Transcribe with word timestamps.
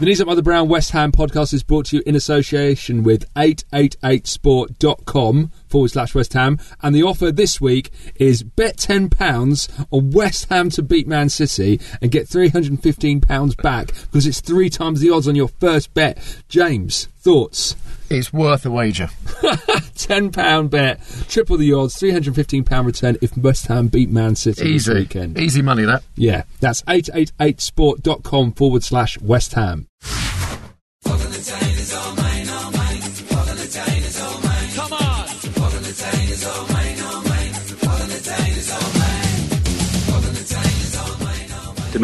The 0.00 0.06
Knees 0.06 0.20
Up 0.20 0.26
Mother 0.26 0.42
Brown 0.42 0.68
West 0.68 0.90
Ham 0.90 1.12
podcast 1.12 1.54
is 1.54 1.62
brought 1.62 1.86
to 1.86 1.96
you 1.96 2.02
in 2.04 2.16
association 2.16 3.04
with 3.04 3.32
888sport.com 3.34 5.52
forward 5.74 5.90
slash 5.90 6.14
West 6.14 6.34
Ham. 6.34 6.56
And 6.84 6.94
the 6.94 7.02
offer 7.02 7.32
this 7.32 7.60
week 7.60 7.90
is 8.14 8.44
bet 8.44 8.76
£10 8.76 9.86
on 9.90 10.10
West 10.12 10.48
Ham 10.48 10.70
to 10.70 10.82
beat 10.84 11.08
Man 11.08 11.28
City 11.28 11.80
and 12.00 12.12
get 12.12 12.28
£315 12.28 13.60
back 13.60 13.88
because 13.88 14.24
it's 14.24 14.40
three 14.40 14.70
times 14.70 15.00
the 15.00 15.10
odds 15.10 15.26
on 15.26 15.34
your 15.34 15.48
first 15.48 15.92
bet. 15.92 16.16
James, 16.48 17.06
thoughts? 17.18 17.74
It's 18.08 18.32
worth 18.32 18.64
a 18.64 18.70
wager. 18.70 19.06
£10 19.26 20.70
bet, 20.70 21.00
triple 21.28 21.56
the 21.56 21.72
odds, 21.72 21.96
£315 21.96 22.86
return 22.86 23.16
if 23.20 23.36
West 23.36 23.66
Ham 23.66 23.88
beat 23.88 24.10
Man 24.10 24.36
City 24.36 24.68
Easy. 24.68 24.92
this 24.92 25.00
weekend. 25.00 25.40
Easy 25.40 25.60
money, 25.60 25.84
that. 25.86 26.04
Yeah, 26.14 26.44
that's 26.60 26.82
888sport.com 26.82 28.52
forward 28.52 28.84
slash 28.84 29.18
West 29.20 29.54
Ham. 29.54 29.88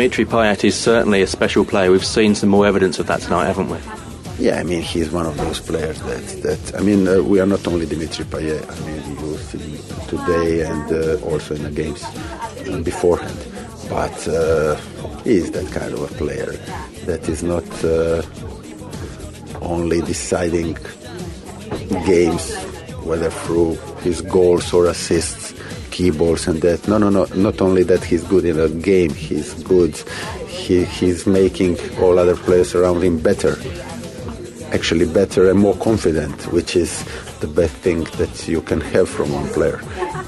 Dimitri 0.01 0.25
Payet 0.25 0.65
is 0.65 0.75
certainly 0.75 1.21
a 1.21 1.27
special 1.27 1.63
player. 1.63 1.91
We've 1.91 2.03
seen 2.03 2.35
some 2.35 2.49
more 2.49 2.67
evidence 2.67 2.99
of 2.99 3.07
that 3.09 3.21
tonight, 3.21 3.45
haven't 3.45 3.69
we? 3.69 3.77
Yeah, 4.39 4.59
I 4.59 4.63
mean 4.63 4.81
he's 4.81 5.11
one 5.11 5.27
of 5.27 5.37
those 5.37 5.61
players 5.61 6.01
that 6.01 6.25
that 6.43 6.75
I 6.75 6.81
mean 6.81 7.07
uh, 7.07 7.21
we 7.21 7.39
are 7.39 7.45
not 7.45 7.69
only 7.69 7.85
Dimitri 7.85 8.25
Payet. 8.25 8.65
I 8.65 8.79
mean 8.87 9.03
he 9.03 9.15
was 9.23 9.51
today 10.09 10.63
and 10.63 10.91
uh, 10.91 11.31
also 11.31 11.55
in 11.55 11.65
the 11.65 11.71
games 11.71 12.01
beforehand, 12.83 13.39
but 13.91 14.17
uh, 14.27 14.77
he 15.23 15.37
is 15.37 15.51
that 15.51 15.71
kind 15.71 15.93
of 15.93 16.01
a 16.11 16.15
player 16.15 16.53
that 17.05 17.29
is 17.29 17.43
not 17.43 17.69
uh, 17.85 18.23
only 19.61 20.01
deciding 20.01 20.79
games 22.07 22.55
whether 23.05 23.29
through 23.29 23.75
his 24.01 24.23
goals 24.23 24.73
or 24.73 24.87
assists, 24.87 25.53
key 25.91 26.11
balls 26.11 26.47
and 26.49 26.61
that. 26.63 26.87
No, 26.89 26.99
no, 26.99 27.11
no. 27.11 27.25
Not 27.35 27.61
only 27.61 27.83
that 27.85 28.03
he's 28.05 28.25
good 28.25 28.45
in 28.45 28.59
a 28.59 28.69
game, 28.69 29.13
he's 29.15 29.55
good. 29.63 29.97
He, 30.47 30.85
he's 30.85 31.27
making 31.27 31.79
all 32.01 32.19
other 32.19 32.37
players 32.37 32.75
around 32.75 33.03
him 33.03 33.19
better 33.19 33.57
actually 34.73 35.07
better 35.07 35.51
and 35.51 35.59
more 35.59 35.75
confident, 35.77 36.47
which 36.53 36.77
is 36.77 37.05
the 37.41 37.47
best 37.47 37.75
thing 37.77 38.05
that 38.19 38.49
you 38.49 38.61
can 38.61 38.81
have 38.81 39.09
from 39.09 39.33
one 39.33 39.49
player. 39.49 39.81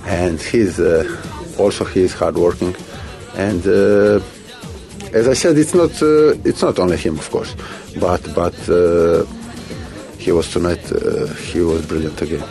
And 0.07 0.41
he's 0.41 0.81
uh, 0.81 1.05
also 1.59 1.85
he's 1.85 2.13
hardworking, 2.13 2.75
and 3.37 3.67
uh, 3.67 4.21
as 5.13 5.29
I 5.29 5.35
said, 5.35 5.57
it's 5.59 5.75
not 5.75 5.91
uh, 6.03 6.35
it's 6.45 6.63
not 6.63 6.79
only 6.79 6.97
him, 6.97 7.19
of 7.19 7.31
course, 7.31 7.55
but 8.01 8.23
but 8.35 8.57
uh, 8.69 9.25
he 10.19 10.33
was 10.33 10.51
tonight. 10.51 10.85
Uh, 10.91 11.27
he 11.35 11.61
was 11.61 11.87
brilliant 11.87 12.21
again. 12.21 12.45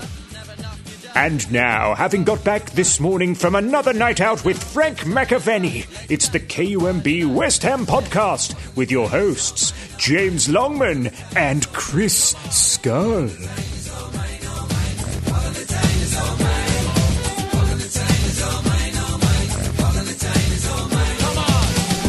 And 1.15 1.51
now, 1.51 1.93
having 1.93 2.23
got 2.23 2.43
back 2.43 2.71
this 2.71 2.99
morning 2.99 3.35
from 3.35 3.55
another 3.55 3.91
night 3.91 4.21
out 4.21 4.45
with 4.45 4.61
Frank 4.63 4.99
McAvennie, 4.99 5.85
it's 6.09 6.29
the 6.29 6.39
KUMB 6.39 7.33
West 7.33 7.63
Ham 7.63 7.85
podcast 7.85 8.75
with 8.77 8.89
your 8.89 9.09
hosts, 9.09 9.73
James 9.97 10.47
Longman 10.47 11.13
and 11.35 11.67
Chris 11.73 12.35
Skull. 12.49 13.29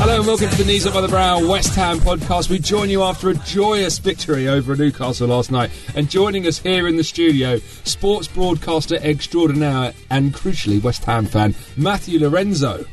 Hello 0.03 0.17
and 0.17 0.27
welcome 0.27 0.49
to 0.49 0.57
the 0.57 0.65
Knees 0.65 0.85
Up 0.85 0.95
by 0.95 1.01
the 1.01 1.07
Brow 1.07 1.49
West 1.49 1.77
Ham 1.77 2.01
podcast. 2.01 2.51
We 2.51 2.59
join 2.59 2.91
you 2.91 3.05
after 3.05 3.29
a 3.29 3.35
joyous 3.35 4.01
victory 4.01 4.49
over 4.49 4.75
Newcastle 4.75 5.29
last 5.29 5.53
night. 5.53 5.71
And 5.95 6.11
joining 6.11 6.45
us 6.49 6.59
here 6.59 6.89
in 6.89 6.97
the 6.97 7.05
studio, 7.05 7.59
sports 7.85 8.27
broadcaster 8.27 8.97
extraordinaire 8.97 9.95
and 10.11 10.35
crucially 10.35 10.83
West 10.83 11.05
Ham 11.05 11.25
fan, 11.25 11.55
Matthew 11.77 12.19
Lorenzo. 12.19 12.85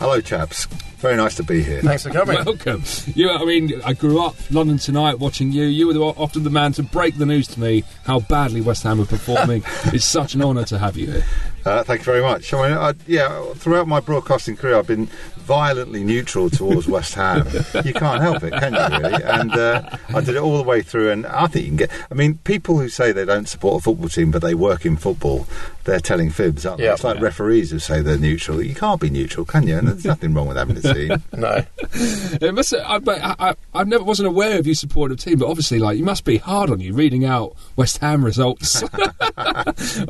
Hello, 0.00 0.20
chaps. 0.20 0.66
Very 0.96 1.14
nice 1.14 1.36
to 1.36 1.44
be 1.44 1.62
here. 1.62 1.82
Thanks 1.82 2.02
for 2.02 2.10
coming. 2.10 2.44
Welcome. 2.44 2.82
You, 3.14 3.30
I 3.30 3.44
mean, 3.44 3.80
I 3.84 3.92
grew 3.92 4.20
up 4.20 4.34
London 4.50 4.78
tonight 4.78 5.20
watching 5.20 5.52
you. 5.52 5.66
You 5.66 5.86
were 5.86 5.92
the, 5.92 6.00
often 6.00 6.42
the 6.42 6.50
man 6.50 6.72
to 6.72 6.82
break 6.82 7.16
the 7.16 7.26
news 7.26 7.46
to 7.48 7.60
me 7.60 7.84
how 8.02 8.18
badly 8.18 8.60
West 8.60 8.82
Ham 8.82 9.00
are 9.00 9.06
performing. 9.06 9.62
it's 9.84 10.04
such 10.04 10.34
an 10.34 10.42
honour 10.42 10.64
to 10.64 10.80
have 10.80 10.96
you 10.96 11.12
here. 11.12 11.24
Uh, 11.66 11.82
thank 11.82 12.00
you 12.00 12.04
very 12.04 12.22
much. 12.22 12.54
I 12.54 12.68
mean, 12.68 12.78
I, 12.78 12.94
yeah, 13.08 13.52
throughout 13.54 13.88
my 13.88 13.98
broadcasting 13.98 14.56
career, 14.56 14.76
I've 14.78 14.86
been 14.86 15.06
violently 15.36 16.04
neutral 16.04 16.48
towards 16.48 16.86
West 16.86 17.14
Ham. 17.14 17.46
You 17.84 17.92
can't 17.92 18.22
help 18.22 18.42
it, 18.42 18.52
can 18.52 18.72
you? 18.74 18.98
Really? 19.08 19.22
And 19.24 19.52
uh, 19.52 19.96
I 20.08 20.20
did 20.20 20.30
it 20.36 20.38
all 20.38 20.56
the 20.56 20.62
way 20.62 20.80
through. 20.82 21.10
And 21.10 21.26
I 21.26 21.46
think 21.46 21.64
you 21.64 21.70
can 21.70 21.76
get. 21.76 21.90
I 22.10 22.14
mean, 22.14 22.38
people 22.38 22.78
who 22.78 22.88
say 22.88 23.12
they 23.12 23.24
don't 23.24 23.48
support 23.48 23.80
a 23.80 23.84
football 23.84 24.08
team 24.08 24.30
but 24.30 24.42
they 24.42 24.54
work 24.54 24.86
in 24.86 24.96
football, 24.96 25.46
they're 25.84 26.00
telling 26.00 26.30
fibs. 26.30 26.64
Aren't 26.64 26.78
they? 26.80 26.88
It's 26.88 27.04
like 27.04 27.20
referees 27.20 27.70
who 27.70 27.78
say 27.80 28.00
they're 28.00 28.16
neutral. 28.18 28.62
You 28.62 28.74
can't 28.74 29.00
be 29.00 29.10
neutral, 29.10 29.44
can 29.44 29.66
you? 29.66 29.76
And 29.76 29.88
there's 29.88 30.04
nothing 30.14 30.34
wrong 30.34 30.48
with 30.48 30.56
having 30.56 30.76
a 30.78 30.80
team. 30.94 31.22
No. 31.32 31.64
It 31.92 32.54
must. 32.54 32.74
I, 32.74 32.98
but 32.98 33.20
I, 33.20 33.34
I, 33.50 33.54
I 33.74 33.84
never 33.84 34.04
wasn't 34.04 34.28
aware 34.28 34.58
of 34.58 34.66
you 34.66 34.74
supporting 34.74 35.14
a 35.14 35.18
team, 35.18 35.38
but 35.38 35.48
obviously, 35.48 35.78
like 35.78 35.98
you 35.98 36.04
must 36.04 36.24
be 36.24 36.38
hard 36.38 36.70
on 36.70 36.80
you 36.80 36.92
reading 36.94 37.24
out 37.24 37.54
West 37.76 37.98
Ham 37.98 38.24
results 38.24 38.82
or 38.82 38.88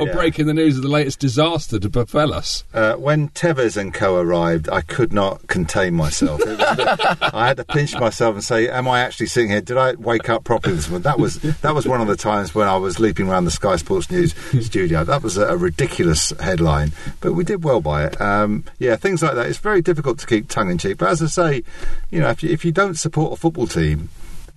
Yeah. 0.06 0.12
breaking 0.12 0.46
the 0.46 0.54
news 0.54 0.76
of 0.76 0.82
the 0.82 0.88
latest 0.88 1.18
disaster 1.20 1.45
to 1.54 1.88
befell 1.88 2.34
us. 2.34 2.64
Uh, 2.74 2.94
when 2.94 3.28
Tevez 3.30 3.76
and 3.76 3.94
co 3.94 4.16
arrived, 4.16 4.68
I 4.68 4.80
could 4.80 5.12
not 5.12 5.46
contain 5.46 5.94
myself. 5.94 6.40
It 6.40 6.58
was 6.58 6.76
bit- 6.76 6.88
I 7.34 7.46
had 7.46 7.56
to 7.58 7.64
pinch 7.64 7.94
myself 7.98 8.34
and 8.34 8.44
say, 8.44 8.68
"Am 8.68 8.88
I 8.88 9.00
actually 9.00 9.26
sitting 9.26 9.50
here? 9.50 9.60
Did 9.60 9.76
I 9.76 9.94
wake 9.94 10.28
up 10.28 10.44
properly 10.44 10.74
this 10.74 10.88
morning?" 10.88 11.04
That 11.04 11.18
was 11.18 11.38
that 11.38 11.74
was 11.74 11.86
one 11.86 12.00
of 12.00 12.08
the 12.08 12.16
times 12.16 12.54
when 12.54 12.68
I 12.68 12.76
was 12.76 12.98
leaping 12.98 13.28
around 13.28 13.44
the 13.44 13.50
Sky 13.50 13.76
Sports 13.76 14.10
News 14.10 14.34
studio. 14.66 15.04
That 15.04 15.22
was 15.22 15.36
a, 15.36 15.46
a 15.46 15.56
ridiculous 15.56 16.32
headline, 16.40 16.92
but 17.20 17.32
we 17.34 17.44
did 17.44 17.62
well 17.64 17.80
by 17.80 18.04
it. 18.06 18.20
Um, 18.20 18.64
yeah, 18.78 18.96
things 18.96 19.22
like 19.22 19.34
that. 19.36 19.46
It's 19.46 19.58
very 19.58 19.82
difficult 19.82 20.18
to 20.18 20.26
keep 20.26 20.48
tongue 20.48 20.70
in 20.70 20.78
cheek. 20.78 20.98
But 20.98 21.10
as 21.10 21.22
I 21.22 21.26
say, 21.26 21.62
you 22.10 22.20
know, 22.20 22.30
if 22.30 22.42
you, 22.42 22.50
if 22.50 22.64
you 22.64 22.72
don't 22.72 22.94
support 22.96 23.32
a 23.32 23.36
football 23.36 23.66
team. 23.66 24.08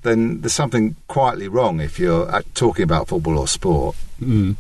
Then 0.02 0.40
there's 0.40 0.54
something 0.54 0.96
quietly 1.10 1.50
wrong 1.50 1.82
if 1.82 2.00
you're 2.00 2.34
uh, 2.34 2.42
talking 2.54 2.84
about 2.84 3.10
football 3.10 3.38
or 3.38 3.50
sport. 3.50 3.98
I 4.22 4.56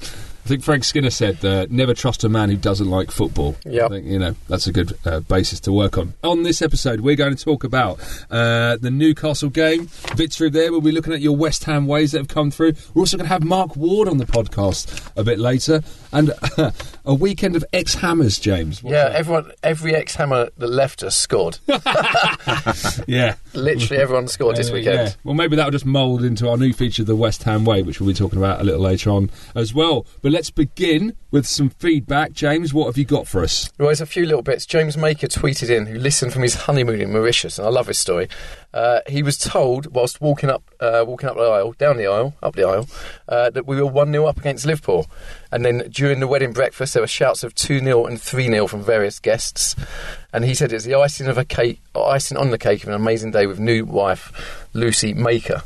think 0.49 0.63
Frank 0.63 0.83
Skinner 0.83 1.09
said, 1.09 1.43
uh, 1.45 1.67
"Never 1.69 1.93
trust 1.93 2.23
a 2.23 2.29
man 2.29 2.49
who 2.49 2.57
doesn't 2.57 2.89
like 2.89 3.11
football." 3.11 3.55
Yeah, 3.65 3.85
I 3.85 3.89
think 3.89 4.05
you 4.05 4.19
know 4.19 4.35
that's 4.47 4.67
a 4.67 4.71
good 4.71 4.97
uh, 5.05 5.21
basis 5.21 5.59
to 5.61 5.71
work 5.71 5.97
on. 5.97 6.13
On 6.23 6.43
this 6.43 6.61
episode, 6.61 7.01
we're 7.01 7.15
going 7.15 7.35
to 7.35 7.43
talk 7.43 7.63
about 7.63 7.99
uh, 8.29 8.75
the 8.77 8.91
Newcastle 8.91 9.49
game, 9.49 9.85
victory 10.15 10.49
there. 10.49 10.71
We'll 10.71 10.81
be 10.81 10.91
looking 10.91 11.13
at 11.13 11.21
your 11.21 11.37
West 11.37 11.63
Ham 11.65 11.87
ways 11.87 12.11
that 12.11 12.17
have 12.17 12.27
come 12.27 12.51
through. 12.51 12.73
We're 12.93 13.03
also 13.03 13.17
going 13.17 13.27
to 13.27 13.33
have 13.33 13.43
Mark 13.43 13.75
Ward 13.75 14.09
on 14.09 14.17
the 14.17 14.25
podcast 14.25 15.11
a 15.15 15.23
bit 15.23 15.39
later, 15.39 15.81
and 16.11 16.31
a 17.05 17.13
weekend 17.13 17.55
of 17.55 17.63
ex-hammers, 17.73 18.39
James. 18.39 18.81
What's 18.83 18.93
Yeah, 18.93 19.09
that? 19.09 19.15
everyone, 19.15 19.51
every 19.63 19.95
ex-hammer 19.95 20.49
that 20.57 20.67
left 20.67 21.03
us 21.03 21.15
scored. 21.15 21.59
yeah. 23.07 23.35
Literally 23.53 24.01
everyone 24.01 24.27
scored 24.27 24.55
this 24.55 24.71
weekend. 24.71 25.09
yeah. 25.09 25.13
Well, 25.23 25.35
maybe 25.35 25.55
that'll 25.55 25.71
just 25.71 25.85
mould 25.85 26.23
into 26.23 26.49
our 26.49 26.57
new 26.57 26.73
feature, 26.73 27.03
the 27.03 27.15
West 27.15 27.43
Ham 27.43 27.65
Way, 27.65 27.81
which 27.81 27.99
we'll 27.99 28.07
be 28.09 28.13
talking 28.13 28.37
about 28.39 28.61
a 28.61 28.63
little 28.63 28.81
later 28.81 29.09
on 29.09 29.29
as 29.55 29.73
well. 29.73 30.05
But 30.21 30.31
let's 30.31 30.49
begin 30.49 31.15
with 31.31 31.45
some 31.45 31.69
feedback. 31.69 32.33
James, 32.33 32.73
what 32.73 32.87
have 32.87 32.97
you 32.97 33.05
got 33.05 33.27
for 33.27 33.43
us? 33.43 33.71
Well, 33.77 33.87
there's 33.87 34.01
a 34.01 34.05
few 34.05 34.25
little 34.25 34.41
bits. 34.41 34.65
James 34.65 34.97
Maker 34.97 35.27
tweeted 35.27 35.69
in, 35.69 35.85
who 35.85 35.97
listened 35.97 36.33
from 36.33 36.41
his 36.41 36.55
honeymoon 36.55 37.01
in 37.01 37.11
Mauritius, 37.11 37.59
and 37.59 37.67
I 37.67 37.71
love 37.71 37.87
his 37.87 37.99
story. 37.99 38.27
Uh, 38.73 38.99
he 39.07 39.23
was 39.23 39.37
told 39.37 39.87
whilst 39.93 40.21
walking 40.21 40.49
up, 40.49 40.63
uh, 40.79 41.03
walking 41.07 41.29
up 41.29 41.35
the 41.35 41.43
aisle, 41.43 41.73
down 41.73 41.97
the 41.97 42.07
aisle, 42.07 42.33
up 42.41 42.55
the 42.55 42.63
aisle, 42.63 42.87
uh, 43.27 43.49
that 43.51 43.65
we 43.65 43.75
were 43.75 43.85
one 43.85 44.11
0 44.11 44.25
up 44.25 44.37
against 44.37 44.65
Liverpool. 44.65 45.07
And 45.51 45.65
then 45.65 45.89
during 45.89 46.19
the 46.19 46.27
wedding 46.27 46.53
breakfast, 46.53 46.93
there 46.93 47.03
were 47.03 47.07
shouts 47.07 47.43
of 47.43 47.55
two 47.55 47.79
0 47.79 48.05
and 48.05 48.21
three 48.21 48.47
0 48.47 48.67
from 48.67 48.83
various 48.83 49.19
guests. 49.19 49.75
And 50.33 50.45
he 50.45 50.53
said 50.53 50.71
it's 50.71 50.85
the 50.85 50.95
icing 50.95 51.27
of 51.27 51.37
a 51.37 51.45
cake, 51.45 51.81
icing 51.95 52.37
on 52.37 52.51
the 52.51 52.57
cake 52.57 52.83
of 52.83 52.89
an 52.89 52.95
amazing 52.95 53.31
day 53.31 53.47
with 53.47 53.59
new 53.59 53.85
wife 53.85 54.67
Lucy 54.73 55.13
Maker. 55.13 55.63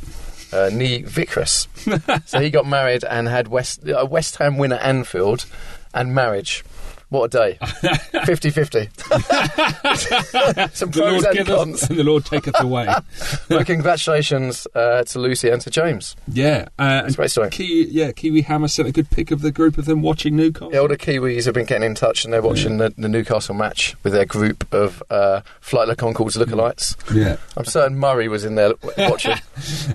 Uh, 0.54 0.70
Nee 0.72 1.02
Vickers. 1.02 1.66
so 2.26 2.38
he 2.38 2.48
got 2.48 2.64
married 2.64 3.02
and 3.02 3.26
had 3.26 3.48
West 3.48 3.80
a 3.88 4.06
West 4.06 4.36
Ham 4.36 4.56
win 4.56 4.72
at 4.72 4.82
Anfield 4.82 5.46
and 5.92 6.14
marriage. 6.14 6.64
What 7.10 7.34
a 7.34 7.56
day. 7.56 7.58
50 8.24 8.50
50. 8.50 8.88
Some 10.72 10.90
The 10.90 11.00
pros 11.00 11.22
Lord 11.22 11.24
and 11.24 11.34
giveth 11.36 11.54
cons. 11.56 11.82
and 11.84 11.98
the 11.98 12.04
Lord 12.04 12.24
taketh 12.24 12.58
away. 12.60 12.86
well, 13.50 13.64
congratulations 13.64 14.66
uh, 14.74 15.04
to 15.04 15.18
Lucy 15.18 15.48
and 15.48 15.60
to 15.62 15.70
James. 15.70 16.16
Yeah, 16.26 16.68
uh, 16.78 17.02
It's 17.04 17.14
a 17.14 17.16
great 17.16 17.30
story. 17.30 17.50
Ki- 17.50 17.86
yeah, 17.90 18.12
Kiwi 18.12 18.42
Hammer 18.42 18.68
sent 18.68 18.88
a 18.88 18.92
good 18.92 19.10
pic 19.10 19.30
of 19.30 19.42
the 19.42 19.52
group 19.52 19.78
of 19.78 19.84
them 19.84 20.02
watching 20.02 20.36
Newcastle. 20.36 20.70
The 20.70 20.78
older 20.78 20.96
Kiwis 20.96 21.44
have 21.44 21.54
been 21.54 21.66
getting 21.66 21.86
in 21.86 21.94
touch 21.94 22.24
and 22.24 22.32
they're 22.32 22.42
watching 22.42 22.78
the, 22.78 22.92
the 22.96 23.08
Newcastle 23.08 23.54
match 23.54 23.94
with 24.02 24.12
their 24.12 24.24
group 24.26 24.72
of 24.72 25.02
uh, 25.10 25.42
Flight 25.60 25.88
of 25.88 25.96
the 25.96 26.02
Conchords 26.02 26.36
lookalikes. 26.42 26.96
Yeah, 27.14 27.36
I'm 27.56 27.64
certain 27.64 27.96
Murray 27.98 28.28
was 28.28 28.44
in 28.44 28.54
there 28.56 28.72
watching. 28.98 29.36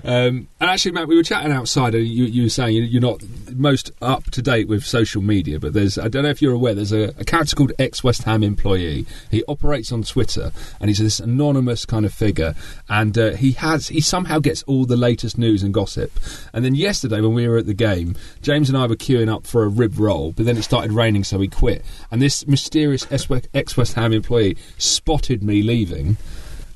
um, 0.04 0.48
and 0.60 0.70
actually, 0.70 0.92
Matt, 0.92 1.08
we 1.08 1.16
were 1.16 1.22
chatting 1.22 1.52
outside, 1.52 1.94
and 1.94 2.06
you, 2.06 2.24
you 2.24 2.44
were 2.44 2.48
saying 2.48 2.76
you- 2.76 2.82
you're 2.84 3.02
not 3.02 3.22
most 3.54 3.90
up 4.00 4.24
to 4.30 4.40
date 4.42 4.68
with 4.68 4.84
social 4.84 5.22
media, 5.22 5.58
but 5.60 5.72
there's 5.72 5.98
I 5.98 6.08
don't 6.08 6.22
know 6.22 6.28
if 6.30 6.40
you're 6.40 6.52
aware 6.54 6.74
there's 6.74 6.92
a 6.92 6.99
a, 7.04 7.24
character 7.24 7.56
called 7.56 7.72
ex 7.78 8.04
West 8.04 8.22
Ham 8.24 8.42
employee. 8.42 9.06
He 9.30 9.44
operates 9.44 9.92
on 9.92 10.02
Twitter, 10.02 10.52
and 10.80 10.88
he's 10.90 10.98
this 10.98 11.20
anonymous 11.20 11.84
kind 11.84 12.04
of 12.04 12.12
figure. 12.12 12.54
And 12.88 13.16
uh, 13.16 13.32
he 13.32 13.52
has 13.52 13.88
he 13.88 14.00
somehow 14.00 14.38
gets 14.38 14.62
all 14.64 14.84
the 14.84 14.96
latest 14.96 15.38
news 15.38 15.62
and 15.62 15.72
gossip. 15.72 16.12
And 16.52 16.64
then 16.64 16.74
yesterday, 16.74 17.20
when 17.20 17.34
we 17.34 17.48
were 17.48 17.58
at 17.58 17.66
the 17.66 17.74
game, 17.74 18.16
James 18.42 18.68
and 18.68 18.76
I 18.76 18.86
were 18.86 18.96
queuing 18.96 19.32
up 19.32 19.46
for 19.46 19.64
a 19.64 19.68
rib 19.68 19.98
roll, 19.98 20.32
but 20.32 20.46
then 20.46 20.56
it 20.56 20.62
started 20.62 20.92
raining, 20.92 21.24
so 21.24 21.38
we 21.38 21.48
quit. 21.48 21.84
And 22.10 22.20
this 22.20 22.46
mysterious 22.46 23.06
ex 23.10 23.76
West 23.76 23.94
Ham 23.94 24.12
employee 24.12 24.56
spotted 24.78 25.42
me 25.42 25.62
leaving 25.62 26.16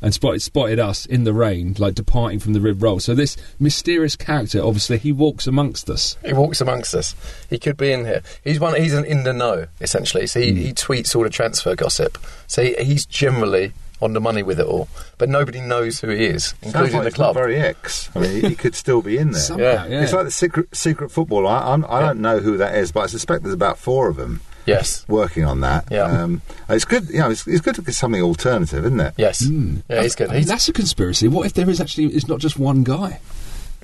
and 0.05 0.15
spotted 0.15 0.43
spotted 0.43 0.79
us 0.79 1.07
in 1.07 1.25
the 1.25 1.33
rain, 1.33 1.75
like 1.79 1.95
departing 1.95 2.39
from 2.39 2.53
the 2.53 2.61
rib 2.61 2.83
roll. 2.83 3.01
So 3.01 3.15
this 3.15 3.37
mysterious 3.59 4.15
character, 4.17 4.61
obviously, 4.63 4.99
he 4.99 5.11
walks 5.13 5.47
amongst 5.47 5.89
us. 5.89 6.17
He 6.25 6.33
walks 6.35 6.61
amongst 6.61 6.95
us. 6.95 7.17
He 7.51 7.59
could 7.59 7.77
be 7.77 7.91
in 7.91 8.05
here. 8.05 8.23
He's 8.45 8.61
one. 8.61 8.81
He's 8.81 8.95
an 8.95 9.05
in 9.07 9.25
the 9.25 9.33
know 9.33 9.67
essentially. 9.81 10.27
So 10.27 10.41
he, 10.41 10.51
Hmm. 10.53 10.57
he 10.59 10.73
tweets 10.75 11.17
all 11.17 11.23
the 11.23 11.31
transfer 11.31 11.75
gossip. 11.75 12.19
So 12.47 12.63
he, 12.63 12.75
he's 12.85 13.07
generally 13.07 13.73
on 14.03 14.13
the 14.13 14.21
money 14.21 14.43
with 14.43 14.61
it 14.61 14.67
all. 14.67 14.89
But 15.17 15.31
nobody 15.31 15.61
knows 15.61 16.01
who 16.01 16.09
he 16.11 16.27
is, 16.27 16.47
Sounds 16.47 16.59
including 16.67 16.95
like 16.97 17.05
the 17.05 17.11
club. 17.13 17.35
very 17.35 17.57
ex. 17.57 18.11
I 18.15 18.19
mean, 18.19 18.45
he 18.45 18.55
could 18.55 18.75
still 18.75 19.01
be 19.01 19.17
in 19.17 19.31
there. 19.31 19.41
Somehow, 19.51 19.65
Yeah. 19.65 19.87
yeah. 19.87 20.03
It's 20.03 20.13
like 20.13 20.25
the 20.27 20.31
secret 20.31 20.77
secret 20.77 21.11
football. 21.11 21.47
I, 21.47 21.73
I'm, 21.73 21.85
I 21.89 22.01
don't 22.01 22.21
know 22.21 22.41
who 22.41 22.59
that 22.59 22.75
is, 22.77 22.93
but 22.93 23.01
I 23.01 23.07
suspect 23.07 23.43
there's 23.43 23.55
about 23.55 23.79
four 23.79 24.09
of 24.09 24.17
them 24.17 24.43
yes. 24.67 25.05
working 25.09 25.45
on 25.45 25.61
that. 25.61 25.87
Yeah. 25.91 26.05
Um, 26.05 26.43
it's 26.69 26.85
good. 26.85 27.09
You 27.09 27.21
know, 27.21 27.31
it's, 27.31 27.47
it's 27.47 27.61
good 27.61 27.75
to 27.77 27.83
get 27.83 27.95
something 27.95 28.23
alternative, 28.23 28.85
isn't 28.85 29.01
it? 29.01 29.15
Yes. 29.17 29.47
Hmm. 29.47 29.77
Yeah, 29.89 30.03
he's 30.03 30.15
good. 30.15 30.31
I 30.31 30.35
mean, 30.35 30.45
that's 30.47 30.69
a 30.69 30.73
conspiracy. 30.73 31.29
What 31.29 31.47
if 31.47 31.55
there 31.55 31.69
is 31.69 31.81
actually? 31.81 32.07
It's 32.07 32.29
not 32.29 32.41
just 32.41 32.59
one 32.59 32.85
guy. 32.85 33.21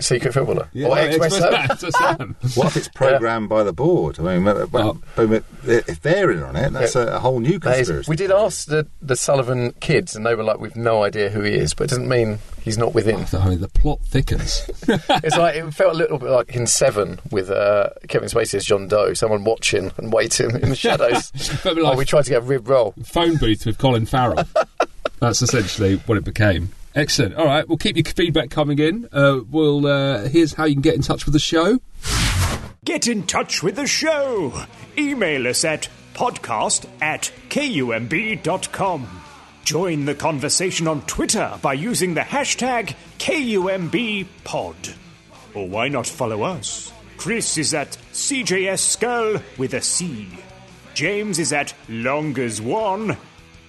A 0.00 0.02
secret 0.02 0.34
footballer. 0.34 0.68
Yeah, 0.72 0.88
or 0.88 0.96
no, 0.96 1.02
ex-West 1.02 1.38
Ham. 1.40 1.54
ex-West 1.54 1.96
Ham. 1.98 2.36
What 2.54 2.66
if 2.68 2.76
it's 2.76 2.88
programmed 2.88 3.48
by 3.48 3.62
the 3.62 3.72
board? 3.72 4.18
I 4.18 4.22
mean, 4.22 4.44
but, 4.44 4.70
but, 4.70 4.84
Oh. 5.16 5.42
if 5.64 6.00
they're 6.02 6.30
in 6.30 6.42
on 6.42 6.56
it, 6.56 6.72
that's 6.72 6.94
Yeah. 6.94 7.02
a, 7.02 7.16
a 7.16 7.18
whole 7.18 7.40
new 7.40 7.58
That 7.58 7.70
is- 7.80 7.88
conspiracy. 7.88 8.10
we 8.10 8.16
did 8.16 8.30
ask 8.30 8.66
the, 8.66 8.86
the 9.02 9.16
Sullivan 9.16 9.72
kids, 9.80 10.16
and 10.16 10.24
they 10.26 10.34
were 10.34 10.42
like, 10.44 10.58
"We've 10.60 10.74
no 10.76 11.02
idea 11.04 11.30
who 11.30 11.42
he 11.42 11.52
is," 11.54 11.74
but 11.74 11.84
it 11.84 11.90
doesn't 11.90 12.08
mean 12.08 12.38
he's 12.62 12.78
not 12.78 12.94
within. 12.94 13.26
I 13.32 13.48
mean, 13.48 13.60
the 13.60 13.68
plot 13.68 14.00
thickens. 14.06 14.62
it's 14.88 15.36
like 15.36 15.56
it 15.56 15.74
felt 15.74 15.94
a 15.94 15.96
little 15.96 16.18
bit 16.18 16.30
like 16.30 16.54
in 16.54 16.66
Seven 16.66 17.20
with 17.30 17.50
uh, 17.50 17.90
Kevin 18.08 18.28
Spacey 18.28 18.54
as 18.54 18.64
John 18.64 18.88
Doe, 18.88 19.14
someone 19.14 19.44
watching 19.44 19.92
and 19.96 20.12
waiting 20.12 20.50
in 20.50 20.68
the 20.70 20.76
shadows. 20.76 21.30
But 21.62 21.78
oh, 21.78 21.82
like- 21.82 21.98
we 21.98 22.04
tried 22.04 22.24
to 22.24 22.30
get 22.30 22.38
a 22.42 22.44
rib 22.44 22.68
roll. 22.68 22.94
phone 23.04 23.36
booth 23.36 23.66
with 23.66 23.78
Colin 23.78 24.06
Farrell. 24.06 24.44
That's 25.20 25.42
essentially 25.42 25.96
what 26.06 26.16
it 26.16 26.24
became. 26.24 26.70
Excellent. 26.94 27.34
All 27.36 27.46
right, 27.46 27.66
we'll 27.68 27.78
keep 27.78 27.96
your 27.96 28.04
feedback 28.04 28.50
coming 28.50 28.78
in. 28.78 29.08
Uh, 29.12 29.40
we'll 29.48 29.86
uh, 29.86 30.28
here's 30.28 30.54
how 30.54 30.64
you 30.64 30.74
can 30.74 30.82
get 30.82 30.94
in 30.94 31.02
touch 31.02 31.24
with 31.24 31.32
the 31.32 31.38
show. 31.38 31.78
Get 32.84 33.06
in 33.06 33.26
touch 33.26 33.62
with 33.62 33.76
the 33.76 33.86
show. 33.86 34.64
Email 34.98 35.46
us 35.46 35.64
at 35.64 35.88
podcast 36.14 36.86
at 37.00 37.30
kumb.com. 37.48 39.22
Join 39.64 40.04
the 40.06 40.14
conversation 40.14 40.88
on 40.88 41.02
Twitter 41.02 41.58
by 41.62 41.74
using 41.74 42.14
the 42.14 42.22
hashtag 42.22 42.94
KUMBPod. 43.18 44.94
Or 45.54 45.68
why 45.68 45.88
not 45.88 46.06
follow 46.06 46.42
us? 46.42 46.92
Chris 47.16 47.58
is 47.58 47.74
at 47.74 47.96
CJS 48.12 48.80
Skull 48.80 49.36
with 49.58 49.74
a 49.74 49.82
C. 49.82 50.26
James 50.94 51.38
is 51.38 51.52
at 51.52 51.74
Longers1. 51.88 53.16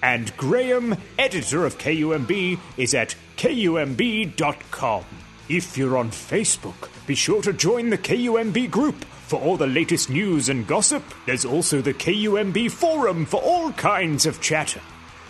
And 0.02 0.36
Graham, 0.36 0.96
editor 1.18 1.64
of 1.64 1.78
KUMB, 1.78 2.58
is 2.76 2.94
at 2.94 3.14
kumb.com. 3.36 5.04
If 5.48 5.76
you're 5.78 5.96
on 5.96 6.10
Facebook, 6.10 6.88
be 7.06 7.14
sure 7.14 7.42
to 7.42 7.52
join 7.52 7.90
the 7.90 7.98
KUMB 7.98 8.70
group 8.70 9.04
for 9.04 9.40
all 9.40 9.56
the 9.56 9.66
latest 9.66 10.10
news 10.10 10.48
and 10.48 10.66
gossip. 10.66 11.02
There's 11.26 11.44
also 11.44 11.80
the 11.80 11.94
KUMB 11.94 12.70
forum 12.70 13.24
for 13.24 13.40
all 13.40 13.72
kinds 13.72 14.26
of 14.26 14.40
chatter. 14.40 14.80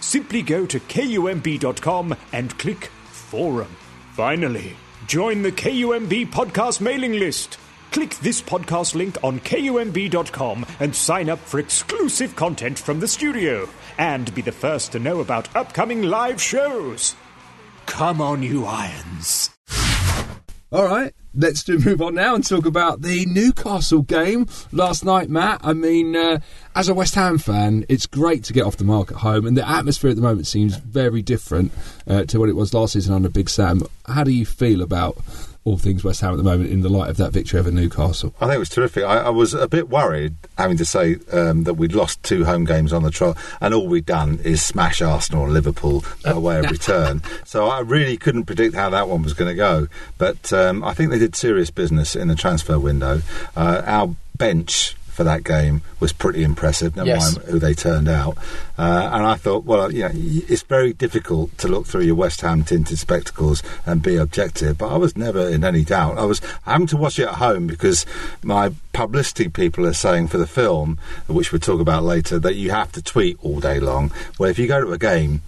Simply 0.01 0.43
go 0.43 0.67
to 0.67 0.81
kumb.com 0.81 2.15
and 2.33 2.59
click 2.59 2.91
Forum. 3.11 3.75
Finally, 4.15 4.77
join 5.07 5.43
the 5.43 5.53
KUMB 5.53 6.31
podcast 6.31 6.81
mailing 6.81 7.13
list. 7.13 7.59
Click 7.93 8.17
this 8.21 8.41
podcast 8.41 8.95
link 8.95 9.23
on 9.23 9.39
kumb.com 9.41 10.65
and 10.81 10.97
sign 10.97 11.29
up 11.29 11.39
for 11.39 11.61
exclusive 11.61 12.35
content 12.35 12.79
from 12.79 13.01
the 13.01 13.07
studio 13.07 13.69
and 13.99 14.35
be 14.35 14.41
the 14.41 14.51
first 14.51 14.93
to 14.93 14.99
know 14.99 15.21
about 15.21 15.55
upcoming 15.55 16.03
live 16.03 16.41
shows. 16.41 17.15
Come 17.85 18.23
on, 18.23 18.43
you 18.43 18.65
irons. 18.65 19.51
All 20.73 20.87
right, 20.87 21.13
let's 21.35 21.63
do 21.65 21.79
move 21.79 22.01
on 22.01 22.15
now 22.15 22.35
and 22.35 22.49
talk 22.49 22.65
about 22.65 23.03
the 23.03 23.27
Newcastle 23.27 24.01
game 24.01 24.47
last 24.73 25.05
night, 25.05 25.29
Matt. 25.29 25.61
I 25.63 25.75
mean, 25.75 26.17
uh, 26.17 26.39
as 26.75 26.89
a 26.89 26.95
West 26.95 27.15
Ham 27.15 27.37
fan, 27.37 27.85
it's 27.91 28.07
great 28.07 28.45
to 28.45 28.55
get 28.55 28.65
off 28.65 28.79
the 28.79 28.85
mark 28.85 29.13
at 29.13 29.19
home, 29.19 29.47
and 29.47 29.55
the 29.55 29.69
atmosphere 29.69 30.09
at 30.09 30.17
the 30.17 30.23
moment 30.23 30.47
seems 30.47 30.77
very 30.77 31.21
different 31.21 31.73
uh, 32.07 32.25
to 32.25 32.41
what 32.41 32.49
it 32.49 32.57
was 32.57 32.73
last 32.73 32.95
season 32.95 33.15
under 33.15 33.29
Big 33.29 33.51
Sam. 33.51 33.83
How 34.07 34.25
do 34.25 34.31
you 34.31 34.47
feel 34.47 34.81
about 34.81 35.19
all 35.65 35.79
things 35.79 36.03
West 36.03 36.21
Ham 36.21 36.33
at 36.33 36.37
the 36.37 36.43
moment 36.43 36.71
in 36.71 36.81
the 36.81 36.89
light 36.89 37.09
of 37.09 37.17
that 37.19 37.33
victory 37.33 37.61
over 37.61 37.71
Newcastle? 37.71 38.35
I 38.41 38.47
think 38.47 38.57
it 38.57 38.59
was 38.59 38.69
terrific. 38.69 39.05
I, 39.05 39.19
I 39.19 39.29
was 39.31 39.55
a 39.55 39.69
bit 39.69 39.89
worried 39.89 40.35
having 40.59 40.77
to 40.79 40.85
say 40.85 41.17
um, 41.33 41.65
that 41.65 41.75
we'd 41.75 41.95
lost 41.95 42.23
two 42.23 42.45
home 42.45 42.65
games 42.65 42.93
on 42.93 43.03
the 43.03 43.11
trot, 43.11 43.37
and 43.61 43.73
all 43.73 43.87
we'd 43.87 44.07
done 44.07 44.41
is 44.45 44.63
smash 44.63 45.01
Arsenal 45.01 45.45
and 45.45 45.55
Liverpool 45.55 46.05
by 46.25 46.35
way 46.35 46.59
of 46.59 46.71
return. 46.71 47.23
So 47.45 47.69
I 47.69 47.81
really 47.81 48.17
couldn't 48.17 48.45
predict 48.45 48.75
how 48.75 48.89
that 48.91 49.09
one 49.09 49.23
was 49.23 49.35
going 49.35 49.49
to 49.49 49.55
go. 49.55 49.89
But 50.17 50.53
um, 50.53 50.83
I 50.85 50.95
think 50.95 51.11
they 51.11 51.19
did 51.19 51.35
serious 51.35 51.71
business 51.71 52.17
in 52.17 52.29
the 52.29 52.35
transfer 52.35 52.79
window. 52.79 53.21
Uh, 53.57 53.83
our 53.85 54.15
bench 54.39 54.97
for 55.13 55.25
that 55.25 55.45
game 55.45 55.83
was 56.01 56.13
pretty 56.13 56.43
impressive. 56.43 56.97
Never 56.97 57.09
Yes. 57.09 57.37
mind 57.37 57.47
who 57.49 57.59
they 57.59 57.75
turned 57.75 58.09
out. 58.09 58.37
Uh, 58.79 59.11
and 59.13 59.27
I 59.27 59.35
thought, 59.35 59.65
well, 59.65 59.93
you 59.93 60.03
know, 60.03 60.11
it's 60.15 60.63
very 60.63 60.93
difficult 60.95 61.57
to 61.59 61.69
look 61.69 61.87
through 61.87 62.03
your 62.03 62.15
West 62.15 62.41
Ham 62.41 62.65
tinted 62.65 62.99
spectacles 62.99 63.63
and 63.85 64.03
be 64.03 64.17
objective. 64.17 64.79
But 64.79 64.89
I 64.89 64.97
was 64.97 65.17
never 65.17 65.47
in 65.49 65.65
any 65.65 65.85
doubt. 65.85 66.19
I 66.19 66.25
was 66.25 66.41
having 66.65 66.87
to 66.89 66.97
watch 66.97 67.19
it 67.19 67.29
at 67.29 67.35
home 67.35 67.67
because 67.67 68.07
my 68.43 68.73
publicity 68.95 69.49
people 69.49 69.87
are 69.87 69.93
saying 69.93 70.29
for 70.29 70.39
the 70.39 70.47
film, 70.47 70.99
which 71.27 71.53
we'll 71.53 71.61
talk 71.61 71.81
about 71.81 72.03
later, 72.05 72.39
that 72.39 72.57
you 72.57 72.71
have 72.71 72.91
to 72.93 73.03
tweet 73.03 73.37
all 73.43 73.61
day 73.61 73.79
long. 73.79 74.11
Well, 74.39 74.49
if 74.51 74.59
you 74.59 74.67
go 74.67 74.81
to 74.81 74.93
a 74.93 74.99
game, 74.99 75.43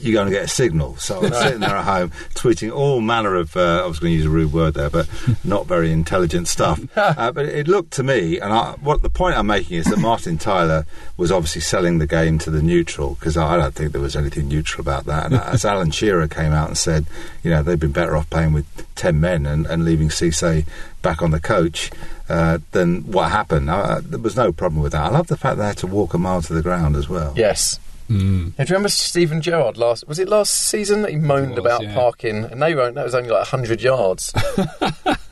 you're 0.00 0.14
going 0.14 0.26
to 0.26 0.32
get 0.32 0.44
a 0.44 0.48
signal. 0.48 0.96
So 0.96 1.22
I'm 1.22 1.32
sitting 1.32 1.60
there 1.60 1.76
at 1.76 1.84
home 1.84 2.10
tweeting 2.34 2.72
all 2.72 3.00
manner 3.00 3.34
of, 3.34 3.56
uh, 3.56 3.82
I 3.84 3.86
was 3.86 3.98
going 3.98 4.12
to 4.12 4.16
use 4.16 4.26
a 4.26 4.30
rude 4.30 4.52
word 4.52 4.74
there, 4.74 4.90
but 4.90 5.08
not 5.44 5.66
very 5.66 5.92
intelligent 5.92 6.48
stuff. 6.48 6.80
Uh, 7.18 7.32
but 7.32 7.46
it 7.46 7.66
looked 7.66 7.92
to 7.92 8.02
me, 8.02 8.38
and 8.38 8.52
I, 8.52 8.72
what 8.80 9.02
the 9.02 9.08
point 9.08 9.36
I'm 9.36 9.46
making 9.46 9.78
is 9.78 9.86
that 9.86 9.98
Martin 9.98 10.36
Tyler 10.36 10.84
was 11.16 11.32
obviously 11.32 11.62
selling 11.62 11.98
the 11.98 12.06
game 12.06 12.38
to 12.38 12.50
the 12.50 12.62
neutral 12.62 13.14
because 13.14 13.36
I 13.36 13.56
don't 13.56 13.74
think 13.74 13.92
there 13.92 14.00
was 14.00 14.14
anything 14.14 14.46
neutral 14.46 14.82
about 14.82 15.06
that. 15.06 15.26
And 15.26 15.34
as 15.34 15.64
Alan 15.64 15.90
Shearer 15.90 16.28
came 16.28 16.52
out 16.52 16.68
and 16.68 16.76
said, 16.76 17.06
you 17.42 17.50
know, 17.50 17.62
they've 17.62 17.78
been 17.78 17.92
better 17.92 18.16
off 18.16 18.28
playing 18.30 18.52
with 18.52 18.66
10 18.96 19.18
men 19.18 19.46
and, 19.46 19.66
and 19.66 19.84
leaving 19.84 20.08
Cisse 20.10 20.66
back 21.02 21.22
on 21.22 21.30
the 21.30 21.40
coach. 21.40 21.90
Uh, 22.28 22.58
then 22.72 23.02
what 23.10 23.30
happened? 23.30 23.70
Uh, 23.70 24.00
there 24.02 24.18
was 24.18 24.36
no 24.36 24.52
problem 24.52 24.82
with 24.82 24.92
that. 24.92 25.04
I 25.04 25.08
love 25.08 25.28
the 25.28 25.36
fact 25.36 25.58
they 25.58 25.66
had 25.66 25.78
to 25.78 25.86
walk 25.86 26.14
a 26.14 26.18
mile 26.18 26.42
to 26.42 26.52
the 26.52 26.62
ground 26.62 26.96
as 26.96 27.08
well. 27.08 27.32
Yes. 27.36 27.78
Mm. 28.08 28.58
Now, 28.58 28.64
do 28.64 28.70
you 28.70 28.74
remember 28.74 28.88
Steven 28.88 29.42
Gerrard 29.42 29.76
last? 29.76 30.06
Was 30.08 30.18
it 30.18 30.28
last 30.28 30.54
season 30.54 31.02
that 31.02 31.10
he 31.10 31.16
moaned 31.16 31.50
was, 31.50 31.58
about 31.58 31.82
yeah. 31.82 31.94
parking? 31.94 32.44
And 32.44 32.62
they 32.62 32.74
won't. 32.74 32.94
That 32.94 33.04
was 33.04 33.14
only 33.14 33.30
like 33.30 33.46
hundred 33.46 33.82
yards. 33.82 34.32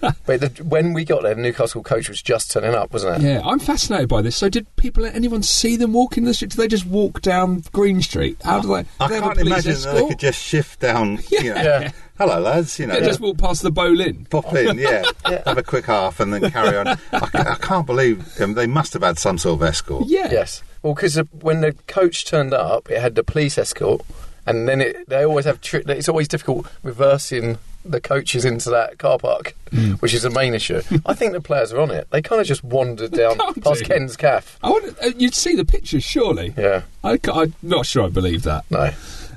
but 0.01 0.41
the, 0.41 0.65
when 0.67 0.93
we 0.93 1.05
got 1.05 1.23
there, 1.23 1.35
the 1.35 1.41
Newcastle 1.41 1.83
coach 1.83 2.09
was 2.09 2.21
just 2.21 2.51
turning 2.51 2.75
up, 2.75 2.93
wasn't 2.93 3.17
it? 3.17 3.27
Yeah, 3.27 3.43
I'm 3.45 3.59
fascinated 3.59 4.09
by 4.09 4.23
this. 4.23 4.37
So, 4.37 4.49
did 4.49 4.67
people, 4.77 5.07
anyone 5.07 5.43
see 5.43 5.77
them 5.77 5.93
walk 5.93 6.17
in 6.17 6.25
the 6.25 6.35
street? 6.35 6.51
Did 6.51 6.59
they 6.59 6.69
just 6.69 6.87
walk 6.87 7.23
down 7.23 7.63
Green 7.73 8.03
Street? 8.03 8.39
How 8.45 8.61
do 8.61 8.69
they? 8.69 8.83
do 8.83 8.89
I 9.01 9.09
they 9.09 9.21
can't 9.21 9.39
police 9.39 9.65
imagine 9.65 9.83
that 9.83 9.95
they 9.95 10.09
could 10.09 10.19
just 10.19 10.43
shift 10.43 10.81
down. 10.81 11.19
You 11.37 11.55
know, 11.55 11.63
Yeah. 11.63 11.93
Hello, 12.19 12.41
lads. 12.41 12.79
You 12.79 12.87
know, 12.87 12.99
They 12.99 13.07
just 13.07 13.21
walk 13.21 13.37
past 13.37 13.63
the 13.63 13.71
Boleyn. 13.71 14.27
pop 14.31 14.55
in, 14.55 14.79
yeah, 14.79 15.03
have 15.45 15.59
a 15.59 15.63
quick 15.63 15.85
half, 15.85 16.19
and 16.19 16.33
then 16.33 16.51
carry 16.51 16.77
on. 16.77 16.89
I, 16.89 16.99
I 17.13 17.57
can't 17.61 17.87
believe 17.87 18.41
um, 18.41 18.55
they 18.55 18.67
must 18.67 18.95
have 18.95 19.03
had 19.03 19.19
some 19.19 19.37
sort 19.37 19.61
of 19.61 19.69
escort. 19.69 20.07
Yeah. 20.07 20.31
Yes. 20.31 20.63
Well, 20.87 20.95
because 20.95 21.17
when 21.41 21.63
the 21.63 21.73
coach 21.89 22.27
turned 22.27 22.55
up, 22.55 22.89
it 22.93 23.01
had 23.01 23.17
the 23.17 23.25
police 23.25 23.59
escort, 23.59 24.03
and 24.47 24.69
then 24.69 24.81
it, 24.81 25.09
they 25.09 25.25
always 25.25 25.45
have. 25.45 25.61
Tri- 25.61 25.83
it's 25.85 26.09
always 26.09 26.29
difficult 26.29 26.69
reversing 26.85 27.59
the 27.85 28.01
coaches 28.01 28.45
into 28.45 28.71
that 28.71 28.97
car 28.97 29.19
park, 29.19 29.57
which 29.99 30.15
is 30.15 30.23
the 30.23 30.31
main 30.31 30.55
issue. 30.55 30.83
I 31.05 31.15
think 31.15 31.33
the 31.33 31.41
players 31.41 31.73
are 31.73 31.81
on 31.81 31.91
it. 31.91 32.07
They 32.11 32.23
kind 32.23 32.41
of 32.41 32.47
just 32.47 32.63
wandered 32.63 33.11
down 33.11 33.37
past 33.63 33.81
do. 33.81 33.87
Ken's 33.87 34.17
calf. 34.17 34.61
I 34.63 34.71
want, 34.71 34.97
uh, 35.03 35.11
you'd 35.17 35.35
see 35.35 35.57
the 35.57 35.65
pictures, 35.65 36.05
surely. 36.05 36.55
Yeah. 36.57 36.83
I, 37.03 37.19
am 37.25 37.55
not 37.63 37.85
sure 37.85 38.05
I 38.05 38.09
believe 38.09 38.45
that. 38.45 38.65
No. 38.71 38.93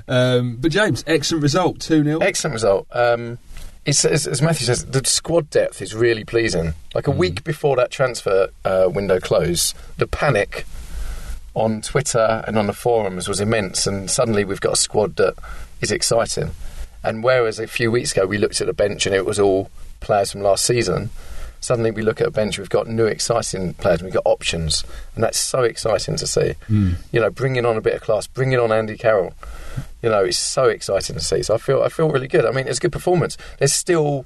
Um, 0.06 0.54
but 0.54 0.70
James, 0.70 1.02
excellent 1.08 1.42
result, 1.42 1.80
2 1.80 2.04
0. 2.04 2.20
Excellent 2.20 2.52
result. 2.52 2.86
Um, 2.92 3.38
it's, 3.84 4.04
as, 4.04 4.28
as 4.28 4.40
Matthew 4.40 4.66
says, 4.66 4.86
the 4.86 5.04
squad 5.04 5.50
depth 5.50 5.82
is 5.82 5.96
really 5.96 6.22
pleasing. 6.22 6.74
Like 6.94 7.08
a 7.08 7.12
week 7.12 7.42
before 7.42 7.74
that 7.74 7.90
transfer 7.90 8.50
uh, 8.64 8.88
window 8.88 9.18
closed, 9.18 9.76
the 9.96 10.06
panic 10.06 10.64
on 11.54 11.82
Twitter 11.82 12.44
and 12.46 12.56
on 12.56 12.66
the 12.66 12.72
forums 12.72 13.28
was 13.28 13.40
immense, 13.40 13.86
and 13.86 14.10
suddenly 14.10 14.44
we've 14.44 14.60
got 14.60 14.74
a 14.74 14.76
squad 14.76 15.16
that 15.16 15.34
is 15.80 15.90
exciting. 15.90 16.50
And 17.02 17.24
whereas 17.24 17.58
a 17.58 17.66
few 17.66 17.90
weeks 17.90 18.12
ago 18.12 18.26
we 18.26 18.38
looked 18.38 18.60
at 18.60 18.66
the 18.66 18.72
bench 18.72 19.06
and 19.06 19.14
it 19.14 19.24
was 19.24 19.38
all 19.38 19.70
players 20.00 20.32
from 20.32 20.42
last 20.42 20.64
season, 20.64 21.10
suddenly 21.60 21.90
we 21.90 22.02
look 22.02 22.20
at 22.20 22.26
a 22.26 22.30
bench, 22.30 22.58
we've 22.58 22.68
got 22.68 22.88
new 22.88 23.06
exciting 23.06 23.74
players, 23.74 24.02
we've 24.02 24.12
got 24.12 24.22
options, 24.26 24.84
and 25.14 25.24
that's 25.24 25.38
so 25.38 25.62
exciting 25.62 26.16
to 26.16 26.26
see. 26.26 26.54
Hmm. 26.66 26.92
You 27.12 27.20
know, 27.20 27.30
bringing 27.30 27.66
on 27.66 27.76
a 27.76 27.80
bit 27.80 27.94
of 27.94 28.00
class, 28.02 28.26
bringing 28.26 28.58
on 28.58 28.72
Andy 28.72 28.96
Carroll. 28.96 29.34
You 30.02 30.10
know, 30.10 30.24
it's 30.24 30.38
so 30.38 30.64
exciting 30.64 31.16
to 31.16 31.22
see. 31.22 31.42
So 31.42 31.54
I 31.54 31.58
feel 31.58 31.82
I 31.82 31.88
feel 31.88 32.10
really 32.10 32.28
good. 32.28 32.46
I 32.46 32.52
mean, 32.52 32.66
it's 32.66 32.78
a 32.78 32.82
good 32.82 32.92
performance. 32.92 33.36
There's 33.58 33.74
still 33.74 34.24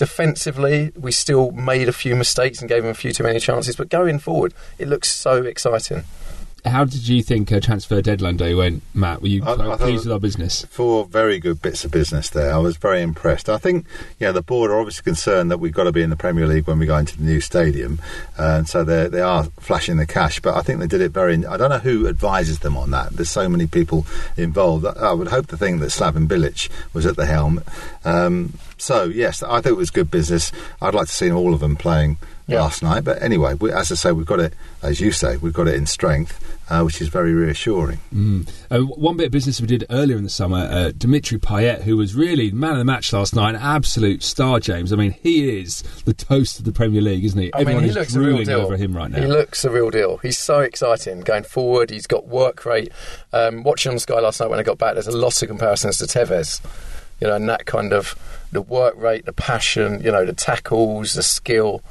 defensively, 0.00 0.92
we 0.98 1.12
still 1.12 1.50
made 1.50 1.86
a 1.86 1.92
few 1.92 2.16
mistakes 2.16 2.60
and 2.60 2.70
gave 2.70 2.82
them 2.82 2.90
a 2.90 2.94
few 2.94 3.12
too 3.12 3.22
many 3.22 3.38
chances, 3.38 3.76
but 3.76 3.90
going 3.90 4.18
forward, 4.18 4.54
it 4.78 4.88
looks 4.88 5.10
so 5.14 5.42
exciting. 5.44 6.04
How 6.64 6.84
did 6.84 7.08
you 7.08 7.22
think 7.22 7.50
uh, 7.50 7.60
transfer 7.60 8.02
deadline 8.02 8.36
day 8.36 8.54
went, 8.54 8.82
Matt? 8.94 9.22
Were 9.22 9.28
you 9.28 9.42
I- 9.44 9.72
I 9.72 9.76
pleased 9.76 10.04
with 10.04 10.12
our 10.12 10.18
business? 10.20 10.64
Four 10.70 11.06
very 11.06 11.38
good 11.38 11.62
bits 11.62 11.84
of 11.84 11.90
business 11.90 12.28
there. 12.30 12.52
I 12.52 12.58
was 12.58 12.76
very 12.76 13.02
impressed. 13.02 13.48
I 13.48 13.58
think, 13.58 13.86
you 14.18 14.26
know, 14.26 14.32
the 14.32 14.42
board 14.42 14.70
are 14.70 14.78
obviously 14.78 15.02
concerned 15.04 15.50
that 15.50 15.58
we've 15.58 15.72
got 15.72 15.84
to 15.84 15.92
be 15.92 16.02
in 16.02 16.10
the 16.10 16.16
Premier 16.16 16.46
League 16.46 16.66
when 16.66 16.78
we 16.78 16.86
go 16.86 16.96
into 16.96 17.16
the 17.16 17.24
new 17.24 17.40
stadium, 17.40 18.00
and 18.36 18.68
so 18.68 18.84
they 18.84 19.08
they 19.08 19.20
are 19.20 19.44
flashing 19.58 19.96
the 19.96 20.06
cash. 20.06 20.40
But 20.40 20.54
I 20.56 20.62
think 20.62 20.80
they 20.80 20.86
did 20.86 21.00
it 21.00 21.12
very. 21.12 21.44
I 21.46 21.56
don't 21.56 21.70
know 21.70 21.78
who 21.78 22.06
advises 22.08 22.58
them 22.60 22.76
on 22.76 22.90
that. 22.90 23.12
There's 23.12 23.30
so 23.30 23.48
many 23.48 23.66
people 23.66 24.06
involved. 24.36 24.84
I 24.86 24.90
I 25.10 25.12
would 25.12 25.28
hope 25.28 25.46
the 25.48 25.56
thing 25.56 25.78
that 25.80 25.86
Slaven 25.90 26.28
Bilic 26.28 26.68
was 26.92 27.06
at 27.06 27.16
the 27.16 27.26
helm. 27.26 27.62
Um, 28.04 28.54
so 28.76 29.04
yes, 29.04 29.42
I 29.42 29.60
think 29.60 29.72
it 29.72 29.76
was 29.76 29.90
good 29.90 30.10
business. 30.10 30.52
I'd 30.80 30.94
like 30.94 31.06
to 31.08 31.12
see 31.12 31.30
all 31.30 31.52
of 31.54 31.60
them 31.60 31.76
playing 31.76 32.18
Yeah. 32.50 32.62
last 32.62 32.82
night. 32.82 33.04
But 33.04 33.22
anyway, 33.22 33.54
we, 33.54 33.72
as 33.72 33.90
I 33.92 33.94
say, 33.94 34.12
we've 34.12 34.26
got 34.26 34.40
it, 34.40 34.54
as 34.82 35.00
you 35.00 35.12
say, 35.12 35.36
we've 35.36 35.52
got 35.52 35.68
it 35.68 35.74
in 35.74 35.86
strength, 35.86 36.38
uh, 36.68 36.82
which 36.82 37.00
is 37.00 37.08
very 37.08 37.32
reassuring. 37.32 37.98
Mm. 38.14 38.48
Uh, 38.70 38.80
one 38.80 39.16
bit 39.16 39.26
of 39.26 39.32
business 39.32 39.60
we 39.60 39.66
did 39.66 39.84
earlier 39.90 40.16
in 40.16 40.24
the 40.24 40.30
summer, 40.30 40.58
uh, 40.70 40.92
Dimitri 40.96 41.38
Payet, 41.38 41.82
who 41.82 41.96
was 41.96 42.14
really 42.14 42.50
the 42.50 42.56
man 42.56 42.72
of 42.72 42.78
the 42.78 42.84
match 42.84 43.12
last 43.12 43.34
night, 43.34 43.54
an 43.54 43.60
absolute 43.60 44.22
star, 44.22 44.60
James. 44.60 44.92
I 44.92 44.96
mean, 44.96 45.12
he 45.22 45.60
is 45.60 45.82
the 46.04 46.14
toast 46.14 46.58
of 46.58 46.64
the 46.64 46.72
Premier 46.72 47.00
League, 47.00 47.24
isn't 47.24 47.40
he? 47.40 47.50
I 47.54 47.58
mean, 47.58 47.68
Everyone 47.68 47.84
he 47.84 47.90
is 47.90 47.96
looks 47.96 48.14
a 48.14 48.20
real 48.20 48.44
deal. 48.44 48.60
over 48.60 48.76
him 48.76 48.96
right 48.96 49.10
now. 49.10 49.20
He 49.20 49.26
looks 49.26 49.64
a 49.64 49.70
real 49.70 49.90
deal. 49.90 50.16
He's 50.18 50.38
so 50.38 50.60
exciting 50.60 51.20
going 51.20 51.44
forward. 51.44 51.90
He's 51.90 52.06
got 52.06 52.26
work 52.26 52.64
rate. 52.64 52.90
Um, 53.32 53.62
watching 53.62 53.92
on 53.92 53.98
Sky 53.98 54.18
last 54.20 54.40
night 54.40 54.50
when 54.50 54.58
I 54.58 54.62
got 54.62 54.78
back, 54.78 54.94
there's 54.94 55.06
a 55.06 55.16
lot 55.16 55.40
of 55.40 55.48
comparisons 55.48 55.98
to 55.98 56.04
Tevez. 56.04 56.60
You 57.20 57.26
know, 57.26 57.36
and 57.36 57.48
that 57.50 57.66
kind 57.66 57.92
of 57.92 58.14
the 58.50 58.62
work 58.62 58.94
rate, 58.96 59.26
the 59.26 59.32
passion, 59.32 60.02
you 60.02 60.10
know, 60.10 60.24
the 60.24 60.32
tackles, 60.32 61.12
the 61.12 61.22
skill. 61.22 61.82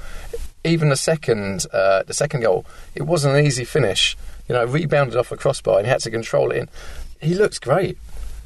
Even 0.64 0.90
the 0.90 0.98
second, 0.98 1.66
uh, 1.72 2.04
the 2.04 2.14
second 2.14 2.42
goal, 2.42 2.66
it 2.96 3.04
wasn't 3.04 3.36
an 3.36 3.46
easy 3.46 3.64
finish. 3.64 4.18
You 4.48 4.56
know, 4.56 4.66
rebounded 4.66 5.16
off 5.16 5.32
a 5.32 5.38
crossbar 5.38 5.78
and 5.78 5.86
he 5.86 5.92
had 5.92 6.02
to 6.02 6.12
control 6.12 6.52
it 6.52 6.58
in. 6.58 6.70
He 7.22 7.36
looks 7.36 7.60
great. 7.60 7.98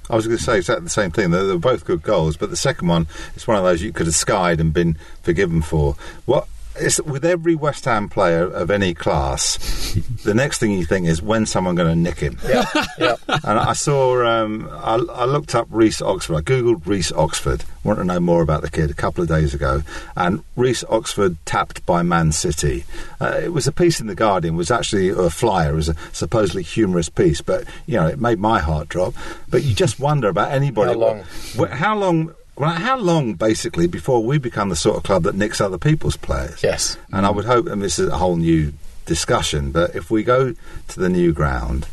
I 0.10 0.15
was 0.15 0.27
going 0.27 0.38
to 0.38 0.43
say 0.43 0.58
exactly 0.58 0.84
the 0.84 0.89
same 0.89 1.12
thing. 1.12 1.32
They 1.32 1.41
were 1.41 1.58
both 1.58 1.86
good 1.86 2.01
goals, 2.01 2.36
but 2.36 2.50
the 2.50 2.58
second 2.58 2.89
one 2.89 3.08
is 3.36 3.48
one 3.48 3.58
of 3.58 3.63
those 3.63 3.82
you 3.82 3.93
could 3.93 4.05
have 4.05 4.15
skied 4.15 4.60
and 4.60 4.74
been 4.74 4.98
forgiven 5.22 5.62
for. 5.62 5.96
What? 6.25 6.48
It's, 6.75 7.00
with 7.01 7.24
every 7.25 7.56
West 7.56 7.86
Ham 7.86 8.10
player 8.10 8.46
of 8.46 8.72
any 8.72 8.94
class, 8.94 9.58
the 10.24 10.34
next 10.34 10.60
thing 10.60 10.72
you 10.72 10.86
think 10.86 11.08
is 11.08 11.22
when 11.22 11.46
someone 11.46 11.75
going 11.75 11.89
to 11.89 11.96
nick 11.96 12.20
him. 12.20 12.38
Yeah, 12.48 12.65
yeah. 12.98 13.15
And 13.44 13.60
I 13.60 13.74
saw, 13.74 14.25
um, 14.25 14.70
I, 14.72 14.94
I 14.96 15.25
looked 15.25 15.53
up 15.56 15.68
Reece 15.70 16.01
Oxford. 16.01 16.36
I 16.36 16.42
googled 16.42 16.86
Reece 16.86 17.12
Oxford. 17.12 17.65
Wanted 17.84 18.01
to 18.01 18.06
know 18.06 18.20
more 18.20 18.42
about 18.42 18.62
the 18.62 18.70
kid 18.70 18.89
a 18.89 18.94
couple 18.94 19.22
of 19.22 19.27
days 19.27 19.53
ago. 19.53 19.84
And 20.15 20.44
Reece 20.56 20.84
Oxford 20.89 21.36
tapped 21.46 21.86
by 21.86 22.03
Man 22.03 22.32
City. 22.32 22.86
Uh, 23.20 23.39
it 23.44 23.51
was 23.51 23.68
a 23.68 23.72
piece 23.72 24.00
in 24.00 24.08
the 24.08 24.15
Guardian. 24.15 24.53
It 24.53 24.58
was 24.58 24.72
actually 24.72 25.10
a 25.10 25.30
flyer. 25.30 25.74
It 25.74 25.75
was 25.75 25.89
a 25.89 25.96
supposedly 26.13 26.63
humorous 26.63 27.10
piece, 27.10 27.42
but 27.42 27.65
you 27.86 27.96
know 27.96 28.08
it 28.08 28.20
made 28.20 28.39
my 28.39 28.60
heart 28.60 28.88
drop. 28.88 29.13
But 29.50 29.63
you 29.63 29.75
just 29.75 30.00
wonder 30.00 30.30
about 30.30 30.51
anybody. 30.51 30.94
How 30.94 30.98
long? 30.98 31.24
How 31.70 31.98
long? 31.98 32.36
Well, 32.55 32.72
how 32.72 32.98
long, 32.98 33.33
basically, 33.33 33.88
before 33.88 34.24
we 34.24 34.38
become 34.38 34.69
the 34.69 34.75
sort 34.75 34.98
of 34.98 35.03
club 35.03 35.24
that 35.24 35.36
nicks 35.36 35.60
other 35.60 35.79
people's 35.79 36.17
players? 36.17 36.62
Yes. 36.62 36.98
And 37.12 37.25
I 37.25 37.31
would 37.31 37.45
hope, 37.45 37.65
and 37.67 37.81
this 37.81 37.98
is 37.98 38.10
a 38.10 38.17
whole 38.17 38.36
new 38.36 38.74
discussion, 39.05 39.72
but 39.72 39.95
if 39.95 40.12
we 40.12 40.24
go 40.24 40.53
to 40.88 41.00
the 41.00 41.10
new 41.10 41.33
ground 41.33 41.88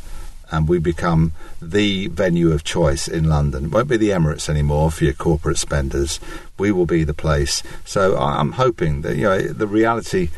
and 0.53 0.69
we 0.69 0.79
become 0.79 1.33
the 1.63 2.09
venue 2.09 2.53
of 2.53 2.63
choice 2.63 3.09
in 3.09 3.25
London, 3.25 3.67
it 3.67 3.71
won't 3.71 3.89
be 3.89 3.97
the 3.97 4.11
Emirates 4.11 4.49
anymore 4.49 4.91
for 4.91 5.05
your 5.05 5.15
corporate 5.15 5.59
spenders. 5.59 6.21
We 6.59 6.73
will 6.73 6.87
be 6.87 7.05
the 7.05 7.15
place. 7.15 7.63
So 7.85 8.19
I'm 8.19 8.53
hoping 8.53 9.03
that 9.03 9.17
you 9.17 9.23
know 9.23 9.41
the 9.41 9.67
reality 9.67 10.29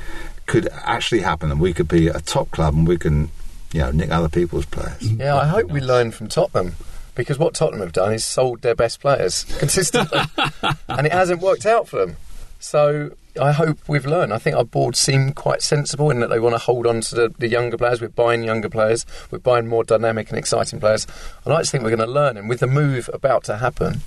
could 0.46 0.68
actually 0.84 1.20
happen, 1.20 1.50
and 1.50 1.60
we 1.60 1.72
could 1.72 1.88
be 1.88 2.08
a 2.08 2.20
top 2.20 2.50
club, 2.50 2.74
and 2.74 2.86
we 2.86 2.98
can, 2.98 3.30
you 3.72 3.80
know, 3.80 3.90
nick 3.90 4.10
other 4.10 4.28
people's 4.28 4.66
players. 4.66 5.10
Yeah, 5.12 5.36
I 5.36 5.46
hope 5.46 5.70
we 5.70 5.80
learn 5.80 6.10
from 6.12 6.28
Tottenham 6.28 6.74
because 7.14 7.38
what 7.38 7.54
Tottenham 7.54 7.80
have 7.80 7.92
done 7.92 8.12
is 8.12 8.24
sold 8.24 8.62
their 8.62 8.74
best 8.74 9.00
players 9.00 9.44
consistently, 9.58 10.20
and 10.88 11.06
it 11.06 11.12
hasn't 11.12 11.40
worked 11.40 11.66
out 11.66 11.88
for 11.88 11.98
them. 11.98 12.16
So 12.58 13.10
I 13.40 13.52
hope 13.52 13.78
we've 13.88 14.06
learned. 14.06 14.32
I 14.32 14.38
think 14.38 14.56
our 14.56 14.64
board 14.64 14.94
seem 14.94 15.32
quite 15.32 15.62
sensible 15.62 16.10
in 16.10 16.20
that 16.20 16.28
they 16.28 16.38
want 16.38 16.54
to 16.54 16.58
hold 16.58 16.86
on 16.86 17.00
to 17.00 17.14
the, 17.14 17.34
the 17.38 17.48
younger 17.48 17.78
players. 17.78 18.00
We're 18.00 18.08
buying 18.08 18.44
younger 18.44 18.68
players. 18.68 19.06
We're 19.30 19.38
buying 19.38 19.66
more 19.68 19.84
dynamic 19.84 20.28
and 20.28 20.38
exciting 20.38 20.78
players. 20.78 21.06
And 21.44 21.52
I 21.52 21.56
like 21.56 21.64
to 21.64 21.70
think 21.70 21.82
we're 21.82 21.96
going 21.96 22.06
to 22.06 22.12
learn. 22.12 22.36
And 22.36 22.48
with 22.48 22.60
the 22.60 22.66
move 22.66 23.08
about 23.12 23.44
to 23.44 23.56
happen, 23.56 24.02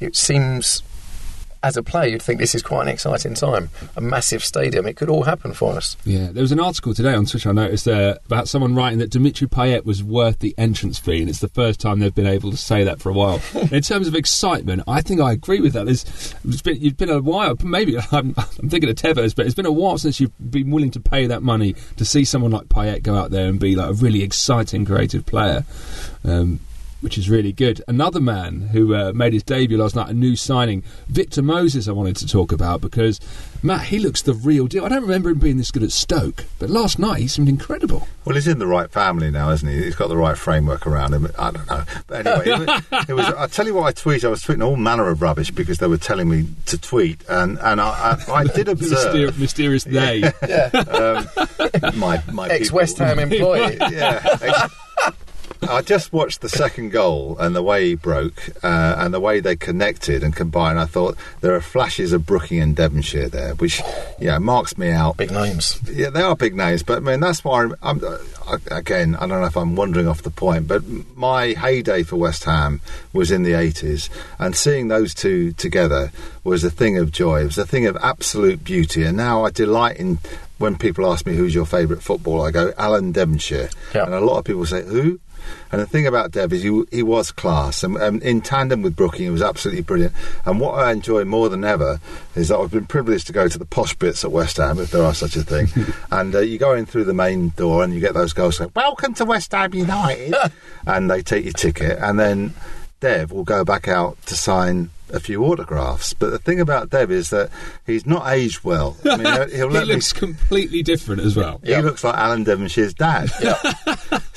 it 0.00 0.16
seems. 0.16 0.82
As 1.64 1.78
a 1.78 1.82
player, 1.82 2.10
you'd 2.10 2.20
think 2.20 2.40
this 2.40 2.54
is 2.54 2.62
quite 2.62 2.82
an 2.82 2.88
exciting 2.88 3.32
time. 3.32 3.70
A 3.96 4.00
massive 4.02 4.44
stadium. 4.44 4.86
It 4.86 4.98
could 4.98 5.08
all 5.08 5.22
happen 5.22 5.54
for 5.54 5.72
us. 5.72 5.96
Yeah, 6.04 6.28
there 6.30 6.42
was 6.42 6.52
an 6.52 6.60
article 6.60 6.92
today 6.92 7.14
on 7.14 7.24
Twitter 7.24 7.48
I 7.48 7.52
noticed 7.52 7.88
uh, 7.88 8.16
about 8.26 8.48
someone 8.48 8.74
writing 8.74 8.98
that 8.98 9.08
Dimitri 9.08 9.48
Payet 9.48 9.86
was 9.86 10.04
worth 10.04 10.40
the 10.40 10.54
entrance 10.58 10.98
fee, 10.98 11.22
and 11.22 11.30
it's 11.30 11.40
the 11.40 11.48
first 11.48 11.80
time 11.80 12.00
they've 12.00 12.14
been 12.14 12.26
able 12.26 12.50
to 12.50 12.58
say 12.58 12.84
that 12.84 13.00
for 13.00 13.08
a 13.08 13.14
while. 13.14 13.40
in 13.72 13.80
terms 13.80 14.06
of 14.06 14.14
excitement, 14.14 14.82
I 14.86 15.00
think 15.00 15.22
I 15.22 15.32
agree 15.32 15.60
with 15.60 15.72
that. 15.72 15.86
There's, 15.86 16.04
it's 16.46 16.60
been, 16.60 16.78
you've 16.82 16.98
been 16.98 17.08
a 17.08 17.22
while, 17.22 17.56
maybe 17.64 17.96
I'm, 18.12 18.34
I'm 18.36 18.68
thinking 18.68 18.90
of 18.90 18.96
Tevez, 18.96 19.34
but 19.34 19.46
it's 19.46 19.54
been 19.54 19.64
a 19.64 19.72
while 19.72 19.96
since 19.96 20.20
you've 20.20 20.32
been 20.50 20.70
willing 20.70 20.90
to 20.90 21.00
pay 21.00 21.26
that 21.28 21.42
money 21.42 21.76
to 21.96 22.04
see 22.04 22.26
someone 22.26 22.50
like 22.50 22.66
Payet 22.66 23.02
go 23.02 23.14
out 23.14 23.30
there 23.30 23.48
and 23.48 23.58
be 23.58 23.74
like 23.74 23.88
a 23.88 23.94
really 23.94 24.22
exciting, 24.22 24.84
creative 24.84 25.24
player. 25.24 25.64
Um, 26.26 26.60
which 27.04 27.18
is 27.18 27.28
really 27.28 27.52
good. 27.52 27.84
Another 27.86 28.18
man 28.18 28.70
who 28.72 28.94
uh, 28.94 29.12
made 29.14 29.34
his 29.34 29.42
debut 29.42 29.76
last 29.76 29.94
night, 29.94 30.08
a 30.08 30.14
new 30.14 30.34
signing, 30.34 30.82
Victor 31.06 31.42
Moses, 31.42 31.86
I 31.86 31.92
wanted 31.92 32.16
to 32.16 32.26
talk 32.26 32.50
about 32.50 32.80
because, 32.80 33.20
Matt, 33.62 33.82
he 33.82 33.98
looks 33.98 34.22
the 34.22 34.32
real 34.32 34.66
deal. 34.66 34.86
I 34.86 34.88
don't 34.88 35.02
remember 35.02 35.28
him 35.28 35.38
being 35.38 35.58
this 35.58 35.70
good 35.70 35.82
at 35.82 35.92
Stoke, 35.92 36.46
but 36.58 36.70
last 36.70 36.98
night 36.98 37.20
he 37.20 37.28
seemed 37.28 37.50
incredible. 37.50 38.08
Well, 38.24 38.36
he's 38.36 38.48
in 38.48 38.58
the 38.58 38.66
right 38.66 38.90
family 38.90 39.30
now, 39.30 39.50
isn't 39.50 39.68
he? 39.68 39.84
He's 39.84 39.94
got 39.94 40.08
the 40.08 40.16
right 40.16 40.36
framework 40.36 40.86
around 40.86 41.12
him. 41.12 41.28
I 41.38 41.50
don't 41.50 41.68
know. 41.68 41.84
But 42.06 42.26
anyway, 42.26 42.46
it 42.46 42.58
was, 42.58 43.08
it 43.10 43.12
was 43.12 43.26
I 43.26 43.46
tell 43.48 43.66
you 43.66 43.74
what 43.74 43.84
I 43.84 43.92
tweeted. 43.92 44.24
I 44.24 44.28
was 44.28 44.42
tweeting 44.42 44.64
all 44.64 44.76
manner 44.76 45.06
of 45.10 45.20
rubbish 45.20 45.50
because 45.50 45.78
they 45.78 45.86
were 45.86 45.98
telling 45.98 46.30
me 46.30 46.48
to 46.66 46.78
tweet, 46.78 47.22
and, 47.28 47.58
and 47.58 47.82
I, 47.82 48.18
I, 48.28 48.32
I 48.32 48.44
did 48.54 48.68
observe. 48.68 49.34
Myster- 49.34 49.38
mysterious 49.38 49.84
they. 49.84 50.22
um, 51.82 51.98
my 51.98 52.22
my 52.32 52.48
ex 52.48 52.72
West 52.72 52.96
Ham 52.96 53.18
employee. 53.18 53.76
yeah. 53.90 54.68
I 55.68 55.82
just 55.82 56.12
watched 56.12 56.40
the 56.40 56.48
second 56.48 56.90
goal 56.90 57.36
and 57.38 57.54
the 57.54 57.62
way 57.62 57.88
he 57.88 57.94
broke 57.94 58.50
uh, 58.62 58.96
and 58.98 59.12
the 59.14 59.20
way 59.20 59.40
they 59.40 59.56
connected 59.56 60.22
and 60.22 60.34
combined. 60.34 60.78
I 60.78 60.86
thought 60.86 61.16
there 61.40 61.54
are 61.54 61.60
flashes 61.60 62.12
of 62.12 62.26
Brooking 62.26 62.60
and 62.60 62.74
Devonshire 62.76 63.28
there, 63.28 63.54
which 63.54 63.80
yeah 64.18 64.38
marks 64.38 64.76
me 64.78 64.90
out. 64.90 65.16
Big 65.16 65.30
names. 65.30 65.80
Yeah, 65.90 66.10
they 66.10 66.22
are 66.22 66.36
big 66.36 66.54
names, 66.54 66.82
but 66.82 66.98
I 66.98 67.00
mean 67.00 67.20
that's 67.20 67.44
why 67.44 67.62
I'm, 67.64 67.74
I'm 67.82 68.00
again. 68.70 69.14
I 69.16 69.20
don't 69.26 69.40
know 69.40 69.46
if 69.46 69.56
I'm 69.56 69.76
wandering 69.76 70.08
off 70.08 70.22
the 70.22 70.30
point, 70.30 70.68
but 70.68 70.82
my 71.16 71.48
heyday 71.48 72.02
for 72.02 72.16
West 72.16 72.44
Ham 72.44 72.80
was 73.12 73.30
in 73.30 73.42
the 73.42 73.52
80s, 73.52 74.08
and 74.38 74.54
seeing 74.54 74.88
those 74.88 75.14
two 75.14 75.52
together 75.52 76.12
was 76.42 76.62
a 76.64 76.70
thing 76.70 76.98
of 76.98 77.10
joy. 77.12 77.40
It 77.42 77.44
was 77.46 77.58
a 77.58 77.66
thing 77.66 77.86
of 77.86 77.96
absolute 78.02 78.64
beauty, 78.64 79.02
and 79.04 79.16
now 79.16 79.44
I 79.44 79.50
delight 79.50 79.96
in. 79.96 80.18
When 80.56 80.78
people 80.78 81.10
ask 81.12 81.26
me 81.26 81.34
who's 81.34 81.52
your 81.52 81.66
favourite 81.66 82.00
footballer, 82.00 82.46
I 82.46 82.50
go 82.52 82.72
Alan 82.78 83.10
Devonshire, 83.10 83.70
Yeah. 83.92 84.04
and 84.04 84.14
a 84.14 84.20
lot 84.20 84.38
of 84.38 84.44
people 84.44 84.64
say 84.64 84.84
who. 84.84 85.18
And 85.72 85.80
the 85.80 85.86
thing 85.86 86.06
about 86.06 86.30
Dev 86.30 86.52
is 86.52 86.62
he, 86.62 86.84
he 86.90 87.02
was 87.02 87.32
class, 87.32 87.82
and, 87.82 87.96
and 87.96 88.22
in 88.22 88.40
tandem 88.40 88.82
with 88.82 88.94
Brooking, 88.94 89.24
he 89.24 89.30
was 89.30 89.42
absolutely 89.42 89.82
brilliant. 89.82 90.12
And 90.44 90.60
what 90.60 90.74
I 90.78 90.92
enjoy 90.92 91.24
more 91.24 91.48
than 91.48 91.64
ever 91.64 92.00
is 92.36 92.48
that 92.48 92.58
I've 92.58 92.70
been 92.70 92.86
privileged 92.86 93.26
to 93.28 93.32
go 93.32 93.48
to 93.48 93.58
the 93.58 93.64
posh 93.64 93.94
bits 93.94 94.24
at 94.24 94.30
West 94.32 94.58
Ham, 94.58 94.78
if 94.78 94.90
there 94.90 95.02
are 95.04 95.14
such 95.14 95.34
a 95.36 95.42
thing. 95.42 95.66
and 96.10 96.34
uh, 96.34 96.40
you 96.40 96.58
go 96.58 96.74
in 96.74 96.86
through 96.86 97.04
the 97.04 97.14
main 97.14 97.48
door, 97.50 97.82
and 97.82 97.92
you 97.92 98.00
get 98.00 98.14
those 98.14 98.32
girls 98.32 98.56
saying, 98.58 98.70
"Welcome 98.76 99.14
to 99.14 99.24
West 99.24 99.52
Ham 99.52 99.74
United," 99.74 100.34
and 100.86 101.10
they 101.10 101.22
take 101.22 101.44
your 101.44 101.52
ticket, 101.54 101.98
and 102.00 102.18
then 102.20 102.54
Dev 103.00 103.32
will 103.32 103.44
go 103.44 103.64
back 103.64 103.88
out 103.88 104.16
to 104.26 104.34
sign 104.36 104.90
a 105.12 105.20
few 105.20 105.44
autographs. 105.44 106.12
But 106.14 106.30
the 106.30 106.38
thing 106.38 106.58
about 106.60 106.90
Dev 106.90 107.10
is 107.10 107.30
that 107.30 107.50
he's 107.86 108.06
not 108.06 108.26
aged 108.32 108.64
well. 108.64 108.96
I 109.04 109.16
mean, 109.16 109.26
he'll- 109.26 109.48
he'll 109.56 109.68
he 109.68 109.74
let 109.74 109.86
me 109.86 109.94
looks 109.94 110.12
completely 110.12 110.82
different 110.82 111.20
as 111.22 111.36
well. 111.36 111.60
he 111.62 111.76
looks 111.76 112.02
like 112.02 112.14
Alan 112.16 112.44
Devonshire's 112.44 112.94
dad. 112.94 113.28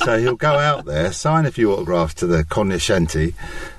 So 0.07 0.17
he'll 0.17 0.37
go 0.37 0.53
out 0.57 0.85
there, 0.85 1.11
sign 1.11 1.45
a 1.45 1.51
few 1.51 1.73
autographs 1.73 2.13
to 2.13 2.25
the 2.25 2.45
cognoscenti, 2.45 3.33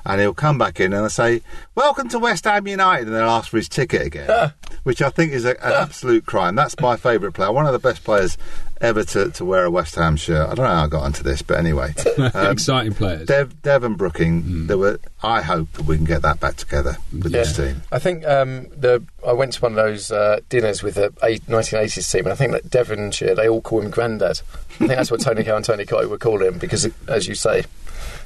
and 0.04 0.20
he'll 0.20 0.34
come 0.34 0.58
back 0.58 0.78
in 0.78 0.92
and 0.92 1.02
they'll 1.02 1.08
say, 1.08 1.40
Welcome 1.74 2.10
to 2.10 2.18
West 2.18 2.44
Ham 2.44 2.66
United, 2.66 3.06
and 3.06 3.16
they'll 3.16 3.30
ask 3.30 3.48
for 3.50 3.56
his 3.56 3.66
ticket 3.66 4.02
again. 4.02 4.52
which 4.82 5.00
I 5.00 5.08
think 5.08 5.32
is 5.32 5.46
a, 5.46 5.52
an 5.64 5.72
absolute 5.72 6.26
crime. 6.26 6.54
That's 6.54 6.78
my 6.80 6.96
favourite 6.96 7.34
player, 7.34 7.50
one 7.50 7.64
of 7.64 7.72
the 7.72 7.78
best 7.78 8.04
players 8.04 8.36
ever 8.80 9.04
to, 9.04 9.30
to 9.30 9.44
wear 9.44 9.64
a 9.64 9.70
West 9.70 9.94
Ham 9.94 10.16
shirt. 10.16 10.48
I 10.50 10.54
don't 10.54 10.66
know 10.66 10.74
how 10.74 10.84
I 10.84 10.88
got 10.88 11.02
onto 11.02 11.22
this, 11.22 11.40
but 11.40 11.58
anyway. 11.58 11.94
Um, 12.18 12.50
Exciting 12.50 12.94
players. 12.94 13.26
Dev, 13.26 13.62
Dev 13.62 13.84
and 13.84 13.96
Brooking, 13.96 14.66
there 14.66 14.76
were. 14.76 14.98
I 15.22 15.40
hope 15.40 15.72
that 15.72 15.86
we 15.86 15.96
can 15.96 16.04
get 16.04 16.22
that 16.22 16.40
back 16.40 16.56
together 16.56 16.98
with 17.12 17.32
this 17.32 17.56
team. 17.56 17.82
I 17.92 17.98
think 18.00 18.26
um, 18.26 18.66
the 18.76 19.02
I 19.26 19.32
went 19.32 19.52
to 19.54 19.60
one 19.60 19.72
of 19.72 19.76
those 19.76 20.10
uh, 20.10 20.40
dinners 20.48 20.82
with 20.82 20.96
the 20.96 21.10
1980s 21.10 22.12
team, 22.12 22.24
and 22.24 22.32
I 22.32 22.34
think 22.34 22.52
that 22.52 22.70
Devonshire 22.70 23.34
they 23.36 23.48
all 23.48 23.62
call 23.62 23.82
him 23.82 23.90
Grandad. 23.90 24.40
I 24.80 24.86
think 24.86 24.90
that's 24.90 25.10
what 25.10 25.20
Tony 25.20 25.42
Cow 25.44 25.56
and 25.56 25.64
Tony 25.64 25.84
Cottee 25.84 26.08
would 26.08 26.20
call 26.20 26.42
him 26.42 26.58
because, 26.58 26.88
as 27.08 27.26
you 27.26 27.34
say, 27.34 27.64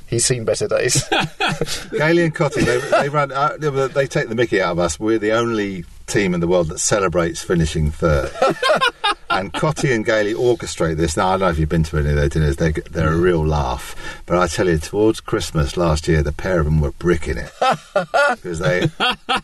he's 0.07 0.25
seen 0.25 0.45
better 0.45 0.69
days. 0.69 1.03
Gailey 1.91 2.25
and 2.25 2.35
Cotty, 2.35 2.65
they, 2.65 2.79
they 3.03 3.09
run. 3.09 3.33
Uh, 3.33 3.57
they 3.89 4.07
take 4.07 4.29
the 4.29 4.35
Mickey 4.35 4.61
out 4.61 4.73
of 4.73 4.79
us. 4.79 5.01
We're 5.01 5.19
the 5.19 5.33
only 5.33 5.85
team 6.07 6.35
in 6.35 6.41
the 6.41 6.49
world 6.49 6.69
that 6.69 6.79
celebrates 6.79 7.43
finishing 7.43 7.91
third. 7.91 8.31
and 9.31 9.51
Cotty 9.55 9.95
and 9.95 10.05
Gailey 10.05 10.35
orchestrate 10.35 10.97
this. 10.97 11.17
Now 11.17 11.29
I 11.29 11.31
don't 11.33 11.41
know 11.41 11.49
if 11.49 11.59
you've 11.59 11.69
been 11.71 11.85
to 11.85 11.97
any 11.99 12.11
of 12.11 12.17
their 12.17 12.29
dinners. 12.29 12.57
They, 12.57 12.73
they're 12.73 13.13
a 13.13 13.17
real 13.17 13.47
laugh. 13.47 14.23
But 14.27 14.37
I 14.39 14.47
tell 14.47 14.69
you, 14.69 14.77
towards 14.77 15.21
Christmas 15.21 15.79
last 15.79 16.07
year, 16.07 16.23
the 16.23 16.33
pair 16.33 16.59
of 16.59 16.67
them 16.67 16.81
were 16.83 16.93
bricking 16.93 17.39
it 17.39 17.51
because 18.35 18.59
they 18.59 18.89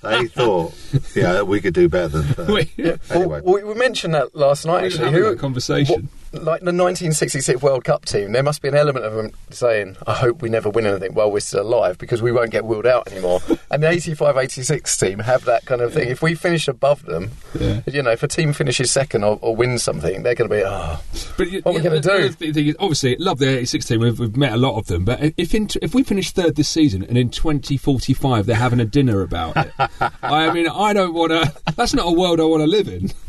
they 0.02 0.26
thought, 0.26 0.74
yeah, 1.14 1.40
we 1.40 1.62
could 1.62 1.72
do 1.74 1.88
better 1.88 2.08
than 2.08 2.22
third. 2.24 2.48
We- 2.50 2.70
Anyway. 3.10 3.40
well, 3.42 3.54
we, 3.54 3.64
we 3.64 3.74
mentioned 3.74 4.12
that 4.14 4.36
last 4.36 4.66
night. 4.66 4.82
We 4.82 4.86
Actually, 4.88 5.04
having 5.06 5.22
Who- 5.22 5.30
that 5.30 5.38
conversation. 5.38 6.02
what- 6.02 6.04
like 6.32 6.60
the 6.60 6.72
1966 6.72 7.62
World 7.62 7.84
Cup 7.84 8.04
team, 8.04 8.32
there 8.32 8.42
must 8.42 8.60
be 8.62 8.68
an 8.68 8.74
element 8.74 9.04
of 9.04 9.14
them 9.14 9.30
saying, 9.50 9.96
"I 10.06 10.14
hope 10.14 10.42
we 10.42 10.48
never 10.48 10.68
win 10.68 10.86
anything 10.86 11.14
while 11.14 11.30
we're 11.30 11.40
still 11.40 11.62
alive 11.62 11.98
because 11.98 12.20
we 12.22 12.32
won't 12.32 12.50
get 12.50 12.64
wheeled 12.64 12.86
out 12.86 13.10
anymore." 13.10 13.40
and 13.70 13.82
the 13.82 13.86
85-86 13.88 14.98
team 15.00 15.18
have 15.20 15.44
that 15.44 15.64
kind 15.64 15.80
of 15.80 15.92
thing. 15.94 16.08
If 16.08 16.22
we 16.22 16.34
finish 16.34 16.68
above 16.68 17.04
them, 17.04 17.30
Yeah. 17.58 17.80
you 17.86 18.02
know, 18.02 18.10
if 18.10 18.22
a 18.22 18.28
team 18.28 18.52
finishes 18.52 18.90
second 18.90 19.24
or, 19.24 19.38
or 19.40 19.56
wins 19.56 19.82
something, 19.82 20.22
they're 20.22 20.34
going 20.34 20.50
to 20.50 20.56
be, 20.56 20.62
"Oh, 20.64 21.00
But 21.36 21.50
you- 21.50 21.60
What 21.62 21.72
are 21.72 21.78
we 21.78 21.82
gonna 21.82 22.00
do? 22.00 22.28
the 22.28 22.52
thing 22.52 22.66
is, 22.68 22.76
obviously, 22.78 23.16
love 23.18 23.38
the 23.38 23.48
86 23.58 23.86
team. 23.86 24.00
We've, 24.00 24.18
we've 24.18 24.36
met 24.36 24.52
a 24.52 24.56
lot 24.58 24.76
of 24.78 24.86
them. 24.86 25.04
But 25.04 25.32
if 25.36 25.54
in, 25.54 25.68
if 25.82 25.94
we 25.94 26.02
finish 26.02 26.32
third 26.32 26.56
this 26.56 26.68
season 26.68 27.02
and 27.04 27.16
in 27.16 27.30
2045 27.30 28.46
they're 28.46 28.56
having 28.56 28.80
a 28.80 28.84
dinner 28.84 29.22
about 29.22 29.56
it, 29.56 29.72
I 30.22 30.52
mean, 30.52 30.68
I 30.68 30.92
don't 30.92 31.14
want 31.14 31.32
to. 31.32 31.52
That's 31.76 31.94
not 31.94 32.06
a 32.06 32.12
world 32.12 32.40
I 32.40 32.44
want 32.44 32.62
to 32.62 32.66
live 32.66 32.88
in. 32.88 33.12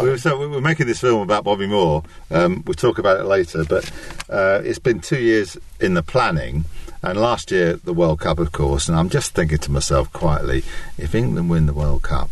We 0.00 0.08
were, 0.08 0.18
so 0.18 0.38
we 0.38 0.46
were 0.46 0.60
making 0.60 0.86
this 0.86 1.00
film 1.00 1.20
about 1.22 1.44
Bobby 1.44 1.66
Moore. 1.66 2.02
Um, 2.30 2.62
we'll 2.66 2.74
talk 2.74 2.98
about 2.98 3.18
it 3.18 3.24
later, 3.24 3.64
but 3.64 3.90
uh, 4.28 4.60
it's 4.64 4.78
been 4.78 5.00
two 5.00 5.18
years 5.20 5.56
in 5.80 5.94
the 5.94 6.02
planning. 6.02 6.64
And 7.02 7.18
last 7.18 7.50
year, 7.50 7.76
the 7.76 7.94
World 7.94 8.20
Cup, 8.20 8.38
of 8.38 8.52
course. 8.52 8.88
And 8.88 8.96
I'm 8.96 9.08
just 9.08 9.34
thinking 9.34 9.58
to 9.58 9.70
myself 9.70 10.12
quietly 10.12 10.62
if 10.98 11.14
England 11.14 11.48
win 11.48 11.66
the 11.66 11.72
World 11.72 12.02
Cup, 12.02 12.30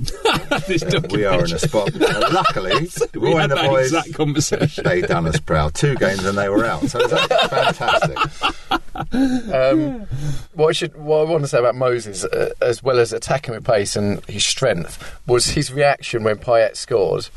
this 0.66 0.82
we 1.10 1.26
are 1.26 1.44
in 1.44 1.52
a 1.52 1.58
spot. 1.58 1.92
And 2.00 2.34
luckily, 2.34 2.88
we 3.14 3.32
Roy 3.32 3.40
had 3.40 3.50
the 3.50 3.56
that 3.56 3.68
boys, 3.68 3.92
exact 3.92 4.14
conversation. 4.14 4.84
they 4.84 5.02
done 5.02 5.26
us 5.26 5.38
proud. 5.38 5.74
Two 5.74 5.94
games 5.96 6.24
and 6.24 6.38
they 6.38 6.48
were 6.48 6.64
out. 6.64 6.88
So 6.88 7.00
it's 7.02 7.48
fantastic. 7.48 8.16
Um, 9.52 10.06
what 10.54 10.68
I 10.68 10.72
should, 10.72 10.96
what 10.96 11.20
I 11.20 11.30
want 11.30 11.44
to 11.44 11.48
say 11.48 11.58
about 11.58 11.74
Moses, 11.74 12.24
uh, 12.24 12.54
as 12.62 12.82
well 12.82 12.98
as 12.98 13.12
attacking 13.12 13.54
with 13.54 13.64
pace 13.64 13.94
and 13.94 14.24
his 14.24 14.44
strength, 14.44 15.20
was 15.26 15.50
his 15.50 15.70
reaction 15.72 16.22
when 16.24 16.36
Payet 16.36 16.76
scored. 16.76 17.28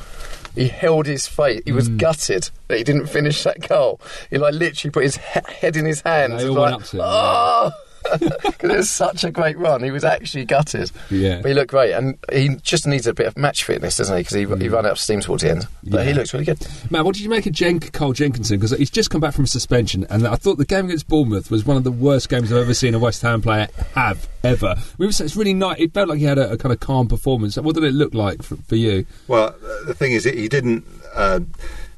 He 0.56 0.68
held 0.68 1.06
his 1.08 1.26
face. 1.28 1.62
He 1.66 1.72
Mm. 1.72 1.76
was 1.76 1.90
gutted 1.90 2.50
that 2.68 2.78
he 2.78 2.84
didn't 2.84 3.08
finish 3.08 3.44
that 3.44 3.68
goal. 3.68 4.00
He 4.30 4.38
like 4.38 4.54
literally 4.54 4.92
put 4.92 5.04
his 5.04 5.18
he- 5.18 5.40
head 5.62 5.76
in 5.76 5.86
his 5.86 6.02
hands. 6.02 6.42
They 6.44 6.50
all 6.50 6.56
like, 6.56 6.72
went 6.72 6.84
up 6.84 6.90
to 6.90 6.98
him, 6.98 7.02
"Oh!" 7.04 7.72
Because 8.44 8.70
it 8.70 8.78
was 8.78 8.90
such 8.90 9.24
a 9.24 9.32
great 9.32 9.58
run. 9.58 9.84
He 9.84 9.92
was 9.92 10.04
actually 10.04 10.46
gutted. 10.46 10.92
Yeah. 11.10 11.42
But 11.42 11.50
he 11.50 11.54
looked 11.54 11.72
great. 11.72 11.92
And 11.94 12.18
he 12.32 12.56
just 12.62 12.88
needs 12.88 13.08
a 13.08 13.14
bit 13.14 13.28
of 13.28 13.38
match 13.38 13.64
fitness, 13.64 13.98
doesn't 13.98 14.16
he? 14.16 14.22
Because 14.22 14.34
he, 14.36 14.64
he 14.64 14.70
ran 14.70 14.86
out 14.86 14.94
of 14.94 15.00
steam 15.00 15.20
towards 15.22 15.44
the 15.44 15.52
end. 15.52 15.68
But 15.84 16.00
Yeah. 16.02 16.04
he 16.06 16.14
looks 16.14 16.34
really 16.34 16.46
good. 16.46 16.66
Matt, 16.90 17.04
what 17.06 17.16
did 17.16 17.24
you 17.24 17.30
make 17.30 17.46
of 17.46 17.52
Jen- 17.54 17.80
Carl 17.80 18.14
Jenkinson? 18.14 18.58
Because 18.58 18.78
he's 18.78 18.90
just 18.90 19.10
come 19.10 19.20
back 19.22 19.34
from 19.34 19.48
suspension, 19.48 20.06
and 20.10 20.26
I 20.28 20.36
thought 20.36 20.58
the 20.58 20.66
game 20.66 20.86
against 20.86 21.08
Bournemouth 21.08 21.52
was 21.52 21.66
one 21.66 21.78
of 21.78 21.84
the 21.84 21.92
worst 21.92 22.30
games 22.30 22.52
I've 22.52 22.60
ever 22.60 22.74
seen 22.74 22.94
a 22.94 23.00
West 23.00 23.22
Ham 23.22 23.42
player 23.42 23.68
have 23.96 24.28
ever. 24.44 24.76
We 24.98 25.06
were, 25.06 25.12
saying 25.12 25.26
it's 25.28 25.36
really 25.36 25.54
nice. 25.54 25.80
It 25.80 25.94
felt 25.94 26.10
like 26.10 26.20
he 26.20 26.26
had 26.26 26.38
a, 26.38 26.52
a 26.54 26.58
kind 26.58 26.72
of 26.72 26.80
calm 26.80 27.08
performance. 27.08 27.58
What 27.58 27.76
did 27.76 27.84
it 27.84 27.94
look 27.94 28.14
like 28.14 28.44
for, 28.44 28.56
for 28.56 28.76
you? 28.76 29.06
Well, 29.28 29.48
uh, 29.50 29.86
the 29.86 29.94
thing 29.94 30.12
is, 30.14 30.24
he 30.24 30.48
didn't 30.48 30.86
uh, 31.16 31.42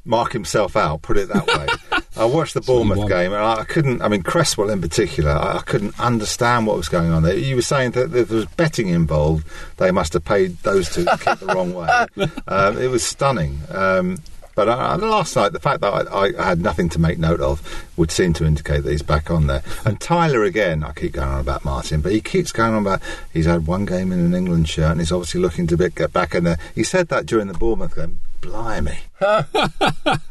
mark 0.06 0.32
himself 0.32 0.76
out. 0.76 1.02
Put 1.02 1.16
it 1.16 1.28
that 1.28 1.46
way. 1.46 2.00
I 2.16 2.24
watched 2.24 2.54
the 2.54 2.62
Bournemouth 2.62 3.08
game, 3.08 3.32
and 3.32 3.42
I 3.42 3.64
couldn't. 3.64 4.00
I 4.00 4.08
mean, 4.08 4.22
Cresswell 4.22 4.70
in 4.70 4.80
particular, 4.80 5.32
I, 5.32 5.58
I 5.58 5.62
couldn't 5.62 5.98
understand 6.00 6.66
what 6.66 6.76
was 6.76 6.88
going 6.88 7.10
on 7.10 7.22
there. 7.22 7.36
You 7.36 7.56
were 7.56 7.62
saying 7.62 7.90
that 7.92 8.14
if 8.14 8.28
there 8.28 8.36
was 8.36 8.46
betting 8.46 8.88
involved, 8.88 9.46
they 9.76 9.90
must 9.90 10.14
have 10.14 10.24
paid 10.24 10.56
those 10.58 10.88
two 10.88 11.04
to 11.04 11.18
kick 11.18 11.38
the 11.40 11.46
wrong 11.46 11.74
way. 11.74 11.86
Um, 12.48 12.78
it 12.78 12.88
was 12.88 13.04
stunning. 13.04 13.58
Um, 13.70 14.18
but 14.56 14.68
uh, 14.68 14.96
last 14.96 15.36
night, 15.36 15.52
the 15.52 15.60
fact 15.60 15.82
that 15.82 15.92
I, 16.10 16.32
I 16.38 16.42
had 16.42 16.60
nothing 16.60 16.88
to 16.90 16.98
make 16.98 17.18
note 17.18 17.42
of 17.42 17.60
would 17.98 18.10
seem 18.10 18.32
to 18.34 18.46
indicate 18.46 18.84
that 18.84 18.90
he's 18.90 19.02
back 19.02 19.30
on 19.30 19.48
there. 19.48 19.62
And 19.84 20.00
Tyler, 20.00 20.44
again, 20.44 20.82
I 20.82 20.92
keep 20.92 21.12
going 21.12 21.28
on 21.28 21.40
about 21.40 21.64
Martin, 21.64 22.00
but 22.00 22.12
he 22.12 22.22
keeps 22.22 22.52
going 22.52 22.72
on 22.72 22.80
about 22.80 23.02
he's 23.34 23.44
had 23.44 23.66
one 23.66 23.84
game 23.84 24.12
in 24.12 24.20
an 24.20 24.34
England 24.34 24.68
shirt 24.68 24.92
and 24.92 25.00
he's 25.00 25.12
obviously 25.12 25.42
looking 25.42 25.66
to 25.66 25.76
get 25.90 26.12
back 26.12 26.34
in 26.34 26.44
there. 26.44 26.58
He 26.74 26.84
said 26.84 27.08
that 27.08 27.26
during 27.26 27.48
the 27.48 27.54
Bournemouth 27.54 27.94
game. 27.94 28.20
Blimey. 28.40 28.98
How 29.20 29.42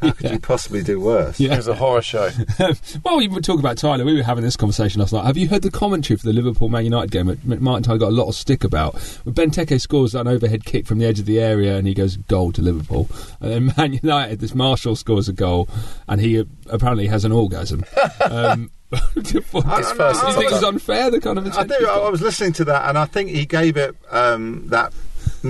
could 0.00 0.30
you 0.30 0.38
possibly 0.38 0.82
do 0.82 1.00
worse? 1.00 1.40
Yeah. 1.40 1.54
It 1.54 1.56
was 1.56 1.68
a 1.68 1.74
horror 1.74 2.02
show. 2.02 2.30
well, 3.04 3.16
we 3.18 3.28
were 3.28 3.40
talking 3.40 3.60
about 3.60 3.78
Tyler. 3.78 4.04
We 4.04 4.14
were 4.14 4.22
having 4.22 4.44
this 4.44 4.56
conversation 4.56 5.00
last 5.00 5.12
night. 5.12 5.24
Have 5.24 5.36
you 5.36 5.48
heard 5.48 5.62
the 5.62 5.70
commentary 5.70 6.16
for 6.16 6.26
the 6.26 6.32
Liverpool 6.32 6.68
Man 6.68 6.84
United 6.84 7.10
game? 7.10 7.26
that 7.26 7.60
Martin 7.60 7.82
Tyler 7.82 7.98
got 7.98 8.08
a 8.08 8.14
lot 8.14 8.28
of 8.28 8.34
stick 8.34 8.64
about. 8.64 8.94
When 9.24 9.34
Benteke 9.34 9.80
scores 9.80 10.14
an 10.14 10.28
overhead 10.28 10.64
kick 10.64 10.86
from 10.86 10.98
the 10.98 11.06
edge 11.06 11.18
of 11.18 11.26
the 11.26 11.40
area 11.40 11.76
and 11.76 11.86
he 11.86 11.94
goes 11.94 12.16
goal 12.16 12.52
to 12.52 12.62
Liverpool. 12.62 13.08
And 13.40 13.52
then 13.52 13.74
Man 13.76 13.98
United, 14.02 14.40
this 14.40 14.54
Martial 14.54 14.96
scores 14.96 15.28
a 15.28 15.32
goal 15.32 15.68
and 16.08 16.20
he 16.20 16.40
uh, 16.40 16.44
apparently 16.70 17.08
has 17.08 17.24
an 17.24 17.32
orgasm. 17.32 17.84
um, 18.30 18.70
His 18.90 19.32
do 19.32 19.40
first 19.40 20.26
you 20.26 20.32
think 20.32 20.52
it's 20.52 20.62
unfair? 20.62 21.10
The 21.10 21.20
kind 21.20 21.38
of 21.38 21.46
I 21.46 21.62
attention 21.62 21.80
do. 21.80 21.88
I. 21.88 22.06
I 22.06 22.08
was 22.08 22.22
listening 22.22 22.52
to 22.54 22.64
that, 22.66 22.88
and 22.88 22.96
I 22.96 23.04
think 23.04 23.30
he 23.30 23.44
gave 23.44 23.76
it 23.76 23.96
um, 24.10 24.68
that 24.68 24.92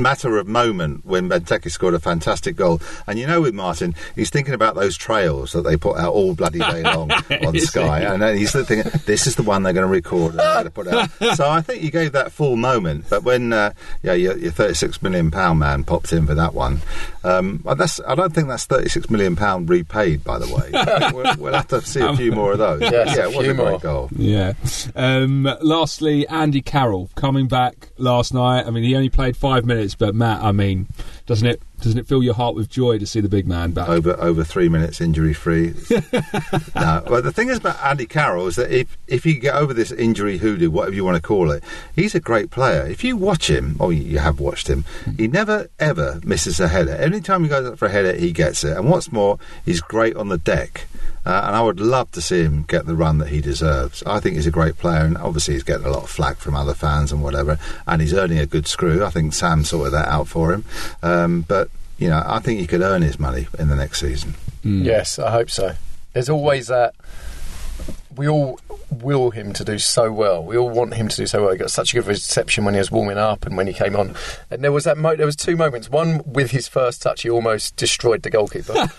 matter 0.03 0.39
of 0.39 0.47
moment 0.47 1.05
when 1.05 1.29
Benteke 1.29 1.71
scored 1.71 1.95
a 1.95 1.99
fantastic 1.99 2.57
goal. 2.57 2.81
And 3.07 3.19
you 3.19 3.27
know, 3.27 3.41
with 3.41 3.55
Martin, 3.55 3.95
he's 4.15 4.31
thinking 4.31 4.55
about 4.55 4.75
those 4.75 4.97
trails 4.97 5.53
that 5.53 5.63
they 5.63 5.77
put 5.77 5.99
out 5.99 6.13
all 6.13 6.35
bloody 6.35 6.59
day 6.59 6.83
long 6.95 7.11
on 7.11 7.59
Sky, 7.59 8.01
and 8.01 8.23
he's 8.39 8.53
thinking, 8.53 8.91
"This 9.07 9.27
is 9.27 9.37
the 9.37 9.43
one 9.43 9.63
they're 9.63 9.73
going 9.73 9.87
to 9.87 9.93
record 9.93 10.33
and 10.33 10.39
they're 10.41 10.55
going 10.55 10.65
to 10.65 10.71
put 10.71 10.89
out." 10.89 11.37
So 11.37 11.49
I 11.49 11.61
think 11.61 11.83
you 11.83 11.91
gave 11.91 12.13
that 12.13 12.33
full 12.33 12.57
moment. 12.57 13.07
But 13.09 13.25
when 13.25 13.53
uh, 13.53 13.73
yeah, 14.03 14.13
your, 14.15 14.37
your 14.37 14.53
36 14.53 15.03
million 15.03 15.31
pound 15.31 15.59
man 15.59 15.85
popped 15.85 16.13
in 16.13 16.27
for 16.27 16.35
that 16.35 16.55
one, 16.55 16.81
um, 17.27 17.63
that's 17.77 18.01
I 18.07 18.15
don't 18.15 18.33
think 18.33 18.49
that's 18.49 18.65
36 18.67 19.11
million 19.11 19.37
pound 19.37 19.69
repaid. 19.69 20.23
By 20.25 20.39
the 20.39 20.47
way, 20.47 21.13
we'll, 21.13 21.37
we'll 21.39 21.55
have 21.55 21.69
to 21.69 21.81
see 21.83 22.01
a 22.01 22.17
few 22.17 22.33
more 22.33 22.53
of 22.53 22.59
those. 22.59 22.81
Yes, 22.81 23.17
yeah, 23.17 23.25
a 23.25 23.29
it 23.31 23.37
was 23.37 23.45
few 23.45 23.51
a 23.53 23.55
great 23.55 23.71
more. 23.71 23.79
goal. 23.81 24.09
Yeah. 24.17 24.53
Um, 24.95 25.49
lastly, 25.61 26.27
Andy 26.29 26.63
Carroll 26.63 27.11
coming 27.15 27.49
back 27.49 27.89
last 27.99 28.33
night. 28.33 28.67
I 28.67 28.71
mean, 28.71 28.85
he 28.85 28.95
only 28.95 29.11
played 29.11 29.37
five 29.37 29.65
minutes, 29.65 29.95
but 29.95 30.15
Matt, 30.15 30.43
I 30.43 30.53
mean, 30.53 30.87
doesn't 31.27 31.47
it 31.47 31.61
doesn't 31.81 31.99
it 31.99 32.07
fill 32.07 32.23
your 32.23 32.35
heart 32.35 32.55
with 32.55 32.69
joy 32.69 32.99
to 32.99 33.07
see 33.07 33.21
the 33.21 33.29
big 33.29 33.47
man 33.47 33.73
back? 33.73 33.89
over 33.89 34.13
over 34.21 34.45
three 34.45 34.69
minutes 34.69 35.01
injury 35.01 35.35
free. 35.35 35.75
no, 36.75 37.03
but 37.07 37.25
the 37.25 37.33
thing 37.33 37.49
is 37.49 37.59
about 37.59 37.83
Andy 37.83 38.07
Carroll 38.07 38.47
is 38.47 38.57
that 38.57 38.71
if 38.71 38.97
if 39.07 39.27
you 39.27 39.39
get 39.39 39.55
over 39.55 39.73
this 39.73 39.93
injury 39.93 40.39
hoodoo, 40.39 40.71
whatever 40.71 40.95
you 40.95 41.05
want 41.05 41.17
to 41.17 41.23
call 41.23 41.51
it, 41.51 41.63
he's 41.95 42.15
a 42.15 42.21
great 42.21 42.51
player. 42.51 42.87
If 42.87 43.05
you 43.05 43.17
watch 43.17 43.49
him, 43.49 43.77
or 43.79 43.93
you 43.93 44.19
have 44.19 44.41
watched 44.41 44.69
him, 44.69 44.85
he 45.17 45.29
never 45.29 45.69
ever 45.79 46.21
misses 46.25 46.61
a 46.61 46.69
header. 46.69 46.95
Every 46.97 47.21
time 47.21 47.43
he 47.43 47.49
goes 47.49 47.67
up 47.67 47.79
for 47.79 47.87
a 47.87 47.91
header, 47.91 48.15
he 48.15 48.33
gets 48.33 48.65
it. 48.65 48.77
And 48.77 48.91
what's 48.91 49.13
more, 49.13 49.39
he's 49.65 49.81
great 49.81 50.17
on 50.17 50.29
the 50.29 50.39
deck. 50.39 50.87
Uh, 51.27 51.43
and 51.47 51.57
I 51.57 51.61
would 51.61 51.81
love 51.81 52.13
to 52.13 52.23
see 52.23 52.43
him 52.43 52.63
get 52.63 52.87
the 52.87 52.95
run 52.95 53.19
that 53.19 53.29
he 53.29 53.41
deserves. 53.41 54.01
I 54.05 54.21
think 54.21 54.37
he's 54.37 54.47
a 54.47 54.53
great 54.53 54.79
player, 54.79 55.05
and 55.05 55.19
obviously 55.19 55.55
he's 55.55 55.65
getting 55.65 55.85
a 55.85 55.91
lot 55.91 56.05
of 56.05 56.11
flack 56.11 56.37
from 56.37 56.55
other 56.55 56.73
fans 56.75 57.11
and 57.11 57.21
whatever. 57.21 57.59
And 57.85 58.01
he's 58.01 58.15
earning 58.15 58.39
a 58.39 58.47
good 58.47 58.69
screw. 58.69 59.05
I 59.05 59.11
think 59.11 59.35
Sam 59.35 59.65
sorted 59.65 59.93
that 59.93 60.07
out 60.07 60.29
for 60.29 60.53
him. 60.53 60.65
Um, 61.03 61.45
but 61.49 61.69
you 61.99 62.09
know, 62.09 62.23
I 62.25 62.41
think 62.41 62.61
he 62.61 62.67
could 62.67 62.83
earn 62.83 63.03
his 63.03 63.19
money 63.19 63.49
in 63.59 63.69
the 63.69 63.77
next 63.77 64.01
season. 64.01 64.35
Mm. 64.65 64.85
Yes, 64.85 65.19
I 65.19 65.31
hope 65.31 65.51
so. 65.51 65.75
There's 66.13 66.29
always 66.29 66.69
that. 66.69 66.95
We 68.17 68.29
all 68.29 68.59
will 68.91 69.31
him 69.31 69.53
to 69.53 69.65
do 69.65 69.79
so 69.79 70.11
well. 70.11 70.43
We 70.43 70.57
all 70.57 70.71
want 70.71 70.95
him 70.95 71.09
to 71.09 71.17
do 71.17 71.27
so 71.27 71.43
well. 71.43 71.53
He 71.53 71.59
got 71.59 71.71
such 71.71 71.93
a 71.93 71.97
good 71.97 72.07
reception 72.07 72.65
when 72.65 72.75
he 72.75 72.79
was 72.79 72.91
warming 72.91 73.19
up 73.19 73.45
and 73.45 73.57
when 73.57 73.67
he 73.67 73.73
came 73.75 73.95
on. 73.95 74.15
And 74.51 74.65
there 74.65 74.73
was 74.73 74.85
that. 74.85 74.97
Mo- 74.97 75.17
there 75.17 75.27
was 75.27 75.37
two 75.37 75.57
moments. 75.57 75.91
One 75.91 76.23
with 76.25 76.51
his 76.51 76.69
first 76.69 77.03
touch, 77.03 77.23
he 77.23 77.31
almost 77.31 77.77
destroyed 77.77 78.23
the 78.23 78.31
goalkeeper. 78.31 78.73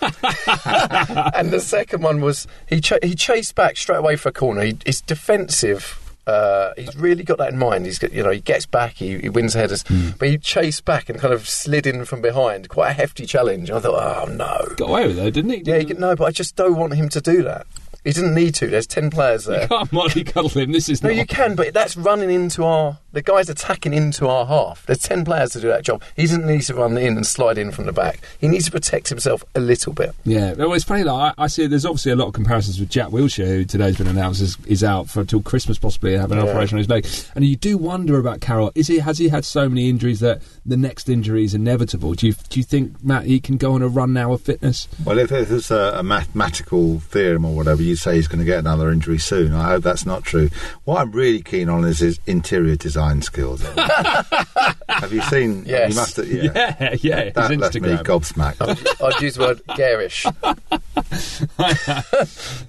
and 1.34 1.50
the 1.50 1.60
second 1.60 2.02
one 2.02 2.20
was 2.20 2.46
he 2.66 2.80
ch- 2.80 2.92
he 3.02 3.14
chased 3.14 3.54
back 3.54 3.76
straight 3.76 3.98
away 3.98 4.16
for 4.16 4.28
a 4.28 4.32
corner. 4.32 4.62
He, 4.62 4.78
he's 4.84 5.00
defensive. 5.00 6.07
Uh, 6.28 6.74
he's 6.76 6.94
really 6.94 7.24
got 7.24 7.38
that 7.38 7.52
in 7.52 7.58
mind. 7.58 7.86
He's 7.86 7.98
got, 7.98 8.12
you 8.12 8.22
know 8.22 8.30
he 8.30 8.40
gets 8.40 8.66
back, 8.66 8.94
he, 8.94 9.18
he 9.18 9.28
wins 9.30 9.54
headers, 9.54 9.82
but 10.18 10.28
he 10.28 10.36
chased 10.36 10.84
back 10.84 11.08
and 11.08 11.18
kind 11.18 11.32
of 11.32 11.48
slid 11.48 11.86
in 11.86 12.04
from 12.04 12.20
behind. 12.20 12.68
Quite 12.68 12.90
a 12.90 12.92
hefty 12.92 13.24
challenge. 13.24 13.70
I 13.70 13.80
thought, 13.80 14.26
oh 14.28 14.30
no, 14.30 14.74
Got 14.76 14.90
away 14.90 15.06
with 15.06 15.18
it, 15.18 15.32
didn't 15.32 15.50
he? 15.50 15.62
yeah, 15.64 15.78
he 15.78 15.84
no, 15.94 16.14
but 16.14 16.24
I 16.24 16.30
just 16.30 16.54
don't 16.54 16.76
want 16.76 16.92
him 16.94 17.08
to 17.08 17.20
do 17.22 17.42
that. 17.44 17.66
He 18.08 18.14
didn't 18.14 18.34
need 18.34 18.54
to. 18.54 18.66
There's 18.68 18.86
ten 18.86 19.10
players 19.10 19.44
there. 19.44 19.60
You 19.62 19.68
there. 19.68 19.78
can't 19.78 19.90
mollycoddle 19.90 20.56
him. 20.62 20.72
This 20.72 20.88
is 20.88 21.02
No, 21.02 21.10
not. 21.10 21.16
you 21.16 21.26
can, 21.26 21.54
but 21.54 21.74
that's 21.74 21.94
running 21.94 22.30
into 22.30 22.64
our 22.64 22.98
The 23.12 23.20
guy's 23.22 23.48
attacking 23.50 23.92
into 23.92 24.28
our 24.28 24.46
half. 24.46 24.84
There's 24.86 24.98
10 25.00 25.24
players 25.24 25.50
to 25.52 25.60
do 25.60 25.68
that 25.68 25.82
job. 25.82 26.02
He 26.14 26.22
doesn't 26.22 26.46
need 26.46 26.60
to 26.62 26.74
run 26.74 26.96
in 26.98 27.16
and 27.16 27.26
slide 27.26 27.58
in 27.58 27.70
from 27.72 27.86
the 27.86 27.92
back. 27.92 28.20
He 28.38 28.48
needs 28.48 28.66
to 28.66 28.70
protect 28.70 29.08
himself 29.08 29.42
a 29.54 29.60
little 29.60 29.92
bit. 29.92 30.14
Yeah, 30.24 30.52
well, 30.52 30.72
it's 30.74 30.84
funny. 30.84 31.04
Like 31.04 31.34
I, 31.38 31.44
I 31.44 31.46
see, 31.48 31.66
there's 31.66 31.84
obviously 31.86 32.12
a 32.12 32.16
lot 32.16 32.28
of 32.28 32.34
comparisons 32.34 32.78
with 32.80 32.88
Jack 32.90 33.08
Wilshere, 33.08 33.46
who 33.48 33.64
today's 33.64 33.96
been 33.98 34.06
announced 34.06 34.40
is, 34.42 34.56
is 34.66 34.84
out 34.84 35.08
for 35.10 35.20
until 35.20 35.40
Christmas, 35.42 35.78
possibly 35.78 36.12
and 36.14 36.20
having 36.20 36.38
an 36.38 36.44
Yeah. 36.44 36.50
operation 36.52 36.76
on 36.76 36.78
his 36.78 36.88
leg. 36.88 37.06
And 37.34 37.44
you 37.44 37.56
do 37.56 37.76
wonder 37.78 38.18
about 38.18 38.40
Carroll. 38.40 38.72
Is 38.74 38.86
he 38.88 38.98
has 39.00 39.18
he 39.18 39.28
had 39.28 39.44
so 39.44 39.68
many 39.68 39.88
injuries 39.88 40.20
that 40.20 40.40
the 40.64 40.76
next 40.76 41.08
injury 41.08 41.44
is 41.44 41.54
inevitable? 41.54 42.12
Do 42.14 42.26
you 42.26 42.34
do 42.50 42.60
you 42.60 42.64
think 42.64 43.02
Matt 43.04 43.24
he 43.24 43.40
can 43.40 43.56
go 43.56 43.72
on 43.74 43.82
a 43.82 43.88
run 43.88 44.12
now 44.12 44.32
of 44.32 44.40
fitness? 44.42 44.86
Well, 45.04 45.18
if 45.18 45.32
it 45.32 45.48
was 45.48 45.70
a, 45.70 45.94
a 45.96 46.02
mathematical 46.02 47.00
theorem 47.00 47.44
or 47.44 47.54
whatever, 47.56 47.82
you'd 47.82 47.97
say 47.98 48.14
he's 48.16 48.28
going 48.28 48.38
to 48.38 48.44
get 48.44 48.58
another 48.58 48.90
injury 48.90 49.18
soon. 49.18 49.52
I 49.54 49.64
hope 49.68 49.82
that's 49.84 50.06
not 50.06 50.24
true. 50.24 50.48
What 50.84 51.00
I'm 51.00 51.12
really 51.12 51.42
keen 51.42 51.68
on 51.68 51.84
is 51.84 51.98
his 51.98 52.18
interior 52.26 52.76
design 52.76 53.22
skills. 53.22 53.62
have 54.88 55.12
you 55.12 55.20
seen? 55.22 55.64
Yes. 55.66 55.90
You 55.90 55.96
must 55.96 56.16
have, 56.16 56.28
yeah. 56.28 56.52
Yeah, 56.54 56.96
yeah. 57.00 57.24
his 57.24 57.34
That 57.34 57.56
left 57.58 57.74
me 57.74 57.88
gobsmacked. 57.96 59.04
I'd 59.04 59.20
use 59.22 59.34
the 59.34 59.40
word 59.40 59.60
garish. 59.76 60.26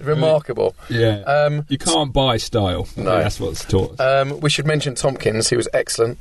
Remarkable. 0.00 0.74
Yeah, 0.88 1.20
Um, 1.22 1.64
you 1.68 1.78
can't 1.78 2.12
buy 2.12 2.36
style. 2.36 2.88
No. 2.96 3.18
that's 3.18 3.40
what's 3.40 3.64
taught. 3.64 4.00
Um, 4.00 4.40
we 4.40 4.50
should 4.50 4.66
mention 4.66 4.94
Tomkins, 4.94 5.48
who 5.48 5.56
was 5.56 5.68
excellent. 5.72 6.18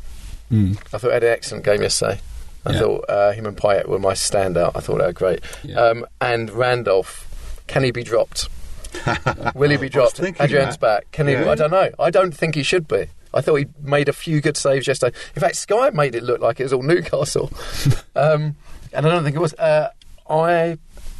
Mm. 0.52 0.78
I 0.93 0.98
thought 0.98 1.08
he 1.10 1.13
had 1.13 1.24
an 1.24 1.32
excellent 1.32 1.65
game 1.65 1.82
yesterday. 1.82 2.19
I 2.65 2.72
Yeah. 2.74 2.80
thought 2.80 3.06
uh, 3.10 3.32
him 3.32 3.45
and 3.45 3.56
Payet 3.56 3.88
were 3.88 4.00
my 4.00 4.13
standout. 4.13 4.72
I 4.76 4.80
thought 4.82 4.98
they 5.00 5.06
were 5.06 5.13
great. 5.13 5.39
Yeah. 5.63 5.80
Um, 5.80 6.06
and 6.19 6.50
Randolph, 6.52 7.28
can 7.67 7.84
he 7.84 7.91
be 7.91 8.04
dropped? 8.04 8.50
Will 9.56 9.69
he 9.69 9.78
be 9.78 9.89
dropped? 9.89 10.19
Adrian's 10.19 10.78
that. 10.78 10.80
back. 10.80 11.12
Can 11.12 11.28
he? 11.28 11.36
I 11.36 11.56
don't 11.56 11.71
know. 11.71 11.89
I 11.99 12.10
don't 12.10 12.36
think 12.36 12.56
he 12.56 12.63
should 12.63 12.88
be. 12.88 13.08
I 13.34 13.41
thought 13.41 13.56
he 13.56 13.67
made 13.82 14.10
a 14.10 14.13
few 14.13 14.41
good 14.41 14.58
saves 14.58 14.88
yesterday. 14.88 15.15
In 15.36 15.41
fact, 15.41 15.56
Sky 15.56 15.91
made 15.91 16.15
it 16.15 16.23
look 16.23 16.41
like 16.41 16.60
it 16.60 16.63
was 16.63 16.73
all 16.73 16.82
Newcastle, 16.82 17.52
um, 18.15 18.56
and 18.91 19.06
I 19.06 19.10
don't 19.10 19.23
think 19.23 19.36
it 19.36 19.41
was. 19.41 19.54
Uh, 19.54 19.89
I 20.30 20.78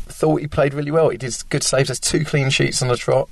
thought 0.08 0.41
he 0.41 0.47
played 0.47 0.73
really 0.73 0.91
well. 0.91 1.10
He 1.10 1.17
did 1.17 1.36
good 1.49 1.63
saves. 1.63 1.89
There's 1.89 1.99
two 1.99 2.25
clean 2.25 2.49
sheets 2.49 2.82
on 2.82 2.88
the 2.88 2.97
trot. 2.97 3.29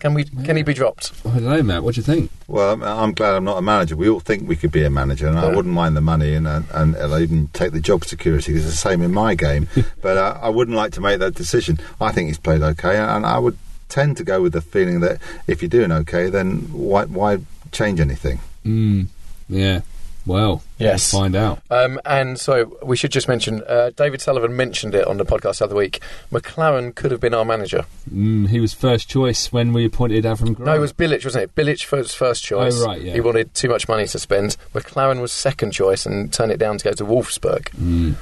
Can 0.00 0.14
we? 0.14 0.24
Can 0.24 0.56
he 0.56 0.62
be 0.62 0.74
dropped? 0.74 1.12
I 1.24 1.30
don't 1.30 1.44
know, 1.44 1.62
Matt. 1.62 1.82
What 1.82 1.96
do 1.96 2.00
you 2.00 2.04
think? 2.04 2.30
Well, 2.46 2.74
I'm, 2.74 2.82
I'm 2.84 3.12
glad 3.14 3.34
I'm 3.34 3.42
not 3.42 3.58
a 3.58 3.62
manager. 3.62 3.96
We 3.96 4.08
all 4.08 4.20
think 4.20 4.46
we 4.46 4.54
could 4.54 4.70
be 4.70 4.84
a 4.84 4.90
manager, 4.90 5.26
and 5.26 5.36
I 5.36 5.48
wouldn't 5.48 5.74
mind 5.74 5.96
the 5.96 6.00
money, 6.00 6.34
and 6.34 6.46
and, 6.46 6.70
and 6.70 6.96
I'll 6.96 7.18
even 7.18 7.48
take 7.48 7.72
the 7.72 7.80
job 7.80 8.04
security. 8.04 8.54
It's 8.54 8.64
the 8.64 8.70
same 8.70 9.02
in 9.02 9.12
my 9.12 9.34
game, 9.34 9.68
but 10.02 10.16
uh, 10.16 10.38
I 10.40 10.50
wouldn't 10.50 10.76
like 10.76 10.92
to 10.92 11.00
make 11.00 11.18
that 11.18 11.34
decision. 11.34 11.80
I 12.00 12.12
think 12.12 12.28
he's 12.28 12.38
played 12.38 12.62
okay, 12.62 12.96
and 12.96 13.26
I 13.26 13.38
would 13.40 13.58
tend 13.88 14.16
to 14.18 14.24
go 14.24 14.42
with 14.42 14.52
the 14.52 14.60
feeling 14.60 15.00
that 15.00 15.18
if 15.46 15.62
you're 15.62 15.68
doing 15.68 15.92
okay, 15.92 16.28
then 16.30 16.58
why 16.72 17.04
why 17.06 17.38
change 17.72 18.00
anything? 18.00 18.40
Mm, 18.64 19.06
yeah. 19.48 19.80
Well, 20.26 20.62
Yes. 20.78 21.10
we'll 21.14 21.22
find 21.22 21.34
out. 21.34 21.60
Um, 21.70 21.98
and 22.04 22.38
so 22.38 22.76
we 22.82 22.96
should 22.98 23.10
just 23.12 23.28
mention 23.28 23.62
uh, 23.66 23.92
David 23.96 24.20
Sullivan 24.20 24.54
mentioned 24.54 24.94
it 24.94 25.06
on 25.06 25.16
the 25.16 25.24
podcast 25.24 25.58
the 25.60 25.64
other 25.64 25.74
week. 25.74 26.02
McClaren 26.30 26.94
could 26.94 27.10
have 27.12 27.20
been 27.20 27.32
our 27.32 27.46
manager. 27.46 27.86
Mm, 28.12 28.48
he 28.48 28.60
was 28.60 28.74
first 28.74 29.08
choice 29.08 29.50
when 29.52 29.72
we 29.72 29.86
appointed 29.86 30.24
Avram 30.24 30.54
Grant. 30.54 30.58
No, 30.66 30.74
it 30.74 30.80
was 30.80 30.92
Bilic, 30.92 31.24
wasn't 31.24 31.44
it? 31.44 31.54
Bilic 31.54 31.90
was 31.90 32.12
first 32.14 32.44
choice. 32.44 32.78
Oh, 32.82 32.86
right, 32.86 33.00
yeah. 33.00 33.14
He 33.14 33.20
wanted 33.20 33.54
too 33.54 33.70
much 33.70 33.88
money 33.88 34.06
to 34.06 34.18
spend. 34.18 34.58
McClaren 34.74 35.22
was 35.22 35.32
second 35.32 35.70
choice 35.70 36.04
and 36.04 36.30
turned 36.30 36.52
it 36.52 36.58
down 36.58 36.76
to 36.76 36.84
go 36.84 36.92
to 36.92 37.04
Wolfsburg. 37.06 37.70
Mm. 37.70 38.14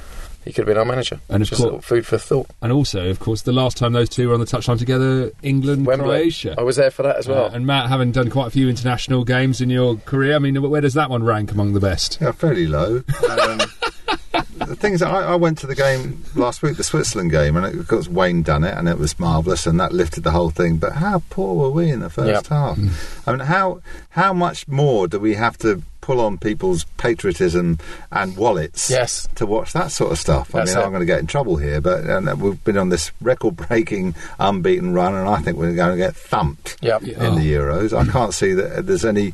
He 0.47 0.53
could 0.53 0.61
have 0.61 0.67
been 0.67 0.77
our 0.77 0.85
manager. 0.85 1.19
And 1.29 1.43
of 1.43 1.49
just 1.49 1.59
course- 1.59 1.65
little 1.65 1.81
food 1.81 2.05
for 2.05 2.17
thought. 2.17 2.47
And 2.61 2.71
also, 2.71 3.09
of 3.09 3.19
course, 3.19 3.41
the 3.43 3.51
last 3.51 3.77
time 3.77 3.93
those 3.93 4.09
two 4.09 4.27
were 4.29 4.33
on 4.33 4.39
the 4.39 4.45
touchline 4.45 4.79
together, 4.79 5.31
England, 5.43 5.85
Wembley. 5.85 6.07
Croatia. 6.07 6.55
I 6.57 6.63
was 6.63 6.77
there 6.77 6.89
for 6.91 7.03
that 7.03 7.17
as 7.17 7.27
well. 7.27 7.45
Uh, 7.45 7.49
and 7.51 7.65
Matt, 7.67 7.89
having 7.89 8.11
done 8.11 8.29
quite 8.29 8.47
a 8.47 8.51
few 8.51 8.69
international 8.69 9.23
games 9.23 9.61
in 9.61 9.69
your 9.69 9.97
career, 9.97 10.35
I 10.35 10.39
mean, 10.39 10.61
where 10.69 10.81
does 10.81 10.93
that 10.95 11.09
one 11.09 11.23
rank 11.23 11.51
among 11.51 11.73
the 11.73 11.79
best? 11.79 12.17
Yeah, 12.21 12.31
fairly 12.31 12.65
low. 12.67 13.03
Um, 13.29 13.59
the 14.57 14.75
thing 14.75 14.93
is, 14.93 15.01
I, 15.01 15.33
I 15.33 15.35
went 15.35 15.57
to 15.59 15.67
the 15.67 15.75
game 15.75 16.23
last 16.35 16.61
week, 16.61 16.77
the 16.77 16.83
Switzerland 16.83 17.31
game, 17.31 17.55
and 17.55 17.65
it, 17.65 17.75
of 17.75 17.87
course 17.87 18.07
Wayne 18.07 18.41
done 18.43 18.63
it, 18.63 18.73
and 18.75 18.87
it 18.89 18.97
was 18.97 19.19
marvellous, 19.19 19.65
and 19.67 19.79
that 19.79 19.93
lifted 19.93 20.23
the 20.23 20.31
whole 20.31 20.49
thing. 20.49 20.77
But 20.77 20.93
how 20.93 21.23
poor 21.29 21.55
were 21.55 21.69
we 21.69 21.89
in 21.91 21.99
the 21.99 22.09
first 22.09 22.49
Yeah. 22.49 22.57
half? 22.57 23.27
I 23.27 23.31
mean, 23.31 23.39
how 23.41 23.81
how 24.09 24.33
much 24.33 24.67
more 24.67 25.07
do 25.07 25.19
we 25.19 25.35
have 25.35 25.57
to 25.59 25.81
pull 26.07 26.21
on 26.21 26.37
people's 26.37 26.85
patriotism 26.95 27.77
and 28.13 28.37
wallets 28.37 28.89
Yes. 28.89 29.27
to 29.35 29.45
watch 29.45 29.73
that 29.73 29.91
sort 29.91 30.13
of 30.13 30.17
stuff? 30.17 30.55
I 30.55 30.59
That's 30.59 30.71
mean, 30.73 30.81
it. 30.81 30.85
I'm 30.85 30.91
going 30.91 31.01
to 31.01 31.05
get 31.05 31.19
in 31.19 31.27
trouble 31.27 31.57
here, 31.57 31.81
but 31.81 32.05
and 32.05 32.41
we've 32.41 32.63
been 32.63 32.77
on 32.77 32.87
this 32.87 33.11
record-breaking, 33.19 34.15
unbeaten 34.39 34.93
run, 34.93 35.13
and 35.15 35.27
I 35.27 35.39
think 35.41 35.57
we're 35.57 35.75
going 35.75 35.91
to 35.91 35.97
get 35.97 36.15
thumped 36.15 36.77
Yep. 36.81 37.01
Yeah. 37.03 37.27
in 37.27 37.35
the 37.35 37.57
oh. 37.57 37.61
Euros. 37.61 37.91
I 37.91 38.09
can't 38.09 38.33
see 38.33 38.53
that 38.53 38.87
there's 38.87 39.03
any. 39.03 39.33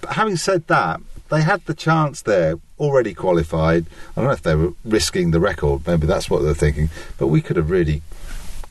But 0.00 0.14
having 0.14 0.36
said 0.36 0.66
that, 0.68 1.02
they 1.28 1.42
had 1.42 1.62
the 1.66 1.74
chance 1.74 2.22
there, 2.22 2.54
already 2.80 3.12
qualified. 3.12 3.84
I 4.16 4.20
don't 4.22 4.24
know 4.24 4.30
if 4.30 4.42
they 4.42 4.54
were 4.54 4.72
risking 4.82 5.30
the 5.30 5.40
record. 5.40 5.86
Maybe 5.86 6.06
that's 6.06 6.30
what 6.30 6.42
they're 6.42 6.54
thinking. 6.54 6.88
But 7.18 7.26
we 7.26 7.42
could 7.42 7.56
have 7.58 7.68
really, 7.70 8.00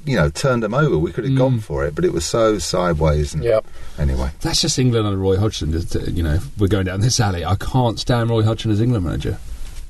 you 0.05 0.15
know, 0.15 0.29
turned 0.29 0.63
them 0.63 0.73
over. 0.73 0.97
We 0.97 1.11
could 1.11 1.23
have 1.25 1.35
gone 1.37 1.59
for 1.59 1.85
it, 1.85 1.95
but 1.95 2.03
it 2.05 2.13
was 2.13 2.25
so 2.25 2.59
sideways. 2.59 3.33
And 3.33 3.43
Yep. 3.43 3.65
Anyway, 3.99 4.29
That's 4.41 4.61
just 4.61 4.77
England 4.79 5.05
under 5.07 5.17
Roy 5.19 5.37
Hodgson. 5.37 5.71
just, 5.71 5.95
uh, 5.95 5.99
You 6.01 6.23
know, 6.23 6.39
we're 6.57 6.67
going 6.67 6.85
down 6.85 7.01
this 7.01 7.19
alley. 7.19 7.45
I 7.45 7.55
can't 7.55 7.99
stand 7.99 8.29
Roy 8.29 8.43
Hodgson 8.43 8.71
as 8.71 8.81
England 8.81 9.05
manager. 9.05 9.37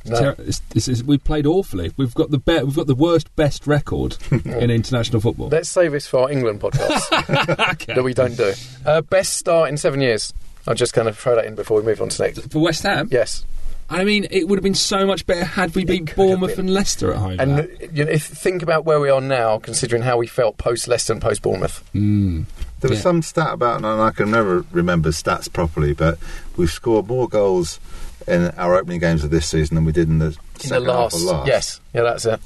No. 0.06 0.20
ter- 0.20 0.36
it's, 0.40 0.62
it's, 0.76 0.88
it's, 0.90 1.02
we've 1.04 1.24
played 1.24 1.46
awfully. 1.46 1.94
We've 1.96 2.14
got 2.14 2.30
the 2.30 2.38
be- 2.38 2.62
we've 2.62 2.76
got 2.76 2.88
the 2.88 2.96
worst 2.96 3.34
best 3.38 3.66
record 3.66 4.18
in 4.46 4.70
international 4.70 5.22
football. 5.22 5.48
Let's 5.48 5.70
save 5.70 5.94
this 5.94 6.06
for 6.08 6.24
our 6.24 6.32
England 6.32 6.60
podcast 6.60 7.70
Okay. 7.74 7.94
that 7.94 8.04
we 8.04 8.14
don't 8.14 8.36
do. 8.36 8.52
Uh, 8.86 9.00
best 9.02 9.36
start 9.38 9.70
in 9.70 9.78
seven 9.78 10.02
years. 10.02 10.34
I'll 10.68 10.76
just 10.76 10.94
kind 10.94 11.08
of 11.08 11.18
throw 11.18 11.36
that 11.36 11.46
in 11.46 11.56
before 11.56 11.78
we 11.80 11.84
move 11.86 12.02
on 12.02 12.10
to 12.10 12.22
next. 12.22 12.52
For 12.52 12.60
West 12.60 12.84
Ham, 12.84 13.08
Yes. 13.12 13.46
I 13.94 14.04
mean, 14.04 14.28
it 14.32 14.48
would 14.48 14.58
have 14.58 14.64
been 14.64 14.74
so 14.76 15.06
much 15.06 15.26
better 15.26 15.46
had 15.46 15.76
we 15.76 15.86
beat 15.86 16.16
Bournemouth 16.16 16.58
and 16.58 16.74
Leicester 16.74 17.12
at 17.12 17.18
home. 17.18 17.40
And 17.40 17.70
you 17.94 18.06
know, 18.06 18.12
if 18.12 18.24
think 18.26 18.62
about 18.64 18.86
where 18.86 19.00
we 19.00 19.10
are 19.10 19.22
now, 19.22 19.60
considering 19.60 20.02
how 20.02 20.18
we 20.18 20.28
felt 20.28 20.58
post 20.58 20.88
Leicester 20.88 21.14
and 21.14 21.22
post 21.22 21.42
Bournemouth. 21.42 21.84
Mm. 21.94 22.46
there 22.82 22.90
was 22.90 23.00
Yeah. 23.00 23.04
some 23.04 23.22
stat 23.22 23.54
about, 23.54 23.78
and 23.78 23.86
I 23.86 24.12
can 24.12 24.30
never 24.32 24.66
remember 24.72 25.10
stats 25.12 25.52
properly, 25.52 25.94
but 25.94 26.18
we've 26.58 26.72
scored 26.72 27.08
more 27.08 27.30
goals 27.30 27.80
in 28.28 28.50
our 28.58 28.76
opening 28.76 29.00
games 29.00 29.24
of 29.24 29.30
this 29.32 29.48
season 29.48 29.76
than 29.76 29.86
we 29.86 29.92
did 29.92 30.08
in 30.10 30.20
the 30.20 30.26
In 30.28 30.32
the 30.32 30.60
second 30.60 30.86
half 30.86 30.96
last, 30.96 31.16
of 31.16 31.22
last. 31.22 31.48
yes, 31.48 31.82
yeah, 31.94 32.02
that's 32.04 32.26
it. 32.26 32.40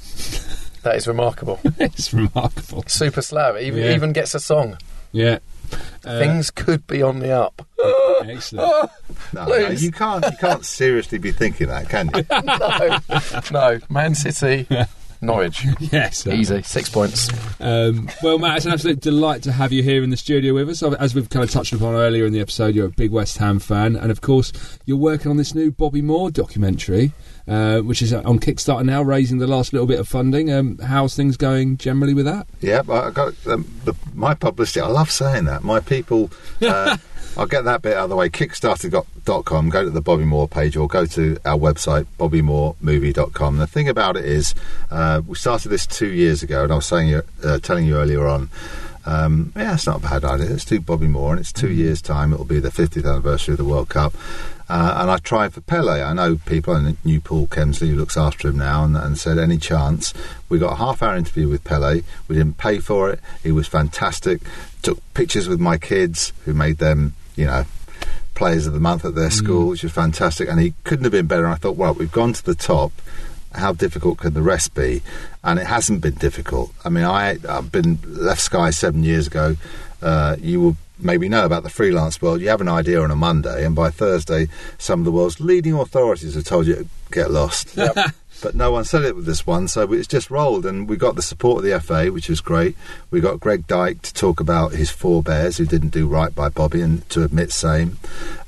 that 0.82 0.96
is 0.96 1.06
remarkable. 1.08 1.58
it's 1.78 2.12
remarkable. 2.12 2.84
Super 2.86 3.22
Slav. 3.22 3.58
Even 3.60 3.82
Yeah. 3.82 3.94
even 3.94 4.12
gets 4.12 4.34
a 4.34 4.40
song. 4.40 4.76
Yeah. 5.12 5.38
Uh, 6.04 6.18
Things 6.18 6.50
could 6.50 6.86
be 6.86 7.02
on 7.02 7.18
the 7.20 7.30
up. 7.30 7.66
excellent. 8.26 8.90
No, 9.32 9.46
no, 9.46 9.56
you 9.68 9.90
can't. 9.90 10.24
You 10.24 10.36
can't 10.38 10.64
seriously 10.64 11.18
be 11.18 11.32
thinking 11.32 11.68
that, 11.68 11.88
can 11.88 12.10
you? 12.14 12.24
no, 13.52 13.70
no. 13.72 13.80
Man 13.90 14.14
City, 14.14 14.66
Norwich. 15.20 15.66
yes. 15.80 16.26
Easy. 16.26 16.62
Six 16.62 16.88
points. 16.88 17.28
Um, 17.60 18.08
well, 18.22 18.38
Matt, 18.38 18.58
it's 18.58 18.66
an 18.66 18.72
absolute 18.72 19.00
delight 19.00 19.42
to 19.42 19.52
have 19.52 19.72
you 19.72 19.82
here 19.82 20.02
in 20.02 20.10
the 20.10 20.16
studio 20.16 20.54
with 20.54 20.70
us. 20.70 20.82
As 20.82 21.14
we've 21.14 21.28
kind 21.28 21.44
of 21.44 21.50
touched 21.50 21.72
upon 21.74 21.94
earlier 21.94 22.24
in 22.24 22.32
the 22.32 22.40
episode, 22.40 22.74
you're 22.74 22.86
a 22.86 22.90
big 22.90 23.10
West 23.10 23.36
Ham 23.38 23.58
fan, 23.58 23.96
and 23.96 24.10
of 24.10 24.20
course, 24.20 24.52
you're 24.86 24.96
working 24.96 25.30
on 25.30 25.36
this 25.36 25.54
new 25.54 25.70
Bobby 25.70 26.00
Moore 26.00 26.30
documentary, 26.30 27.12
uh, 27.48 27.80
which 27.80 28.02
is 28.02 28.12
on 28.12 28.38
Kickstarter 28.38 28.84
now, 28.84 29.02
raising 29.02 29.38
the 29.38 29.46
last 29.46 29.72
little 29.72 29.86
bit 29.86 29.98
of 29.98 30.06
funding. 30.08 30.52
Um, 30.52 30.78
how's 30.78 31.16
things 31.16 31.36
going 31.36 31.76
generally 31.78 32.14
with 32.14 32.26
that? 32.26 32.46
Yeah, 32.60 32.82
I 32.88 33.08
I 33.08 33.10
got 33.10 33.34
um, 33.46 33.66
the, 33.84 33.94
my 34.14 34.34
publicity. 34.34 34.80
I 34.80 34.88
love 34.88 35.10
saying 35.10 35.44
that. 35.46 35.62
My 35.62 35.80
people. 35.80 36.30
Uh, 36.60 36.96
I'll 37.36 37.46
get 37.46 37.62
that 37.66 37.82
bit 37.82 37.96
out 37.96 38.04
of 38.04 38.10
the 38.10 38.16
way. 38.16 38.28
Kickstarter.com. 38.30 39.68
Go 39.68 39.84
to 39.84 39.90
the 39.90 40.00
Bobby 40.00 40.24
Moore 40.24 40.48
page 40.48 40.76
or 40.76 40.88
go 40.88 41.06
to 41.06 41.38
our 41.44 41.56
website, 41.56 42.06
BobbyMooreMovie.com. 42.18 43.58
The 43.58 43.66
thing 43.66 43.88
about 43.88 44.16
it 44.16 44.24
is, 44.24 44.54
uh, 44.90 45.22
we 45.24 45.36
started 45.36 45.68
this 45.68 45.86
two 45.86 46.08
years 46.08 46.42
ago, 46.42 46.64
and 46.64 46.72
I 46.72 46.76
was 46.76 46.86
saying, 46.86 47.08
you- 47.08 47.22
uh, 47.44 47.58
telling 47.58 47.86
you 47.86 47.96
earlier 47.96 48.26
on. 48.26 48.50
Um, 49.08 49.54
yeah, 49.56 49.72
it's 49.72 49.86
not 49.86 49.96
a 49.96 50.00
bad 50.00 50.22
idea. 50.22 50.50
Let's 50.50 50.66
do 50.66 50.80
Bobby 50.80 51.08
Moore, 51.08 51.32
and 51.32 51.40
it's 51.40 51.50
two 51.50 51.70
years' 51.72 52.02
time. 52.02 52.34
It'll 52.34 52.44
be 52.44 52.60
the 52.60 52.68
50th 52.68 53.08
anniversary 53.08 53.54
of 53.54 53.58
the 53.58 53.64
World 53.64 53.88
Cup. 53.88 54.12
Uh, 54.68 54.98
and 55.00 55.10
I 55.10 55.16
tried 55.16 55.54
for 55.54 55.62
Pele. 55.62 56.02
I 56.02 56.12
know 56.12 56.36
people, 56.44 56.76
I 56.76 56.94
knew 57.04 57.18
Paul 57.18 57.46
Kemsley, 57.46 57.88
who 57.88 57.96
looks 57.96 58.18
after 58.18 58.48
him 58.48 58.58
now, 58.58 58.84
and, 58.84 58.94
and 58.98 59.16
said, 59.16 59.38
any 59.38 59.56
chance? 59.56 60.12
We 60.50 60.58
got 60.58 60.74
a 60.74 60.76
half 60.76 61.02
hour 61.02 61.16
interview 61.16 61.48
with 61.48 61.64
Pele. 61.64 62.02
We 62.28 62.36
didn't 62.36 62.58
pay 62.58 62.80
for 62.80 63.10
it. 63.10 63.20
He 63.42 63.50
was 63.50 63.66
fantastic. 63.66 64.42
Took 64.82 64.98
pictures 65.14 65.48
with 65.48 65.58
my 65.58 65.78
kids, 65.78 66.34
who 66.44 66.52
made 66.52 66.76
them, 66.76 67.14
you 67.34 67.46
know, 67.46 67.64
players 68.34 68.66
of 68.66 68.74
the 68.74 68.80
month 68.80 69.06
at 69.06 69.14
their 69.14 69.30
school, 69.30 69.68
which 69.68 69.84
was 69.84 69.92
fantastic. 69.92 70.50
And 70.50 70.60
he 70.60 70.74
couldn't 70.84 71.04
have 71.04 71.12
been 71.12 71.26
better. 71.26 71.46
And 71.46 71.54
I 71.54 71.56
thought, 71.56 71.76
well, 71.76 71.94
we've 71.94 72.12
gone 72.12 72.34
to 72.34 72.44
the 72.44 72.54
top. 72.54 72.92
How 73.54 73.72
difficult 73.72 74.18
can 74.18 74.34
the 74.34 74.42
rest 74.42 74.74
be? 74.74 75.02
And 75.42 75.58
it 75.58 75.66
hasn't 75.66 76.00
been 76.00 76.14
difficult. 76.14 76.72
I 76.84 76.88
mean, 76.88 77.04
I, 77.04 77.38
I've 77.48 77.72
been 77.72 77.98
left 78.04 78.40
Sky 78.40 78.70
seven 78.70 79.04
years 79.04 79.26
ago. 79.26 79.56
Uh, 80.02 80.36
you 80.40 80.60
will 80.60 80.76
maybe 81.00 81.28
know 81.28 81.44
about 81.44 81.62
the 81.62 81.70
freelance 81.70 82.20
world, 82.20 82.40
you 82.40 82.48
have 82.48 82.60
an 82.60 82.68
idea 82.68 83.00
on 83.00 83.10
a 83.10 83.16
Monday, 83.16 83.64
and 83.64 83.74
by 83.74 83.90
Thursday, 83.90 84.48
some 84.78 85.00
of 85.00 85.04
the 85.04 85.12
world's 85.12 85.40
leading 85.40 85.74
authorities 85.74 86.34
have 86.34 86.44
told 86.44 86.66
you 86.66 86.74
to 86.74 86.86
get 87.10 87.30
lost. 87.30 87.76
But 88.40 88.54
no 88.54 88.70
one 88.70 88.84
said 88.84 89.02
it 89.02 89.16
with 89.16 89.26
this 89.26 89.46
one, 89.46 89.66
so 89.66 89.92
it's 89.92 90.06
just 90.06 90.30
rolled, 90.30 90.64
and 90.64 90.88
we 90.88 90.96
got 90.96 91.16
the 91.16 91.22
support 91.22 91.58
of 91.58 91.70
the 91.70 91.80
FA, 91.80 92.12
which 92.12 92.28
was 92.28 92.40
great. 92.40 92.76
We 93.10 93.20
got 93.20 93.40
Greg 93.40 93.66
Dyke 93.66 94.02
to 94.02 94.14
talk 94.14 94.38
about 94.38 94.72
his 94.72 94.90
forebears 94.90 95.56
who 95.56 95.66
didn't 95.66 95.88
do 95.88 96.06
right 96.06 96.32
by 96.34 96.48
Bobby 96.48 96.80
and 96.80 97.08
to 97.10 97.24
admit 97.24 97.50
same. 97.50 97.98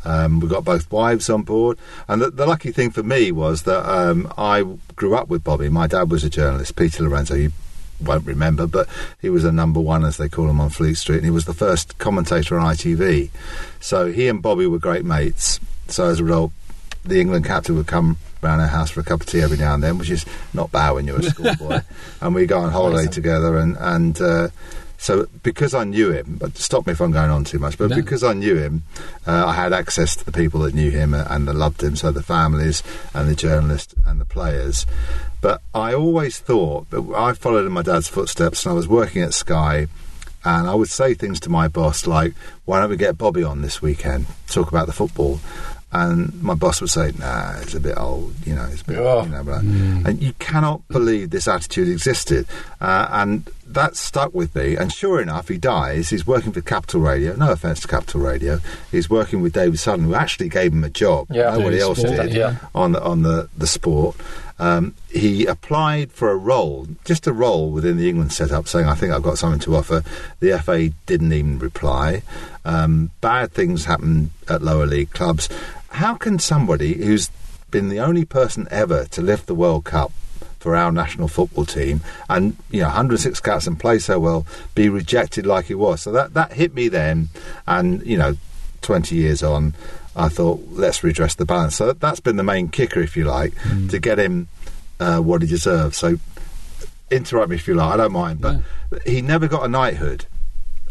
Um, 0.05 0.41
we 0.41 0.49
got 0.49 0.65
both 0.65 0.91
wives 0.93 1.29
on 1.29 1.43
board, 1.43 1.77
and 2.07 2.23
the, 2.23 2.31
the 2.31 2.47
lucky 2.47 2.71
thing 2.71 2.91
for 2.91 3.03
me 3.03 3.33
was 3.33 3.63
that 3.63 3.85
um, 3.89 4.33
I 4.39 4.65
grew 4.95 5.17
up 5.17 5.29
with 5.29 5.43
Bobby. 5.43 5.69
My 5.69 5.87
dad 5.87 6.11
was 6.11 6.23
a 6.23 6.31
journalist, 6.31 6.77
Peter 6.77 7.03
Lorenzo. 7.03 7.35
You 7.35 7.53
won't 8.01 8.27
remember, 8.27 8.67
but 8.67 8.89
he 9.21 9.29
was 9.29 9.45
a 9.45 9.53
number 9.53 9.81
one, 9.81 10.05
as 10.05 10.17
they 10.17 10.29
call 10.29 10.49
him, 10.49 10.61
on 10.61 10.71
Fleet 10.71 10.95
Street, 10.95 11.17
and 11.17 11.25
he 11.25 11.31
was 11.31 11.47
the 11.47 11.55
first 11.55 11.99
commentator 11.99 12.59
on 12.59 12.75
ITV. 12.75 13.31
So 13.81 14.13
he 14.13 14.29
and 14.29 14.41
Bobby 14.41 14.67
were 14.67 14.79
great 14.79 15.05
mates. 15.05 15.59
So 15.89 16.07
as 16.07 16.21
a 16.21 16.25
result, 16.25 16.53
the 17.05 17.21
England 17.21 17.45
captain 17.45 17.77
would 17.77 17.87
come 17.87 18.19
round 18.43 18.61
our 18.61 18.67
house 18.69 18.91
for 18.91 19.01
a 19.01 19.05
cup 19.05 19.21
of 19.21 19.27
tea 19.27 19.41
every 19.43 19.57
now 19.59 19.75
and 19.75 19.83
then, 19.83 19.99
which 19.99 20.11
is 20.11 20.25
not 20.55 20.71
bad 20.73 20.93
when 20.93 21.07
you're 21.07 21.19
a 21.19 21.23
schoolboy. 21.23 21.81
and 22.21 22.35
we 22.35 22.47
go 22.47 22.59
on 22.59 22.71
holiday 22.71 23.11
together, 23.11 23.59
and 23.59 23.77
and 23.79 24.21
uh, 24.21 24.49
so 24.99 25.27
because 25.43 25.73
I 25.73 25.85
knew 25.85 26.13
him, 26.13 26.37
but 26.39 26.57
stop 26.59 26.87
me 26.87 26.93
if 26.93 27.01
I'm 27.01 27.11
going 27.11 27.31
on 27.31 27.45
too 27.45 27.59
much. 27.59 27.79
But 27.79 27.91
No. 27.91 27.97
because 27.97 28.23
I 28.23 28.35
knew 28.35 28.57
him, 28.57 28.83
uh, 29.27 29.47
I 29.47 29.55
had 29.55 29.73
access 29.73 30.15
to 30.17 30.25
the 30.25 30.33
people 30.33 30.61
that 30.61 30.75
knew 30.75 30.91
him 30.91 31.15
and 31.15 31.49
that 31.49 31.55
loved 31.55 31.83
him. 31.83 31.97
So 31.97 32.11
the 32.11 32.23
families 32.23 32.83
and 33.15 33.29
the 33.29 33.35
journalists 33.35 33.95
and 34.07 34.21
the 34.21 34.27
players. 34.27 34.87
But 35.41 35.63
I 35.75 35.95
always 35.95 36.39
thought 36.39 36.91
that 36.91 37.03
I 37.17 37.33
followed 37.33 37.65
in 37.65 37.73
my 37.73 37.81
dad's 37.83 38.09
footsteps, 38.09 38.67
and 38.67 38.73
I 38.73 38.75
was 38.75 38.87
working 38.89 39.23
at 39.23 39.33
Sky. 39.33 39.87
And 40.43 40.69
I 40.69 40.75
would 40.75 40.89
say 40.89 41.13
things 41.13 41.39
to 41.41 41.51
my 41.51 41.69
boss 41.69 42.07
like, 42.07 42.33
"Why 42.65 42.81
don't 42.81 42.89
we 42.91 42.97
get 42.97 43.19
Bobby 43.19 43.43
on 43.43 43.61
this 43.61 43.83
weekend? 43.83 44.25
Talk 44.49 44.69
about 44.69 44.87
the 44.87 44.93
football." 44.93 45.41
And 45.93 46.41
my 46.41 46.55
boss 46.55 46.81
would 46.81 46.91
say, 46.91 47.13
"Nah, 47.19 47.55
it's 47.61 47.75
a 47.75 47.81
bit 47.81 47.99
old, 47.99 48.35
you 48.47 48.55
know. 48.55 48.69
It's 48.71 48.83
a 48.83 48.85
bit, 48.85 48.99
Oh. 48.99 49.25
you 49.25 49.31
know." 49.31 49.43
Blah. 49.43 49.57
And 49.59 50.23
you 50.23 50.33
cannot 50.39 50.87
believe 50.89 51.31
this 51.31 51.49
attitude 51.49 51.89
existed, 51.89 52.47
uh, 52.81 53.09
and 53.11 53.51
that 53.67 53.97
stuck 53.97 54.33
with 54.33 54.55
me. 54.55 54.77
And 54.77 54.93
sure 54.93 55.21
enough, 55.21 55.49
he 55.49 55.59
dies. 55.59 56.11
He's 56.11 56.27
working 56.27 56.53
for 56.53 56.61
Capital 56.61 57.01
Radio. 57.01 57.35
No 57.35 57.51
offence 57.51 57.81
to 57.81 57.89
Capital 57.89 58.21
Radio. 58.21 58.61
He's 58.93 59.11
working 59.11 59.43
with 59.43 59.53
David 59.53 59.79
Sutton, 59.81 60.05
who 60.05 60.15
actually 60.15 60.49
gave 60.49 60.73
him 60.73 60.85
a 60.85 60.91
job. 60.91 61.27
Yeah. 61.31 61.57
nobody 61.57 61.81
else 61.81 61.99
Sport, 61.99 62.17
did 62.17 62.35
yeah. 62.35 62.57
on 62.75 62.93
the 62.93 63.03
on 63.03 63.23
the 63.23 63.49
the 63.59 63.67
sport. 63.67 64.15
Um, 64.61 64.95
he 65.11 65.47
applied 65.47 66.13
for 66.13 66.31
a 66.31 66.37
role, 66.37 66.87
just 67.07 67.27
a 67.27 67.33
role 67.33 67.71
within 67.71 67.97
the 67.97 68.09
England 68.11 68.33
setup, 68.33 68.69
saying, 68.69 68.87
"I 68.87 68.95
think 68.95 69.11
I've 69.13 69.23
got 69.23 69.39
something 69.39 69.61
to 69.61 69.75
offer." 69.75 70.05
The 70.41 70.53
FA 70.53 70.91
didn't 71.07 71.33
even 71.33 71.59
reply. 71.59 72.23
Um, 72.65 73.11
bad 73.23 73.53
things 73.53 73.87
happen 73.87 74.31
at 74.49 74.63
lower 74.63 74.87
league 74.87 75.11
clubs. 75.13 75.49
How 75.91 76.15
can 76.15 76.39
somebody 76.39 76.95
who's 76.95 77.31
been 77.71 77.89
the 77.89 78.01
only 78.01 78.25
person 78.25 78.67
ever 78.71 79.05
to 79.07 79.23
lift 79.23 79.47
the 79.47 79.55
World 79.55 79.85
Cup 79.85 80.13
for 80.59 80.77
our 80.77 80.93
national 80.93 81.29
football 81.29 81.65
team 81.65 82.03
and 82.29 82.57
you 82.71 82.81
know 82.81 82.89
106 82.89 83.41
caps 83.41 83.67
and 83.67 83.79
play 83.79 83.99
so 83.99 84.19
well 84.19 84.47
be 84.75 84.89
rejected 84.89 85.47
like 85.47 85.67
he 85.67 85.75
was? 85.75 86.03
So 86.03 86.13
that 86.13 86.35
that 86.35 86.53
hit 86.53 86.75
me 86.75 86.89
then, 86.89 87.29
and 87.67 88.05
you 88.07 88.17
know, 88.17 88.37
20 88.83 89.15
years 89.15 89.43
on. 89.43 89.75
I 90.17 90.29
thought, 90.29 90.61
let's 90.71 91.05
redress 91.05 91.37
the 91.37 91.45
balance. 91.45 91.77
So 91.77 91.93
that's 91.93 92.19
been 92.19 92.37
the 92.37 92.43
main 92.43 92.69
kicker, 92.69 93.01
if 93.01 93.17
you 93.17 93.25
like, 93.25 93.55
to 93.91 93.99
get 94.01 94.19
him 94.19 94.49
uh, 94.99 95.21
what 95.21 95.41
he 95.41 95.49
deserves. 95.49 95.97
So 95.97 96.17
interrupt 97.11 97.51
me 97.51 97.57
if 97.57 97.69
you 97.69 97.75
like, 97.75 97.95
I 97.95 97.97
don't 97.97 98.13
mind. 98.13 98.41
But 98.41 98.57
he 99.07 99.23
never 99.23 99.47
got 99.47 99.65
a 99.65 99.69
knighthood. 99.69 100.27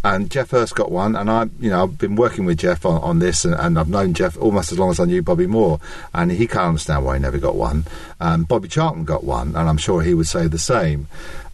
And 0.03 0.31
Geoff 0.31 0.51
Hurst 0.51 0.75
got 0.75 0.91
one, 0.91 1.15
and 1.15 1.29
I, 1.29 1.49
you 1.59 1.69
know, 1.69 1.83
I've 1.83 1.97
been 1.97 2.15
working 2.15 2.45
with 2.45 2.59
Geoff 2.59 2.85
on, 2.85 3.01
on 3.01 3.19
this, 3.19 3.43
and, 3.43 3.53
and 3.53 3.77
I've 3.77 3.89
known 3.89 4.13
Geoff 4.13 4.37
almost 4.37 4.71
as 4.71 4.79
long 4.79 4.91
as 4.91 4.99
I 4.99 5.05
knew 5.05 5.21
Bobby 5.21 5.45
Moore, 5.45 5.79
and 6.13 6.31
he 6.31 6.47
can't 6.47 6.67
understand 6.67 7.03
why 7.03 7.15
he 7.15 7.21
never 7.21 7.37
got 7.37 7.55
one. 7.55 7.85
Um, 8.21 8.43
Bobby 8.43 8.69
Charlton 8.69 9.03
got 9.03 9.23
one, 9.25 9.49
and 9.55 9.67
I'm 9.67 9.77
sure 9.77 10.01
he 10.01 10.13
would 10.13 10.27
say 10.27 10.47
the 10.47 10.57
same. 10.57 11.07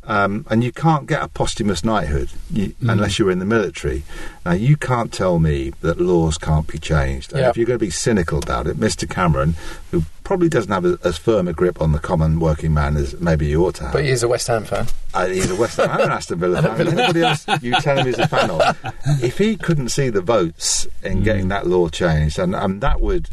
Um, 0.08 0.46
and 0.52 0.64
you 0.64 0.72
can't 0.72 1.08
get 1.08 1.24
a 1.24 1.28
posthumous 1.28 1.84
knighthood 1.84 2.30
you, 2.52 2.76
unless 2.82 3.18
you're 3.18 3.32
in 3.32 3.40
the 3.40 3.46
military. 3.46 4.04
Now, 4.46 4.52
you 4.54 4.78
can't 4.78 5.12
tell 5.12 5.40
me 5.40 5.72
that 5.82 6.00
laws 6.00 6.38
can't 6.38 6.68
be 6.68 6.78
changed. 6.78 7.32
And 7.32 7.42
Yeah. 7.42 7.50
if 7.50 7.58
you're 7.58 7.66
going 7.66 7.80
to 7.80 7.86
be 7.86 7.90
cynical 7.90 8.38
about 8.38 8.68
it, 8.68 8.78
Mr. 8.78 9.10
Cameron, 9.10 9.56
who 9.90 10.04
probably 10.24 10.48
doesn't 10.50 10.72
have 10.72 10.86
a, 10.86 11.00
as 11.04 11.18
firm 11.18 11.48
a 11.48 11.54
grip 11.54 11.82
on 11.82 11.92
the 11.92 11.98
common 12.00 12.40
working 12.40 12.74
man 12.74 12.98
as 12.98 13.20
maybe 13.20 13.48
you 13.48 13.66
ought 13.66 13.76
to 13.76 13.84
have. 13.86 13.94
But 13.94 14.06
he's 14.06 14.22
a 14.22 14.28
West 14.28 14.46
Ham 14.48 14.64
fan. 14.66 14.86
Uh, 15.14 15.26
he's 15.28 15.50
a 15.50 15.56
West 15.56 15.78
Ham 15.78 15.90
and 15.90 16.02
an 16.02 16.12
Aston 16.12 16.40
Villa 16.40 16.62
fan. 16.62 16.80
and 16.88 17.00
Anybody 17.00 17.24
else 17.24 17.46
you 17.62 17.74
tell 17.82 17.98
him 17.98 18.06
he's 18.06 18.20
a 18.20 18.28
fan 18.28 18.52
of? 18.52 18.62
If 19.24 19.38
he 19.40 19.56
couldn't 19.58 19.90
see 19.90 20.10
the 20.10 20.22
votes 20.22 20.88
in 21.04 21.24
getting 21.24 21.48
that 21.50 21.66
law 21.68 21.90
changed, 21.90 22.38
and 22.38 22.54
um, 22.56 22.80
that 22.82 23.02
would 23.02 23.30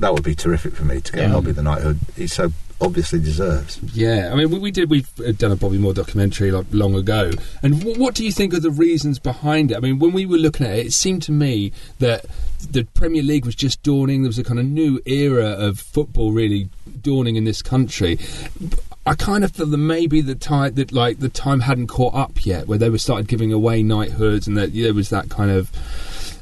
that 0.00 0.12
would 0.12 0.24
be 0.24 0.34
terrific 0.34 0.74
for 0.74 0.84
me 0.84 1.00
to 1.00 1.12
get 1.12 1.22
Yeah. 1.28 1.32
Bobby 1.34 1.52
the 1.52 1.62
knighthood. 1.62 2.00
He 2.16 2.26
so 2.26 2.52
obviously 2.80 3.20
deserves. 3.20 3.80
Yeah, 3.94 4.30
I 4.32 4.36
mean, 4.36 4.50
we, 4.50 4.58
we 4.58 4.70
did. 4.70 4.90
We've 4.90 5.08
uh, 5.20 5.32
done 5.32 5.52
a 5.52 5.56
Bobby 5.56 5.78
Moore 5.78 5.94
documentary 5.94 6.50
like 6.50 6.66
long 6.70 6.94
ago. 6.94 7.30
And 7.62 7.78
w- 7.78 8.00
what 8.00 8.14
do 8.14 8.24
you 8.24 8.32
think 8.32 8.54
are 8.54 8.60
the 8.60 8.70
reasons 8.70 9.18
behind 9.18 9.70
it? 9.70 9.76
I 9.76 9.80
mean, 9.80 9.98
when 9.98 10.12
we 10.12 10.26
were 10.26 10.38
looking 10.38 10.66
at 10.66 10.78
it, 10.78 10.86
it 10.86 10.92
seemed 10.92 11.22
to 11.24 11.32
me 11.32 11.72
that 11.98 12.24
the 12.70 12.84
Premier 12.84 13.22
League 13.22 13.44
was 13.44 13.54
just 13.54 13.82
dawning. 13.82 14.22
There 14.22 14.28
was 14.28 14.38
a 14.38 14.44
kind 14.44 14.58
of 14.58 14.66
new 14.66 15.00
era 15.06 15.50
of 15.50 15.78
football 15.78 16.32
really 16.32 16.68
dawning 17.02 17.36
in 17.36 17.44
this 17.44 17.62
country. 17.62 18.18
I 19.06 19.14
kind 19.14 19.44
of 19.44 19.52
feel 19.52 19.66
that 19.66 19.76
maybe 19.76 20.22
the 20.22 20.34
time 20.34 20.74
that 20.74 20.90
like 20.90 21.18
the 21.18 21.28
time 21.28 21.60
hadn't 21.60 21.88
caught 21.88 22.14
up 22.14 22.46
yet, 22.46 22.66
where 22.66 22.78
they 22.78 22.88
were 22.88 22.98
started 22.98 23.28
giving 23.28 23.52
away 23.52 23.82
knighthoods, 23.82 24.46
and 24.46 24.56
that 24.56 24.72
there 24.72 24.94
was 24.94 25.10
that 25.10 25.28
kind 25.28 25.50
of 25.50 25.70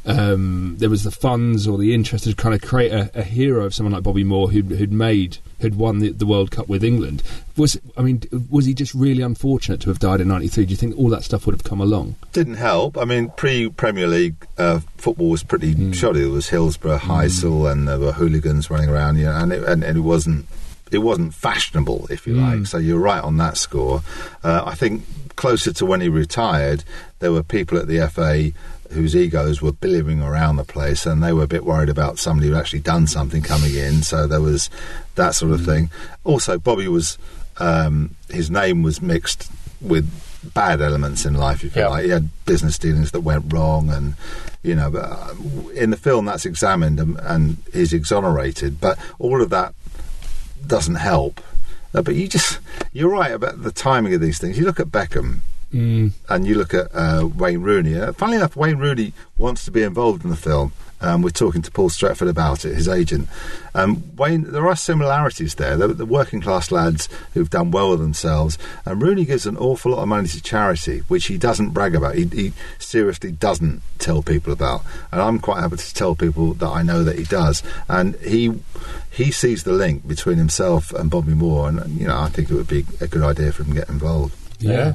um, 0.04 0.76
there 0.78 0.90
was 0.90 1.04
the 1.04 1.10
funds 1.10 1.68
or 1.68 1.78
the 1.78 1.94
interest 1.94 2.24
to 2.24 2.34
kind 2.34 2.54
of 2.54 2.60
create 2.60 2.92
a, 2.92 3.10
a 3.14 3.22
hero 3.22 3.64
of 3.64 3.74
someone 3.74 3.92
like 3.92 4.02
Bobby 4.02 4.24
Moore 4.24 4.50
who'd, 4.50 4.70
who'd 4.70 4.92
made 4.92 5.38
who'd 5.60 5.76
won 5.76 6.00
the, 6.00 6.10
the 6.10 6.26
World 6.26 6.50
Cup 6.50 6.68
with 6.68 6.82
England. 6.82 7.22
Was 7.56 7.80
I 7.96 8.02
mean, 8.02 8.22
was 8.50 8.66
he 8.66 8.74
just 8.74 8.94
really 8.94 9.22
unfortunate 9.22 9.80
to 9.82 9.90
have 9.90 10.00
died 10.00 10.20
in 10.20 10.28
'93? 10.28 10.66
Do 10.66 10.70
you 10.70 10.76
think 10.76 10.98
all 10.98 11.08
that 11.10 11.22
stuff 11.22 11.46
would 11.46 11.54
have 11.54 11.64
come 11.64 11.80
along? 11.80 12.16
Didn't 12.32 12.54
help. 12.54 12.98
I 12.98 13.04
mean, 13.04 13.30
pre 13.30 13.68
Premier 13.68 14.08
League 14.08 14.46
uh, 14.58 14.80
football 14.96 15.30
was 15.30 15.44
pretty 15.44 15.92
shoddy. 15.92 16.20
There 16.20 16.30
was 16.30 16.48
Hillsborough, 16.48 16.98
Heysel, 16.98 17.70
and 17.70 17.86
there 17.86 17.98
were 17.98 18.12
hooligans 18.12 18.70
running 18.70 18.88
around. 18.88 19.18
You 19.18 19.26
know, 19.26 19.36
and 19.36 19.52
it, 19.52 19.62
and, 19.62 19.84
and 19.84 19.96
it 19.96 20.00
wasn't 20.00 20.46
it 20.90 20.98
wasn't 20.98 21.32
fashionable, 21.32 22.08
if 22.10 22.26
you 22.26 22.34
like. 22.34 22.66
So 22.66 22.78
you're 22.78 22.98
right 22.98 23.22
on 23.22 23.36
that 23.38 23.56
score. 23.56 24.02
Uh, 24.42 24.62
I 24.66 24.74
think 24.74 25.04
closer 25.36 25.72
to 25.72 25.86
when 25.86 26.00
he 26.00 26.08
retired, 26.08 26.84
there 27.20 27.32
were 27.32 27.42
people 27.42 27.78
at 27.78 27.86
the 27.86 28.06
FA 28.08 28.52
whose 28.92 29.16
egos 29.16 29.60
were 29.60 29.72
billowing 29.72 30.22
around 30.22 30.56
the 30.56 30.64
place, 30.64 31.06
and 31.06 31.22
they 31.22 31.32
were 31.32 31.44
a 31.44 31.48
bit 31.48 31.64
worried 31.64 31.88
about 31.88 32.18
somebody 32.18 32.48
who 32.48 32.54
actually 32.54 32.80
done 32.80 33.06
something 33.06 33.42
coming 33.42 33.74
in. 33.74 34.02
So 34.02 34.26
there 34.26 34.40
was 34.40 34.70
that 35.14 35.34
sort 35.34 35.52
of 35.52 35.64
thing. 35.64 35.90
Also, 36.24 36.58
Bobby 36.58 36.88
was 36.88 37.18
um, 37.58 38.14
his 38.30 38.50
name 38.50 38.82
was 38.82 39.02
mixed 39.02 39.50
with 39.80 40.10
bad 40.54 40.80
elements 40.80 41.24
in 41.24 41.34
life. 41.34 41.64
If 41.64 41.76
you 41.76 41.88
like, 41.88 42.04
he 42.04 42.10
had 42.10 42.28
business 42.44 42.78
dealings 42.78 43.12
that 43.12 43.20
went 43.20 43.52
wrong, 43.52 43.90
and 43.90 44.14
you 44.62 44.74
know, 44.74 44.90
but 44.90 45.04
uh, 45.04 45.34
in 45.74 45.90
the 45.90 45.96
film 45.96 46.26
that's 46.26 46.46
examined 46.46 47.00
and, 47.00 47.18
and 47.20 47.56
he's 47.72 47.92
exonerated. 47.92 48.80
But 48.80 48.98
all 49.18 49.42
of 49.42 49.50
that 49.50 49.74
doesn't 50.66 50.96
help. 50.96 51.40
Uh, 51.94 52.02
but 52.02 52.14
you 52.14 52.28
just 52.28 52.58
you're 52.92 53.10
right 53.10 53.32
about 53.32 53.62
the 53.62 53.72
timing 53.72 54.14
of 54.14 54.20
these 54.20 54.38
things. 54.38 54.58
You 54.58 54.64
look 54.64 54.80
at 54.80 54.88
Beckham 54.88 55.40
and 55.72 56.46
you 56.46 56.54
look 56.54 56.74
at 56.74 56.88
uh, 56.94 57.26
Wayne 57.26 57.62
Rooney. 57.62 57.98
Uh, 57.98 58.12
funnily 58.12 58.38
enough, 58.38 58.56
Wayne 58.56 58.78
Rooney 58.78 59.12
wants 59.38 59.64
to 59.64 59.70
be 59.70 59.82
involved 59.82 60.24
in 60.24 60.30
the 60.30 60.36
film. 60.36 60.72
Um, 61.02 61.20
we're 61.20 61.30
talking 61.30 61.62
to 61.62 61.70
Paul 61.70 61.90
Stretford 61.90 62.28
about 62.28 62.64
it, 62.64 62.76
his 62.76 62.88
agent. 62.88 63.28
Um, 63.74 64.04
Wayne, 64.16 64.44
there 64.52 64.68
are 64.68 64.76
similarities 64.76 65.56
there. 65.56 65.76
The, 65.76 65.88
the 65.88 66.06
working 66.06 66.40
class 66.40 66.70
lads 66.70 67.08
who've 67.34 67.50
done 67.50 67.72
well 67.72 67.90
with 67.90 68.00
themselves, 68.00 68.56
and 68.84 69.02
Rooney 69.02 69.24
gives 69.24 69.44
an 69.44 69.56
awful 69.56 69.92
lot 69.92 70.02
of 70.02 70.08
money 70.08 70.28
to 70.28 70.40
charity, 70.40 71.00
which 71.08 71.26
he 71.26 71.38
doesn't 71.38 71.70
brag 71.70 71.96
about. 71.96 72.14
He, 72.14 72.26
he 72.26 72.52
seriously 72.78 73.32
doesn't 73.32 73.82
tell 73.98 74.22
people 74.22 74.52
about, 74.52 74.82
and 75.10 75.20
I'm 75.20 75.40
quite 75.40 75.60
happy 75.60 75.76
to 75.76 75.94
tell 75.94 76.14
people 76.14 76.54
that 76.54 76.68
I 76.68 76.84
know 76.84 77.02
that 77.02 77.18
he 77.18 77.24
does. 77.24 77.64
And 77.88 78.14
he 78.16 78.60
he 79.10 79.32
sees 79.32 79.64
the 79.64 79.72
link 79.72 80.06
between 80.06 80.38
himself 80.38 80.92
and 80.92 81.10
Bobby 81.10 81.34
Moore, 81.34 81.68
and 81.68 82.00
you 82.00 82.06
know 82.06 82.18
I 82.18 82.28
think 82.28 82.48
it 82.48 82.54
would 82.54 82.68
be 82.68 82.86
a 83.00 83.08
good 83.08 83.22
idea 83.22 83.50
for 83.50 83.64
him 83.64 83.70
to 83.70 83.80
get 83.80 83.88
involved. 83.88 84.36
Yeah. 84.60 84.94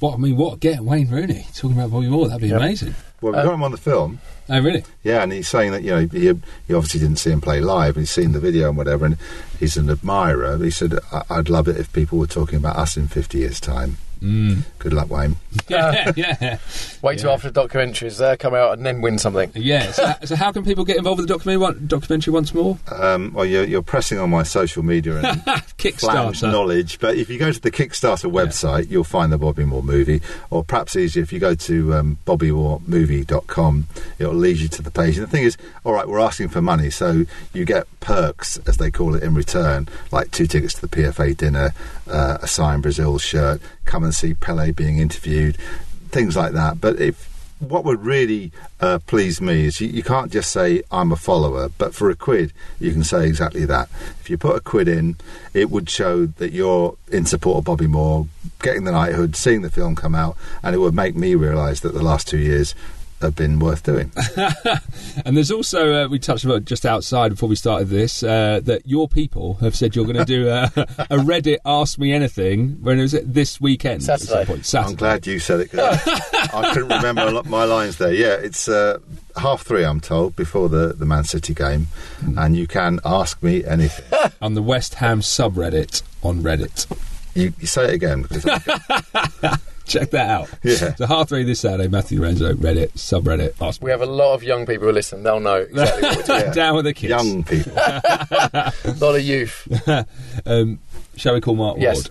What 0.00 0.14
I 0.14 0.16
mean, 0.18 0.36
what 0.36 0.60
get 0.60 0.80
Wayne 0.80 1.10
Rooney 1.10 1.46
talking 1.56 1.72
about 1.76 1.90
Bobby 1.90 2.08
Moore? 2.08 2.28
That'd 2.28 2.42
be 2.42 2.48
Yeah. 2.48 2.56
amazing. 2.58 2.94
Well, 3.20 3.34
uh, 3.34 3.38
we've 3.38 3.44
got 3.46 3.54
him 3.54 3.62
on 3.64 3.72
the 3.72 3.76
film. 3.78 4.20
Oh, 4.48 4.60
really? 4.60 4.84
Yeah, 5.02 5.22
and 5.24 5.32
he's 5.32 5.48
saying 5.48 5.72
that 5.72 5.82
you 5.82 5.90
know 5.90 6.06
he, 6.06 6.32
he 6.68 6.74
obviously 6.74 7.00
didn't 7.00 7.18
see 7.18 7.30
him 7.32 7.40
play 7.40 7.60
live. 7.60 7.96
He's 7.96 8.10
seen 8.10 8.30
the 8.32 8.38
video 8.38 8.68
and 8.68 8.76
whatever, 8.76 9.06
and 9.06 9.16
he's 9.58 9.76
an 9.76 9.90
admirer. 9.90 10.56
He 10.58 10.70
said, 10.70 10.98
"I- 11.12 11.22
"I'd 11.30 11.48
love 11.48 11.66
it 11.66 11.76
if 11.76 11.92
people 11.92 12.16
were 12.18 12.28
talking 12.28 12.56
about 12.58 12.76
us 12.76 12.96
in 12.96 13.08
50 13.08 13.38
years' 13.38 13.58
time." 13.60 13.96
Good 14.20 14.92
luck, 14.92 15.10
Wayne. 15.10 15.36
yeah, 15.68 16.12
yeah, 16.16 16.58
Wait 17.02 17.18
till 17.18 17.30
after 17.30 17.50
the 17.50 17.60
documentaries 17.68 18.20
uh, 18.20 18.36
come 18.36 18.54
out 18.54 18.74
and 18.76 18.84
then 18.86 19.00
win 19.00 19.18
something. 19.18 19.50
yeah. 19.54 19.92
So, 19.92 20.14
so 20.24 20.36
how 20.36 20.52
can 20.52 20.64
people 20.64 20.84
get 20.84 20.96
involved 20.96 21.18
with 21.20 21.28
the 21.28 21.34
documentary? 21.34 21.58
One, 21.58 21.86
documentary 21.86 22.32
once 22.32 22.52
more? 22.54 22.78
Um, 22.90 23.32
well, 23.32 23.44
you're, 23.44 23.64
you're 23.64 23.82
pressing 23.82 24.18
on 24.18 24.30
my 24.30 24.42
social 24.42 24.82
media 24.82 25.16
and 25.18 25.26
Kickstarter. 25.78 26.50
knowledge, 26.50 26.98
but 26.98 27.16
if 27.16 27.28
you 27.30 27.38
go 27.38 27.50
to 27.52 27.60
the 27.60 27.70
Kickstarter 27.70 28.30
website, 28.30 28.90
you'll 28.90 29.04
find 29.04 29.32
the 29.32 29.38
Bobby 29.38 29.64
Moore 29.64 29.82
movie, 29.82 30.20
or 30.50 30.62
perhaps 30.64 30.96
easier 30.96 31.22
if 31.22 31.32
you 31.32 31.38
go 31.38 31.54
to 31.54 31.94
um, 31.94 32.18
bobbymooremovie.com, 32.26 33.86
it'll 34.18 34.34
lead 34.34 34.58
you 34.58 34.68
to 34.68 34.82
the 34.82 34.90
page. 34.90 35.16
And 35.18 35.26
the 35.26 35.30
thing 35.30 35.44
is, 35.44 35.56
all 35.84 35.92
right, 35.92 36.08
we're 36.08 36.20
asking 36.20 36.48
for 36.48 36.62
money, 36.62 36.90
so 36.90 37.24
you 37.52 37.64
get 37.64 37.86
perks, 38.00 38.58
as 38.66 38.76
they 38.76 38.90
call 38.90 39.14
it, 39.14 39.22
in 39.22 39.34
return, 39.34 39.88
like 40.12 40.30
two 40.30 40.46
tickets 40.46 40.74
to 40.74 40.80
the 40.82 40.88
PFA 40.88 41.36
dinner, 41.36 41.72
uh, 42.10 42.38
a 42.42 42.46
signed 42.46 42.82
Brazil 42.82 43.18
shirt, 43.18 43.60
come 43.84 44.04
and 44.08 44.14
see 44.14 44.32
Pele 44.32 44.72
being 44.72 44.98
interviewed, 44.98 45.58
things 46.08 46.34
like 46.34 46.52
that. 46.52 46.80
But 46.80 46.98
if 46.98 47.28
what 47.58 47.84
would 47.84 48.04
really 48.04 48.52
uh, 48.80 49.00
please 49.06 49.40
me 49.40 49.66
is 49.66 49.80
you, 49.80 49.88
you 49.88 50.02
can't 50.02 50.32
just 50.32 50.50
say 50.50 50.82
I'm 50.90 51.12
a 51.12 51.16
follower, 51.16 51.68
but 51.76 51.94
for 51.94 52.08
a 52.08 52.16
quid 52.16 52.52
you 52.78 52.92
can 52.92 53.04
say 53.04 53.26
exactly 53.26 53.64
that. 53.66 53.88
If 54.20 54.30
you 54.30 54.38
put 54.38 54.56
a 54.56 54.60
quid 54.60 54.88
in, 54.88 55.16
it 55.52 55.70
would 55.70 55.90
show 55.90 56.26
that 56.26 56.52
you're 56.52 56.96
in 57.10 57.26
support 57.26 57.58
of 57.58 57.64
Bobby 57.64 57.86
Moore, 57.86 58.26
getting 58.62 58.84
the 58.84 58.92
knighthood, 58.92 59.36
seeing 59.36 59.62
the 59.62 59.70
film 59.70 59.96
come 59.96 60.14
out, 60.14 60.36
and 60.62 60.74
it 60.74 60.78
would 60.78 60.94
make 60.94 61.16
me 61.16 61.34
realise 61.34 61.80
that 61.80 61.94
the 61.94 62.02
last 62.02 62.28
two 62.28 62.38
years 62.38 62.74
have 63.22 63.34
been 63.36 63.58
worth 63.58 63.82
doing. 63.82 64.12
And 65.24 65.36
there's 65.36 65.50
also 65.50 66.04
uh, 66.04 66.08
we 66.08 66.18
touched 66.18 66.44
about 66.44 66.64
just 66.64 66.86
outside 66.86 67.30
before 67.30 67.48
we 67.48 67.56
started 67.56 67.88
this 67.88 68.22
uh, 68.22 68.60
that 68.64 68.86
your 68.86 69.08
people 69.08 69.54
have 69.54 69.74
said 69.74 69.94
you're 69.96 70.04
going 70.04 70.16
to 70.16 70.24
do 70.24 70.48
a, 70.48 70.64
a 71.10 71.16
Reddit 71.18 71.58
Ask 71.66 71.98
Me 71.98 72.12
Anything. 72.12 72.82
When 72.82 72.98
is 73.00 73.14
it 73.14 73.32
this 73.34 73.60
weekend? 73.60 74.02
at 74.02 74.02
some 74.02 74.18
Saturday. 74.18 74.46
point? 74.46 74.64
Saturday. 74.66 74.90
I'm 74.90 74.96
glad 74.96 75.26
you 75.26 75.38
said 75.40 75.60
it 75.60 75.70
because 75.70 76.00
I, 76.06 76.50
I 76.54 76.72
couldn't 76.72 76.88
remember 76.88 77.22
a 77.22 77.30
lot- 77.32 77.46
my 77.46 77.64
lines 77.64 77.98
there. 77.98 78.12
Yeah, 78.14 78.34
it's 78.34 78.68
uh, 78.68 78.98
half 79.36 79.62
three, 79.62 79.84
I'm 79.84 80.00
told, 80.00 80.36
before 80.36 80.68
the, 80.68 80.94
the 80.94 81.04
Man 81.06 81.24
City 81.24 81.52
game, 81.52 81.88
and 82.36 82.56
you 82.56 82.66
can 82.66 83.00
ask 83.04 83.42
me 83.42 83.64
anything. 83.64 84.30
on 84.40 84.54
the 84.54 84.62
West 84.62 84.94
Ham 84.94 85.20
subreddit 85.20 86.02
on 86.22 86.42
Reddit. 86.42 86.86
You, 87.34 87.52
you 87.60 87.66
say 87.66 87.84
it 87.84 87.94
again 87.94 88.22
because 88.22 88.46
I, 88.46 89.58
Check 89.88 90.10
that 90.10 90.28
out. 90.30 90.48
Yeah. 90.62 90.94
So 90.94 91.06
half 91.06 91.28
three 91.28 91.42
this 91.44 91.60
Saturday. 91.60 91.88
Matthew 91.88 92.22
Renzo 92.22 92.52
Reddit 92.52 92.92
subreddit. 92.92 93.54
Ask 93.60 93.82
We 93.82 93.90
have 93.90 94.02
a 94.02 94.06
lot 94.06 94.34
of 94.34 94.42
young 94.42 94.66
people 94.66 94.86
who 94.86 94.92
listen. 94.92 95.22
They'll 95.22 95.40
know 95.40 95.56
exactly 95.62 96.02
what 96.08 96.28
we're 96.28 96.40
doing. 96.40 96.52
Down 96.54 96.76
with 96.76 96.84
the 96.84 96.94
kids. 96.94 97.10
young 97.10 97.42
people. 97.44 97.72
A 97.76 98.72
lot 99.00 99.14
of 99.16 99.22
youth. 99.22 99.66
Um, 100.46 100.78
shall 101.16 101.34
we 101.34 101.40
call 101.40 101.56
Mark 101.56 101.78
Yes. 101.78 101.96
Ward? 101.96 102.10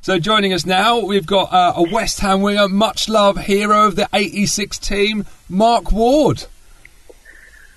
So 0.00 0.18
joining 0.18 0.52
us 0.54 0.64
now, 0.64 1.00
we've 1.04 1.26
got 1.26 1.52
uh, 1.52 1.74
a 1.76 1.82
West 1.92 2.20
Ham 2.20 2.40
winger, 2.40 2.68
much 2.68 3.08
loved 3.08 3.40
hero 3.40 3.86
of 3.86 3.96
the 3.96 4.08
'86 4.14 4.78
team, 4.78 5.26
Mark 5.48 5.92
Ward. 5.92 6.44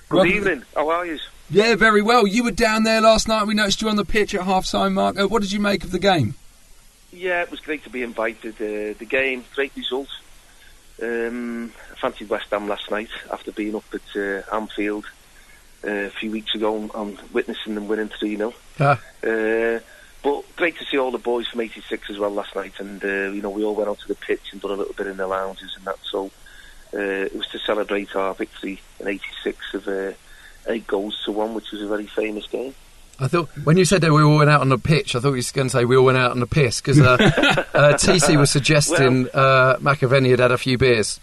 Good 0.10 0.16
Welcome- 0.18 0.32
evening. 0.34 0.64
How 0.76 0.90
are 0.90 1.06
you? 1.06 1.20
Yeah, 1.50 1.76
very 1.76 2.02
well. 2.02 2.26
You 2.26 2.46
were 2.46 2.52
down 2.52 2.84
there 2.84 3.02
last 3.02 3.28
night. 3.28 3.46
We 3.46 3.54
noticed 3.54 3.82
you 3.82 3.90
on 3.90 3.98
the 3.98 4.06
pitch 4.06 4.34
at 4.34 4.44
half 4.44 4.66
time, 4.66 4.94
Mark. 4.94 5.20
Uh, 5.20 5.28
what 5.28 5.42
did 5.42 5.52
you 5.52 5.60
make 5.60 5.84
of 5.84 5.92
the 5.92 6.00
game? 6.00 6.36
Yeah, 7.12 7.42
it 7.42 7.52
was 7.52 7.60
great 7.60 7.84
to 7.84 7.90
be 7.90 8.04
invited. 8.04 8.56
Uh, 8.56 8.98
the 8.98 9.08
game, 9.08 9.44
great 9.56 9.76
result. 9.76 10.10
Um, 11.02 11.74
I 11.92 11.96
fancied 11.96 12.30
West 12.30 12.48
Ham 12.52 12.68
last 12.68 12.90
night 12.92 13.10
after 13.32 13.52
being 13.52 13.76
up 13.76 13.84
at 13.94 14.16
uh, 14.16 14.56
Anfield 14.56 15.06
uh, 15.84 15.90
a 15.90 16.10
few 16.10 16.32
weeks 16.32 16.54
ago 16.56 16.78
and, 16.78 16.92
and 16.94 17.20
witnessing 17.34 17.76
them 17.76 17.88
winning 17.88 18.10
3 18.10 18.38
0. 18.38 18.54
Ah. 18.80 19.00
Uh, 19.24 19.80
but 20.24 20.56
great 20.56 20.78
to 20.78 20.86
see 20.86 20.98
all 20.98 21.12
the 21.12 21.18
boys 21.18 21.48
from 21.48 21.62
86 21.62 22.10
as 22.10 22.20
well 22.20 22.30
last 22.30 22.56
night. 22.56 22.80
And, 22.80 23.04
uh, 23.04 23.32
you 23.32 23.42
know, 23.42 23.50
we 23.50 23.64
all 23.64 23.76
went 23.76 23.90
onto 23.90 24.08
the 24.08 24.16
pitch 24.16 24.52
and 24.52 24.62
done 24.62 24.72
a 24.72 24.76
little 24.76 24.94
bit 24.94 25.08
in 25.08 25.18
the 25.18 25.28
lounges 25.28 25.76
and 25.76 25.86
that. 25.86 25.98
So 26.04 26.32
uh, 26.94 27.00
it 27.00 27.36
was 27.36 27.48
to 27.48 27.60
celebrate 27.60 28.16
our 28.16 28.36
victory 28.36 28.80
in 29.00 29.08
86 29.08 29.74
of 29.74 29.88
uh, 29.88 30.12
eight 30.68 30.86
goals 30.86 31.20
to 31.26 31.32
one, 31.32 31.56
which 31.56 31.72
was 31.72 31.82
a 31.82 31.88
very 31.88 32.08
famous 32.08 32.46
game. 32.48 32.76
I 33.22 33.28
thought 33.28 33.50
when 33.64 33.78
you 33.78 33.86
said 33.86 34.02
that 34.02 34.12
we 34.12 34.24
all 34.24 34.38
went 34.38 34.50
out 34.50 34.62
on 34.62 34.70
the 34.70 34.80
pitch, 34.80 35.16
I 35.16 35.20
thought 35.20 35.34
you 35.34 35.44
were 35.44 35.54
going 35.54 35.68
to 35.68 35.70
say 35.70 35.86
we 35.86 35.96
all 35.96 36.06
went 36.06 36.18
out 36.18 36.32
on 36.32 36.40
the 36.40 36.48
piss 36.48 36.82
because 36.82 37.00
uh, 37.00 37.14
uh, 37.74 37.94
TC 37.94 38.36
was 38.36 38.50
suggesting 38.50 39.28
uh, 39.32 39.78
McAvennie 39.78 40.32
had 40.32 40.40
had 40.40 40.52
a 40.52 40.58
few 40.58 40.80
beers. 40.80 41.20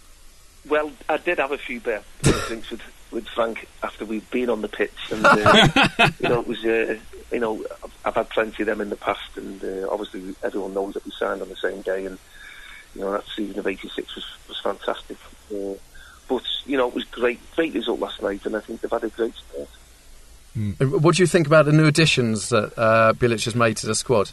Well, 0.69 0.91
I 1.09 1.17
did 1.17 1.39
have 1.39 1.51
a 1.51 1.57
few 1.57 1.81
beer 1.81 2.01
drinks 2.21 2.69
with, 2.71 2.81
with 3.11 3.27
Frank 3.27 3.67
after 3.83 4.05
we'd 4.05 4.29
been 4.31 4.49
on 4.49 4.61
the 4.61 4.69
pitch, 4.69 4.93
and 5.11 5.25
uh, 5.25 5.67
you 6.21 6.29
know 6.29 6.39
it 6.39 6.47
was 6.47 6.63
uh, 6.63 6.97
you 7.33 7.39
know 7.39 7.65
I've, 7.83 7.97
I've 8.05 8.15
had 8.15 8.29
plenty 8.29 8.63
of 8.63 8.67
them 8.67 8.79
in 8.79 8.89
the 8.89 8.95
past, 8.95 9.35
and 9.35 9.61
uh, 9.61 9.89
obviously 9.91 10.35
everyone 10.41 10.73
knows 10.73 10.93
that 10.93 11.03
we 11.03 11.11
signed 11.11 11.41
on 11.41 11.49
the 11.49 11.55
same 11.57 11.81
day, 11.81 12.05
and 12.05 12.17
you 12.95 13.01
know 13.01 13.11
that 13.11 13.25
season 13.35 13.59
of 13.59 13.67
'86 13.67 14.15
was 14.15 14.25
was 14.47 14.59
fantastic. 14.61 15.17
Uh, 15.53 15.73
but 16.29 16.43
you 16.65 16.77
know 16.77 16.87
it 16.87 16.93
was 16.93 17.03
great, 17.05 17.39
great 17.57 17.73
result 17.73 17.99
last 17.99 18.21
night, 18.21 18.45
and 18.45 18.55
I 18.55 18.61
think 18.61 18.79
they've 18.79 18.89
had 18.89 19.03
a 19.03 19.09
great 19.09 19.33
start. 19.35 19.67
And 20.55 20.75
What 20.79 21.15
do 21.15 21.23
you 21.23 21.27
think 21.27 21.47
about 21.47 21.65
the 21.65 21.71
new 21.71 21.85
additions 21.85 22.49
that 22.49 22.77
uh, 22.77 23.13
Bilic 23.13 23.45
has 23.45 23.55
made 23.55 23.77
to 23.77 23.87
the 23.87 23.95
squad? 23.95 24.31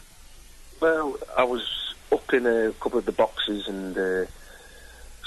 Well, 0.79 1.17
I 1.37 1.43
was 1.43 1.95
up 2.11 2.33
in 2.33 2.45
a 2.45 2.71
couple 2.79 2.99
of 2.99 3.05
the 3.05 3.11
boxes 3.11 3.67
and 3.67 3.97
uh, 3.97 4.25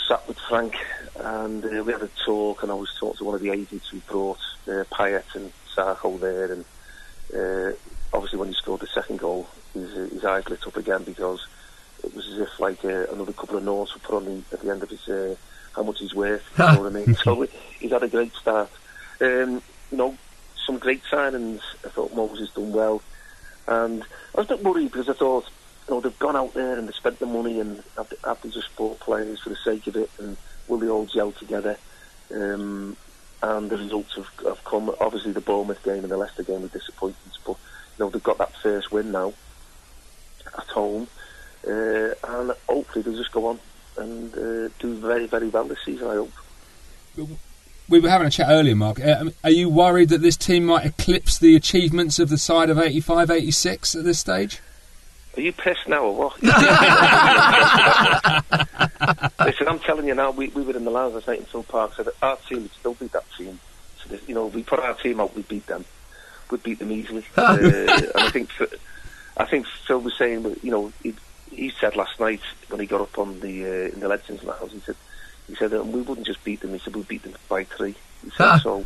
sat 0.08 0.26
with 0.28 0.38
Frank, 0.48 0.74
and 1.16 1.64
uh, 1.64 1.84
we 1.84 1.92
had 1.92 2.02
a 2.02 2.10
talk, 2.24 2.62
and 2.62 2.70
I 2.70 2.74
was 2.74 2.92
talking 2.98 3.18
to 3.18 3.24
one 3.24 3.34
of 3.34 3.40
the 3.40 3.50
agents 3.50 3.92
we 3.92 4.00
brought, 4.00 4.38
uh, 4.66 4.84
Payet 4.92 5.34
and 5.34 5.52
Sakho 5.74 6.18
there, 6.20 6.52
and 6.52 6.64
uh, 7.34 7.76
obviously 8.12 8.38
when 8.38 8.48
he 8.48 8.54
scored 8.54 8.80
the 8.80 8.86
second 8.88 9.18
goal, 9.18 9.46
his, 9.74 9.92
his 10.12 10.24
eyes 10.24 10.48
lit 10.48 10.66
up 10.66 10.76
again 10.76 11.04
because 11.04 11.46
it 12.02 12.14
was 12.14 12.26
as 12.28 12.38
if 12.40 12.60
like 12.60 12.84
uh, 12.84 13.06
another 13.12 13.32
couple 13.32 13.56
of 13.56 13.64
notes 13.64 13.94
were 13.94 14.00
put 14.00 14.16
on 14.16 14.24
the, 14.24 14.42
at 14.52 14.60
the 14.60 14.70
end 14.70 14.82
of 14.82 14.90
his 14.90 15.08
uh, 15.08 15.34
how 15.74 15.82
much 15.82 16.00
he's 16.00 16.14
worth. 16.14 16.42
You 16.58 16.64
know 16.64 16.82
what 16.82 16.92
I 16.92 16.94
mean? 16.94 17.14
So 17.24 17.46
he's 17.78 17.92
had 17.92 18.02
a 18.02 18.08
great 18.08 18.32
start. 18.34 18.70
Um, 19.20 19.62
you 19.90 19.98
know, 19.98 20.16
some 20.70 20.78
great 20.78 21.02
signings. 21.10 21.60
I 21.84 21.88
thought 21.88 22.14
Moses 22.14 22.38
has 22.38 22.50
done 22.50 22.72
well. 22.72 23.02
And 23.66 24.04
I 24.34 24.40
was 24.40 24.50
a 24.50 24.56
bit 24.56 24.64
worried 24.64 24.92
because 24.92 25.08
I 25.08 25.14
thought, 25.14 25.44
you 25.88 25.94
know, 25.94 26.00
they've 26.00 26.18
gone 26.18 26.36
out 26.36 26.54
there 26.54 26.78
and 26.78 26.88
they 26.88 26.92
spent 26.92 27.18
the 27.18 27.26
money 27.26 27.58
and 27.58 27.82
have 27.96 28.12
have 28.24 28.42
just 28.42 28.74
bought 28.76 29.00
players 29.00 29.40
for 29.40 29.48
the 29.48 29.56
sake 29.56 29.88
of 29.88 29.96
it 29.96 30.10
and 30.18 30.36
will 30.68 30.78
they 30.78 30.88
all 30.88 31.06
gel 31.06 31.32
together? 31.32 31.76
Um, 32.32 32.96
and 33.42 33.68
the 33.68 33.78
results 33.78 34.14
have, 34.14 34.28
have 34.46 34.64
come. 34.64 34.94
Obviously, 35.00 35.32
the 35.32 35.40
Bournemouth 35.40 35.82
game 35.82 36.04
and 36.04 36.10
the 36.10 36.16
Leicester 36.16 36.44
game 36.44 36.62
were 36.62 36.68
disappointments, 36.68 37.38
but 37.44 37.56
you 37.98 38.04
know 38.04 38.10
they've 38.10 38.22
got 38.22 38.38
that 38.38 38.54
first 38.62 38.92
win 38.92 39.10
now 39.10 39.32
at 40.56 40.66
home, 40.68 41.08
uh, 41.66 42.10
and 42.22 42.52
hopefully 42.68 43.02
they'll 43.02 43.16
just 43.16 43.32
go 43.32 43.46
on 43.46 43.58
and 43.96 44.32
uh, 44.34 44.68
do 44.78 44.94
very, 45.00 45.26
very 45.26 45.48
well 45.48 45.64
this 45.64 45.78
season. 45.84 46.06
I 46.06 46.14
hope. 46.14 46.32
We 47.90 47.98
were 47.98 48.08
having 48.08 48.28
a 48.28 48.30
chat 48.30 48.46
earlier, 48.48 48.76
Mark. 48.76 49.04
Uh, 49.04 49.30
are 49.42 49.50
you 49.50 49.68
worried 49.68 50.10
that 50.10 50.22
this 50.22 50.36
team 50.36 50.66
might 50.66 50.86
eclipse 50.86 51.38
the 51.38 51.56
achievements 51.56 52.20
of 52.20 52.28
the 52.28 52.38
side 52.38 52.70
of 52.70 52.78
85 52.78 53.32
86 53.32 53.96
at 53.96 54.04
this 54.04 54.20
stage? 54.20 54.60
Are 55.36 55.40
you 55.40 55.52
pissed 55.52 55.88
now 55.88 56.04
or 56.04 56.14
what? 56.14 56.40
Listen, 59.40 59.66
I'm 59.66 59.80
telling 59.80 60.06
you 60.06 60.14
now, 60.14 60.30
we, 60.30 60.46
we 60.48 60.62
were 60.62 60.76
in 60.76 60.84
the 60.84 60.90
last 60.90 61.26
night 61.26 61.40
in 61.40 61.46
Phil 61.46 61.64
Parkes, 61.64 61.96
so 61.96 62.08
our 62.22 62.36
team 62.36 62.62
would 62.62 62.72
still 62.72 62.94
beat 62.94 63.10
that 63.10 63.24
team. 63.36 63.58
So 64.02 64.10
that, 64.10 64.28
you 64.28 64.36
know, 64.36 64.46
we 64.46 64.62
put 64.62 64.78
our 64.78 64.94
team 64.94 65.18
out, 65.18 65.34
we 65.34 65.42
beat 65.42 65.66
them. 65.66 65.84
We'd 66.48 66.62
beat 66.62 66.78
them 66.78 66.92
easily. 66.92 67.24
uh, 67.36 67.58
and 67.60 68.12
I 68.14 68.30
think, 68.30 68.50
I 69.36 69.46
think 69.46 69.66
Phil 69.66 70.00
was 70.00 70.16
saying, 70.16 70.44
that, 70.44 70.62
you 70.62 70.70
know, 70.70 70.92
he, 71.02 71.16
he 71.50 71.72
said 71.80 71.96
last 71.96 72.20
night 72.20 72.42
when 72.68 72.80
he 72.80 72.86
got 72.86 73.00
up 73.00 73.18
on 73.18 73.40
the 73.40 73.64
uh, 73.64 73.92
in 73.92 73.98
the 73.98 74.06
Legends 74.06 74.44
Lounge, 74.44 74.70
he 74.70 74.78
said, 74.80 74.94
he 75.50 75.56
said 75.56 75.72
we 75.72 76.00
wouldn't 76.02 76.26
just 76.26 76.42
beat 76.44 76.60
them. 76.60 76.72
He 76.72 76.78
said 76.78 76.94
we'd 76.96 77.08
beat 77.08 77.22
them 77.22 77.34
by 77.48 77.64
three. 77.64 77.94
He 78.24 78.30
said, 78.30 78.46
Ah. 78.46 78.60
so 78.62 78.84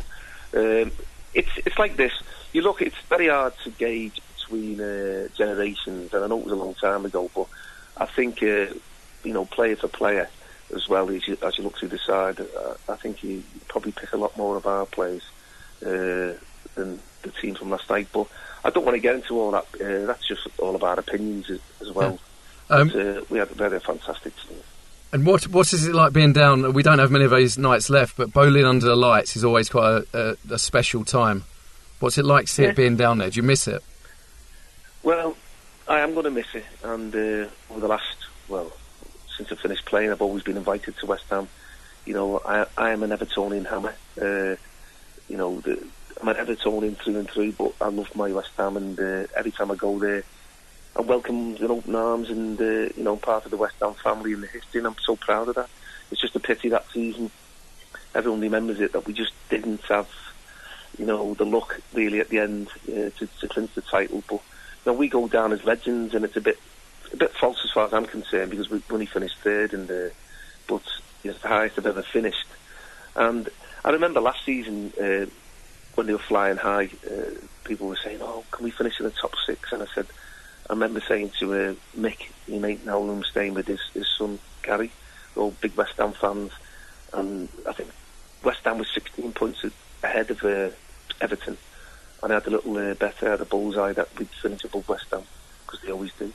um, 0.55 0.91
it's 1.33 1.49
it's 1.65 1.79
like 1.79 1.95
this. 1.95 2.13
You 2.53 2.61
look, 2.61 2.81
it's 2.81 2.99
very 3.09 3.29
hard 3.29 3.53
to 3.63 3.69
gauge 3.71 4.21
between 4.35 4.79
uh, 4.81 5.27
generations, 5.35 6.13
and 6.13 6.23
I 6.23 6.27
know 6.27 6.39
it 6.39 6.45
was 6.45 6.53
a 6.53 6.63
long 6.63 6.73
time 6.75 7.05
ago, 7.05 7.29
but 7.33 7.47
I 7.97 8.05
think 8.05 8.41
uh, 8.43 8.67
you 9.23 9.33
know, 9.33 9.45
player 9.45 9.75
for 9.75 9.87
player 9.87 10.29
as 10.73 10.87
well 10.89 11.09
as 11.09 11.27
you, 11.27 11.37
as 11.41 11.57
you 11.57 11.63
look 11.63 11.77
through 11.77 11.89
the 11.89 11.97
side, 11.97 12.39
uh, 12.39 12.73
I 12.89 12.95
think 12.95 13.23
you 13.23 13.43
probably 13.67 13.91
pick 13.91 14.13
a 14.13 14.17
lot 14.17 14.35
more 14.37 14.57
of 14.57 14.65
our 14.65 14.85
players 14.85 15.23
uh, 15.85 16.33
than 16.75 16.99
the 17.21 17.31
team 17.41 17.55
from 17.55 17.69
last 17.69 17.89
night. 17.89 18.07
But 18.11 18.27
I 18.63 18.69
don't 18.71 18.85
want 18.85 18.95
to 18.95 19.01
get 19.01 19.15
into 19.15 19.39
all 19.39 19.51
that. 19.51 19.65
Uh, 19.75 20.05
that's 20.07 20.27
just 20.27 20.47
all 20.59 20.75
of 20.75 20.83
our 20.83 20.99
opinions 20.99 21.49
as, 21.49 21.59
as 21.81 21.91
well. 21.91 22.19
Um, 22.69 22.87
but, 22.89 22.95
uh, 22.99 23.21
we 23.29 23.37
had 23.37 23.51
a 23.51 23.55
very 23.55 23.79
fantastic 23.79 24.33
team. 24.47 24.57
And 25.15 25.25
what 25.25 25.47
what 25.47 25.71
is 25.71 25.87
it 25.87 25.95
like 25.95 26.11
being 26.11 26.33
down? 26.33 26.73
We 26.73 26.83
don't 26.83 26.99
have 26.99 27.09
many 27.09 27.23
of 27.23 27.31
those 27.31 27.57
nights 27.57 27.89
left, 27.89 28.17
but 28.17 28.33
Boleyn 28.33 28.65
under 28.65 28.85
the 28.85 28.97
lights 28.97 29.37
is 29.37 29.45
always 29.45 29.69
quite 29.69 30.03
a, 30.13 30.35
a, 30.49 30.55
a 30.55 30.59
special 30.59 31.05
time. 31.05 31.45
What's 32.01 32.17
it 32.17 32.25
like 32.25 32.47
to 32.47 32.51
see 32.51 32.63
Yeah. 32.63 32.71
it 32.71 32.75
being 32.75 32.97
down 32.97 33.19
there? 33.19 33.29
Do 33.29 33.37
you 33.37 33.43
miss 33.43 33.65
it? 33.65 33.81
Well, 35.03 35.37
I 35.87 36.01
am 36.01 36.11
going 36.15 36.25
to 36.25 36.31
miss 36.31 36.53
it, 36.53 36.65
and 36.83 37.15
uh, 37.15 37.47
over 37.71 37.79
the 37.79 37.87
last, 37.87 38.17
well, 38.49 38.73
since 39.37 39.49
I 39.53 39.55
finished 39.55 39.85
playing, 39.85 40.11
I've 40.11 40.21
always 40.21 40.43
been 40.43 40.57
invited 40.57 40.97
to 40.97 41.05
West 41.05 41.23
Ham. 41.29 41.47
You 42.05 42.13
know, 42.13 42.41
I, 42.45 42.65
I 42.77 42.89
am 42.89 43.01
an 43.01 43.11
Evertonian 43.11 43.67
hammer. 43.69 43.95
Uh, 44.21 44.57
you 45.29 45.37
know, 45.37 45.61
the, 45.61 45.81
I'm 46.21 46.27
an 46.27 46.35
Evertonian 46.35 46.97
through 46.97 47.19
and 47.19 47.29
through, 47.29 47.53
but 47.53 47.71
I 47.79 47.87
love 47.87 48.13
my 48.17 48.33
West 48.33 48.51
Ham, 48.57 48.75
and 48.75 48.99
uh, 48.99 49.27
every 49.37 49.51
time 49.51 49.71
I 49.71 49.75
go 49.75 49.97
there, 49.97 50.23
and 50.95 51.07
welcomed 51.07 51.59
in 51.59 51.71
open 51.71 51.95
arms 51.95 52.29
and 52.29 52.59
uh, 52.59 52.89
you 52.95 53.03
know 53.03 53.15
part 53.15 53.45
of 53.45 53.51
the 53.51 53.57
West 53.57 53.75
Ham 53.81 53.93
family 53.95 54.33
and 54.33 54.43
the 54.43 54.47
history, 54.47 54.79
and 54.79 54.87
I'm 54.87 54.95
so 55.05 55.15
proud 55.15 55.49
of 55.49 55.55
that. 55.55 55.69
It's 56.11 56.21
just 56.21 56.35
a 56.35 56.39
pity 56.39 56.69
that 56.69 56.85
season 56.93 57.31
everyone 58.15 58.39
remembers 58.39 58.79
it 58.79 58.93
that 58.93 59.05
we 59.05 59.13
just 59.13 59.33
didn't 59.49 59.81
have 59.83 60.07
you 60.97 61.05
know 61.05 61.33
the 61.33 61.45
luck 61.45 61.79
really 61.93 62.19
at 62.19 62.29
the 62.29 62.39
end 62.39 62.69
uh, 62.87 63.09
to, 63.17 63.27
to 63.41 63.47
clinch 63.47 63.73
the 63.75 63.81
title, 63.81 64.23
but 64.29 64.41
you 64.85 64.93
we 64.97 65.09
go 65.09 65.27
down 65.27 65.51
as 65.51 65.63
legends, 65.63 66.15
and 66.15 66.23
it's 66.23 66.37
a 66.37 66.41
bit 66.41 66.57
a 67.13 67.17
bit 67.17 67.33
false 67.33 67.59
as 67.63 67.71
far 67.71 67.85
as 67.85 67.93
I'm 67.93 68.05
concerned 68.05 68.51
because 68.51 68.69
we 68.69 68.81
only 68.89 69.05
finished 69.05 69.37
third, 69.39 69.73
and 69.73 69.87
the 69.87 70.11
but 70.67 70.81
it's 71.23 71.41
the 71.41 71.47
highest 71.47 71.77
I've 71.77 71.85
ever 71.85 72.03
finished. 72.03 72.47
And 73.15 73.49
I 73.83 73.91
remember 73.91 74.21
last 74.21 74.43
season 74.45 74.93
uh, 74.99 75.25
when 75.95 76.07
they 76.07 76.13
were 76.13 76.19
flying 76.19 76.57
high, 76.57 76.89
uh, 77.09 77.31
people 77.65 77.87
were 77.87 77.99
saying, 78.01 78.19
"Oh, 78.21 78.45
can 78.51 78.63
we 78.63 78.71
finish 78.71 78.99
in 78.99 79.05
the 79.05 79.11
top 79.11 79.33
six? 79.45 79.71
And 79.71 79.83
I 79.83 79.87
said, 79.93 80.07
I 80.69 80.73
remember 80.73 81.01
saying 81.07 81.31
to 81.39 81.53
uh, 81.53 81.75
Mick, 81.97 82.29
your 82.47 82.59
mate 82.59 82.85
now, 82.85 83.21
staying 83.23 83.53
with 83.53 83.67
his, 83.67 83.81
his 83.93 84.07
son 84.17 84.39
Gary, 84.63 84.91
all 85.35 85.51
big 85.51 85.75
West 85.75 85.93
Ham 85.97 86.13
fans, 86.13 86.51
and 87.13 87.49
I 87.67 87.73
think 87.73 87.89
West 88.43 88.61
Ham 88.65 88.79
was 88.79 88.87
16 88.93 89.31
points 89.33 89.63
ahead 90.03 90.31
of 90.31 90.43
uh, 90.43 90.69
Everton, 91.21 91.57
and 92.23 92.31
I 92.31 92.35
had 92.35 92.47
a 92.47 92.49
little 92.49 92.77
uh, 92.77 92.95
bet, 92.95 93.21
I 93.21 93.31
had 93.31 93.41
a 93.41 93.45
bullseye 93.45 93.93
that 93.93 94.17
we'd 94.17 94.27
finish 94.29 94.63
above 94.63 94.89
West 94.89 95.05
Ham 95.11 95.23
because 95.65 95.81
they 95.81 95.91
always 95.91 96.13
do. 96.17 96.33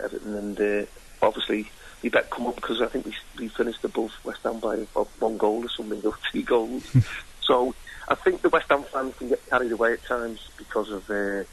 Everton, 0.00 0.34
and 0.34 0.60
uh, 0.60 0.86
obviously 1.22 1.70
we 2.02 2.08
bet 2.08 2.30
come 2.30 2.46
up 2.46 2.56
because 2.56 2.80
I 2.80 2.86
think 2.86 3.06
we 3.06 3.14
we 3.38 3.48
finished 3.48 3.82
above 3.84 4.12
West 4.22 4.40
Ham 4.44 4.60
by 4.60 4.76
one 5.18 5.36
goal 5.38 5.64
or 5.64 5.68
something, 5.68 6.00
or 6.04 6.14
two 6.30 6.42
goals. 6.42 6.84
so 7.42 7.74
I 8.08 8.14
think 8.14 8.42
the 8.42 8.48
West 8.48 8.68
Ham 8.70 8.84
fans 8.84 9.14
can 9.16 9.28
get 9.28 9.44
carried 9.48 9.72
away 9.72 9.94
at 9.94 10.04
times 10.04 10.48
because 10.56 10.90
of 10.90 11.10
uh, 11.10 11.44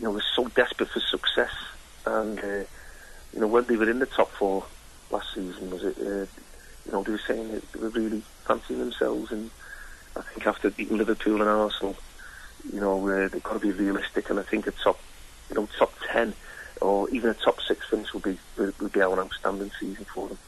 you 0.00 0.06
know 0.06 0.12
they're 0.12 0.22
so 0.34 0.48
desperate 0.48 0.88
for 0.88 1.00
success, 1.00 1.52
and 2.06 2.38
uh, 2.38 2.64
you 3.34 3.40
know 3.40 3.46
when 3.46 3.64
they 3.66 3.76
were 3.76 3.90
in 3.90 3.98
the 3.98 4.06
top 4.06 4.30
four 4.30 4.64
last 5.10 5.34
season, 5.34 5.70
was 5.70 5.84
it? 5.84 5.96
Uh, 5.98 6.26
you 6.86 6.92
know 6.92 7.02
they 7.02 7.12
were 7.12 7.20
saying 7.26 7.52
that 7.52 7.72
they 7.72 7.80
were 7.80 7.90
really 7.90 8.22
fancying 8.46 8.80
themselves, 8.80 9.30
and 9.30 9.50
I 10.16 10.22
think 10.22 10.46
after 10.46 10.70
beating 10.70 10.96
Liverpool 10.96 11.42
and 11.42 11.50
Arsenal, 11.50 11.96
you 12.72 12.80
know 12.80 13.06
uh, 13.08 13.28
they've 13.28 13.42
got 13.42 13.54
to 13.54 13.58
be 13.58 13.72
realistic, 13.72 14.30
and 14.30 14.40
I 14.40 14.42
think 14.42 14.66
a 14.66 14.70
top, 14.70 14.98
you 15.50 15.56
know, 15.56 15.68
top 15.78 15.92
ten 16.10 16.34
or 16.80 17.10
even 17.10 17.28
a 17.28 17.34
top 17.34 17.60
six 17.60 17.86
finish 17.88 18.12
would 18.14 18.22
be 18.22 18.38
would 18.56 18.92
be 18.92 19.00
an 19.00 19.18
outstanding 19.18 19.70
season 19.78 20.06
for 20.06 20.28
them. 20.28 20.38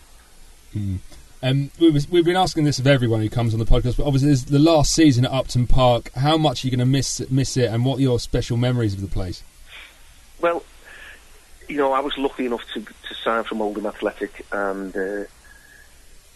Mm. 0.74 0.98
Um, 1.42 1.72
we 1.80 1.90
was, 1.90 2.08
we've 2.08 2.24
been 2.24 2.36
asking 2.36 2.64
this 2.64 2.78
of 2.78 2.86
everyone 2.86 3.20
who 3.20 3.28
comes 3.28 3.52
on 3.52 3.58
the 3.58 3.66
podcast, 3.66 3.96
but 3.96 4.06
obviously 4.06 4.32
the 4.34 4.60
last 4.60 4.94
season 4.94 5.24
at 5.24 5.32
Upton 5.32 5.66
Park. 5.66 6.12
How 6.14 6.38
much 6.38 6.62
are 6.62 6.68
you 6.68 6.70
going 6.70 6.86
to 6.86 6.86
miss 6.86 7.28
miss 7.30 7.56
it, 7.56 7.64
and 7.64 7.84
what 7.84 7.98
are 7.98 8.02
your 8.02 8.20
special 8.20 8.56
memories 8.56 8.94
of 8.94 9.00
the 9.00 9.08
place? 9.08 9.42
Well, 10.40 10.62
you 11.68 11.78
know, 11.78 11.92
I 11.92 12.00
was 12.00 12.16
lucky 12.16 12.46
enough 12.46 12.64
to 12.74 12.80
to 12.80 13.14
sign 13.24 13.42
from 13.42 13.60
Oldham 13.60 13.86
Athletic, 13.86 14.46
and 14.52 14.96
uh, 14.96 15.24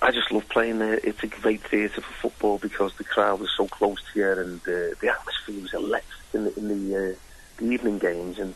I 0.02 0.11
just 0.11 0.32
love 0.32 0.48
playing 0.48 0.80
there. 0.80 0.98
It's 1.02 1.22
a 1.22 1.28
great 1.28 1.62
theatre 1.62 2.00
for 2.00 2.12
football 2.28 2.59
because 2.59 2.92
the 2.96 3.04
crowd 3.04 3.38
was 3.38 3.50
so 3.57 3.68
close 3.68 3.98
to 4.12 4.18
you, 4.18 4.30
and 4.32 4.61
uh, 4.62 4.96
the 5.00 5.14
atmosphere 5.16 5.62
was 5.62 5.72
electric 5.72 6.34
in 6.34 6.44
the, 6.44 6.59
in 6.59 6.68
the, 6.68 6.96
uh, 6.96 7.14
the 7.59 7.70
evening 7.70 7.98
games. 7.98 8.40
And 8.40 8.54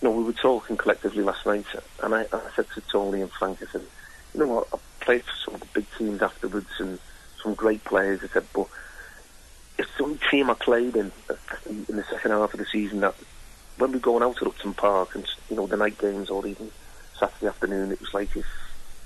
you 0.00 0.08
know, 0.08 0.12
we 0.12 0.24
were 0.24 0.32
talking 0.32 0.78
collectively 0.78 1.22
last 1.22 1.44
night, 1.44 1.66
and 2.02 2.14
I, 2.14 2.22
I 2.32 2.40
said 2.56 2.66
to 2.74 2.80
Tony 2.80 3.20
and 3.20 3.30
Frank, 3.30 3.58
I 3.62 3.66
said, 3.70 3.82
you 4.34 4.40
know 4.40 4.46
what, 4.46 4.68
I 4.72 4.78
played 5.04 5.22
for 5.22 5.32
some 5.44 5.60
the 5.60 5.66
big 5.66 5.86
teams 5.96 6.20
afterwards 6.20 6.70
and 6.78 6.98
some 7.42 7.54
great 7.54 7.84
players. 7.84 8.20
I 8.22 8.28
said, 8.28 8.46
but 8.52 8.66
it's 9.78 9.90
the 9.96 10.04
only 10.04 10.18
team 10.30 10.50
I 10.50 10.54
played 10.54 10.96
in 10.96 11.12
in 11.66 11.96
the 11.96 12.04
second 12.10 12.32
half 12.32 12.52
of 12.52 12.58
the 12.58 12.66
season 12.66 13.00
that 13.00 13.14
when 13.78 13.90
we 13.90 13.98
were 13.98 14.02
going 14.02 14.22
out 14.22 14.36
to 14.36 14.46
Upton 14.46 14.74
Park 14.74 15.14
and 15.14 15.26
you 15.48 15.56
know 15.56 15.66
the 15.66 15.76
night 15.76 15.98
games 15.98 16.30
or 16.30 16.46
even 16.46 16.70
Saturday 17.18 17.46
afternoon, 17.46 17.92
it 17.92 18.00
was 18.00 18.12
like 18.12 18.36
if 18.36 18.46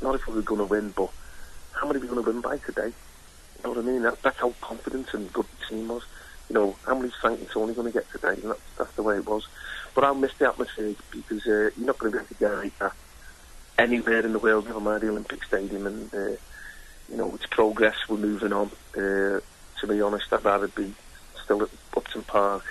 not 0.02 0.14
if 0.14 0.26
we 0.26 0.34
were 0.34 0.42
going 0.42 0.60
to 0.60 0.64
win, 0.64 0.92
but 0.96 1.10
how 1.72 1.86
many 1.86 1.98
are 1.98 2.02
we 2.02 2.08
going 2.08 2.24
to 2.24 2.30
win 2.30 2.40
by 2.40 2.56
today? 2.58 2.88
You 2.88 3.62
know 3.64 3.70
what 3.70 3.78
I 3.78 3.82
mean? 3.82 4.02
That, 4.02 4.22
that's 4.22 4.38
how 4.38 4.54
confident 4.60 5.12
and 5.12 5.32
good 5.32 5.46
the 5.46 5.74
team 5.74 5.88
was. 5.88 6.04
You 6.48 6.54
know, 6.54 6.76
how 6.86 6.94
many 6.94 7.12
and 7.24 7.50
Tony 7.50 7.74
going 7.74 7.92
to 7.92 7.98
get 7.98 8.10
today? 8.10 8.40
And 8.40 8.50
that's, 8.50 8.60
that's 8.78 8.94
the 8.94 9.02
way 9.02 9.16
it 9.16 9.26
was. 9.26 9.46
But 9.94 10.04
I'll 10.04 10.14
miss 10.14 10.32
the 10.38 10.48
atmosphere 10.48 10.94
because 11.10 11.46
uh, 11.46 11.70
you're 11.76 11.86
not 11.86 11.98
going 11.98 12.12
to 12.12 12.34
get 12.38 12.54
like 12.54 12.78
that 12.78 12.94
anywhere 13.78 14.24
in 14.24 14.32
the 14.32 14.38
world, 14.38 14.66
never 14.66 14.80
mind 14.80 15.02
the 15.02 15.08
Olympic 15.08 15.44
Stadium. 15.44 15.86
And, 15.86 16.14
uh, 16.14 16.36
you 17.08 17.16
know, 17.16 17.34
it's 17.34 17.46
progress, 17.46 17.96
we're 18.08 18.18
moving 18.18 18.52
on. 18.52 18.70
Uh, 18.94 19.40
to 19.80 19.86
be 19.86 20.02
honest, 20.02 20.32
I'd 20.32 20.44
rather 20.44 20.68
be 20.68 20.92
still 21.42 21.62
at 21.62 21.70
Upton 21.96 22.22
Park, 22.22 22.64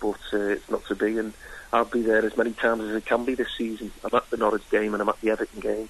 but 0.00 0.18
uh, 0.32 0.38
it's 0.38 0.70
not 0.70 0.84
to 0.86 0.94
be. 0.94 1.18
And 1.18 1.32
I'll 1.72 1.84
be 1.84 2.02
there 2.02 2.24
as 2.24 2.36
many 2.36 2.52
times 2.52 2.82
as 2.84 2.96
I 2.96 3.00
can 3.00 3.24
be 3.24 3.34
this 3.34 3.52
season. 3.56 3.92
I'm 4.02 4.14
at 4.14 4.28
the 4.30 4.36
Norwich 4.36 4.68
game 4.70 4.94
and 4.94 5.02
I'm 5.02 5.08
at 5.08 5.20
the 5.20 5.30
Everton 5.30 5.60
game. 5.60 5.88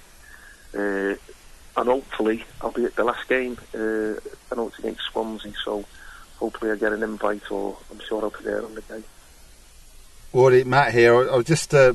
Uh, 0.75 1.15
and 1.77 1.89
hopefully 1.89 2.43
I'll 2.61 2.71
be 2.71 2.85
at 2.85 2.95
the 2.95 3.03
last 3.03 3.27
game. 3.29 3.57
Uh, 3.73 4.19
I 4.51 4.55
know 4.55 4.67
it's 4.67 4.79
against 4.79 5.03
Swansea, 5.11 5.53
so 5.63 5.85
hopefully 6.39 6.71
I 6.71 6.75
get 6.75 6.91
an 6.91 7.03
invite 7.03 7.49
or 7.51 7.77
I'm 7.91 7.99
sure 8.07 8.23
I'll 8.23 8.29
be 8.31 8.43
there 8.43 8.65
on 8.65 8.75
the 8.75 8.81
day. 8.81 9.03
Wardy, 10.33 10.65
Matt 10.65 10.93
here. 10.93 11.15
I 11.15 11.35
was 11.37 11.45
just 11.45 11.73
uh, 11.73 11.93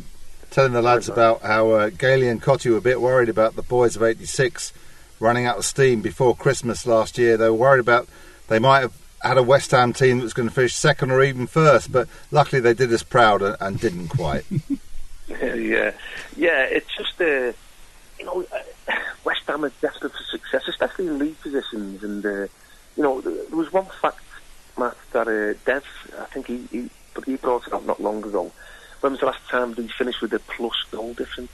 telling 0.52 0.72
the 0.72 0.82
lads 0.82 1.08
about 1.08 1.42
how 1.42 1.70
uh, 1.70 1.88
Gailey 1.88 2.28
and 2.28 2.40
Cottee 2.40 2.70
were 2.70 2.76
a 2.76 2.82
bit 2.82 3.00
worried 3.00 3.30
about 3.30 3.56
the 3.56 3.62
boys 3.62 3.96
of 3.96 4.02
86 4.02 4.72
running 5.18 5.46
out 5.46 5.56
of 5.56 5.64
steam 5.64 6.02
before 6.02 6.36
Christmas 6.36 6.86
last 6.86 7.16
year. 7.16 7.36
They 7.36 7.48
were 7.48 7.54
worried 7.54 7.80
about 7.80 8.06
they 8.48 8.58
might 8.58 8.80
have 8.80 8.92
had 9.22 9.38
a 9.38 9.42
West 9.42 9.70
Ham 9.70 9.92
team 9.92 10.18
that 10.18 10.24
was 10.24 10.34
going 10.34 10.48
to 10.48 10.54
finish 10.54 10.74
second 10.74 11.10
or 11.10 11.22
even 11.22 11.46
first, 11.46 11.90
but 11.90 12.08
luckily 12.30 12.60
they 12.60 12.74
did 12.74 12.92
us 12.92 13.02
proud 13.02 13.40
and, 13.40 13.56
and 13.60 13.80
didn't 13.80 14.08
quite. 14.08 14.44
yeah, 15.28 15.92
yeah, 16.36 16.64
it's 16.64 16.94
just, 16.96 17.20
uh, 17.20 17.52
you 18.18 18.24
know, 18.24 18.44
uh, 18.52 18.94
West 19.24 19.42
Ham 19.46 19.64
is 19.64 19.72
desperate 19.80 20.12
for 20.12 20.24
success, 20.24 20.68
especially 20.68 21.06
in 21.06 21.18
league 21.18 21.40
positions. 21.40 22.04
And, 22.04 22.26
uh, 22.26 22.46
you 22.96 23.02
know, 23.02 23.20
there 23.22 23.56
was 23.56 23.72
one 23.72 23.86
fact, 24.02 24.20
Matt, 24.76 24.96
that 25.12 25.28
uh, 25.28 25.58
Dev, 25.64 25.84
I 26.20 26.24
think 26.26 26.46
he, 26.46 26.66
he 26.70 26.90
but 27.14 27.24
he 27.24 27.36
brought 27.36 27.66
it 27.66 27.72
up 27.72 27.84
not 27.86 28.00
long 28.00 28.24
ago. 28.24 28.52
When 29.02 29.12
was 29.12 29.20
the 29.20 29.26
last 29.26 29.48
time 29.48 29.74
they 29.74 29.88
finished 29.88 30.22
with 30.22 30.32
a 30.32 30.38
plus 30.38 30.84
goal 30.92 31.12
difference? 31.12 31.50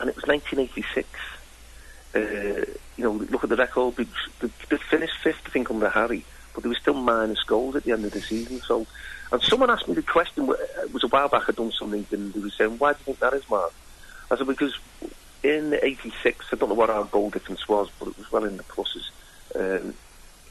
And 0.00 0.10
it 0.10 0.16
was 0.16 0.26
1986. 0.26 1.08
Uh, 2.12 2.18
you 2.96 3.04
know, 3.04 3.12
look 3.12 3.44
at 3.44 3.50
the 3.50 3.56
record. 3.56 3.94
They, 3.94 4.06
they 4.68 4.76
finished 4.76 5.14
fifth, 5.22 5.42
I 5.46 5.50
think, 5.50 5.70
under 5.70 5.88
Harry, 5.88 6.24
but 6.52 6.64
there 6.64 6.68
were 6.68 6.74
still 6.74 6.94
minus 6.94 7.44
goals 7.44 7.76
at 7.76 7.84
the 7.84 7.92
end 7.92 8.04
of 8.04 8.10
the 8.10 8.20
season. 8.20 8.60
So, 8.62 8.84
and 9.30 9.40
someone 9.40 9.70
asked 9.70 9.86
me 9.86 9.94
the 9.94 10.02
question. 10.02 10.50
It 10.82 10.92
was 10.92 11.04
a 11.04 11.06
while 11.08 11.28
back. 11.28 11.48
I'd 11.48 11.54
done 11.54 11.70
something, 11.70 12.04
and 12.10 12.34
they 12.34 12.40
were 12.40 12.50
saying, 12.50 12.78
"Why 12.78 12.94
do 12.94 12.98
you 12.98 13.04
think 13.04 13.20
that 13.20 13.32
is, 13.32 13.48
Mark?" 13.48 13.72
I 14.28 14.36
said, 14.36 14.48
"Because 14.48 14.76
in 15.44 15.78
'86, 15.80 16.46
I 16.50 16.56
don't 16.56 16.68
know 16.68 16.74
what 16.74 16.90
our 16.90 17.04
goal 17.04 17.30
difference 17.30 17.68
was, 17.68 17.88
but 18.00 18.08
it 18.08 18.18
was 18.18 18.32
well 18.32 18.44
in 18.44 18.56
the 18.56 18.64
pluses, 18.64 19.08
um, 19.54 19.94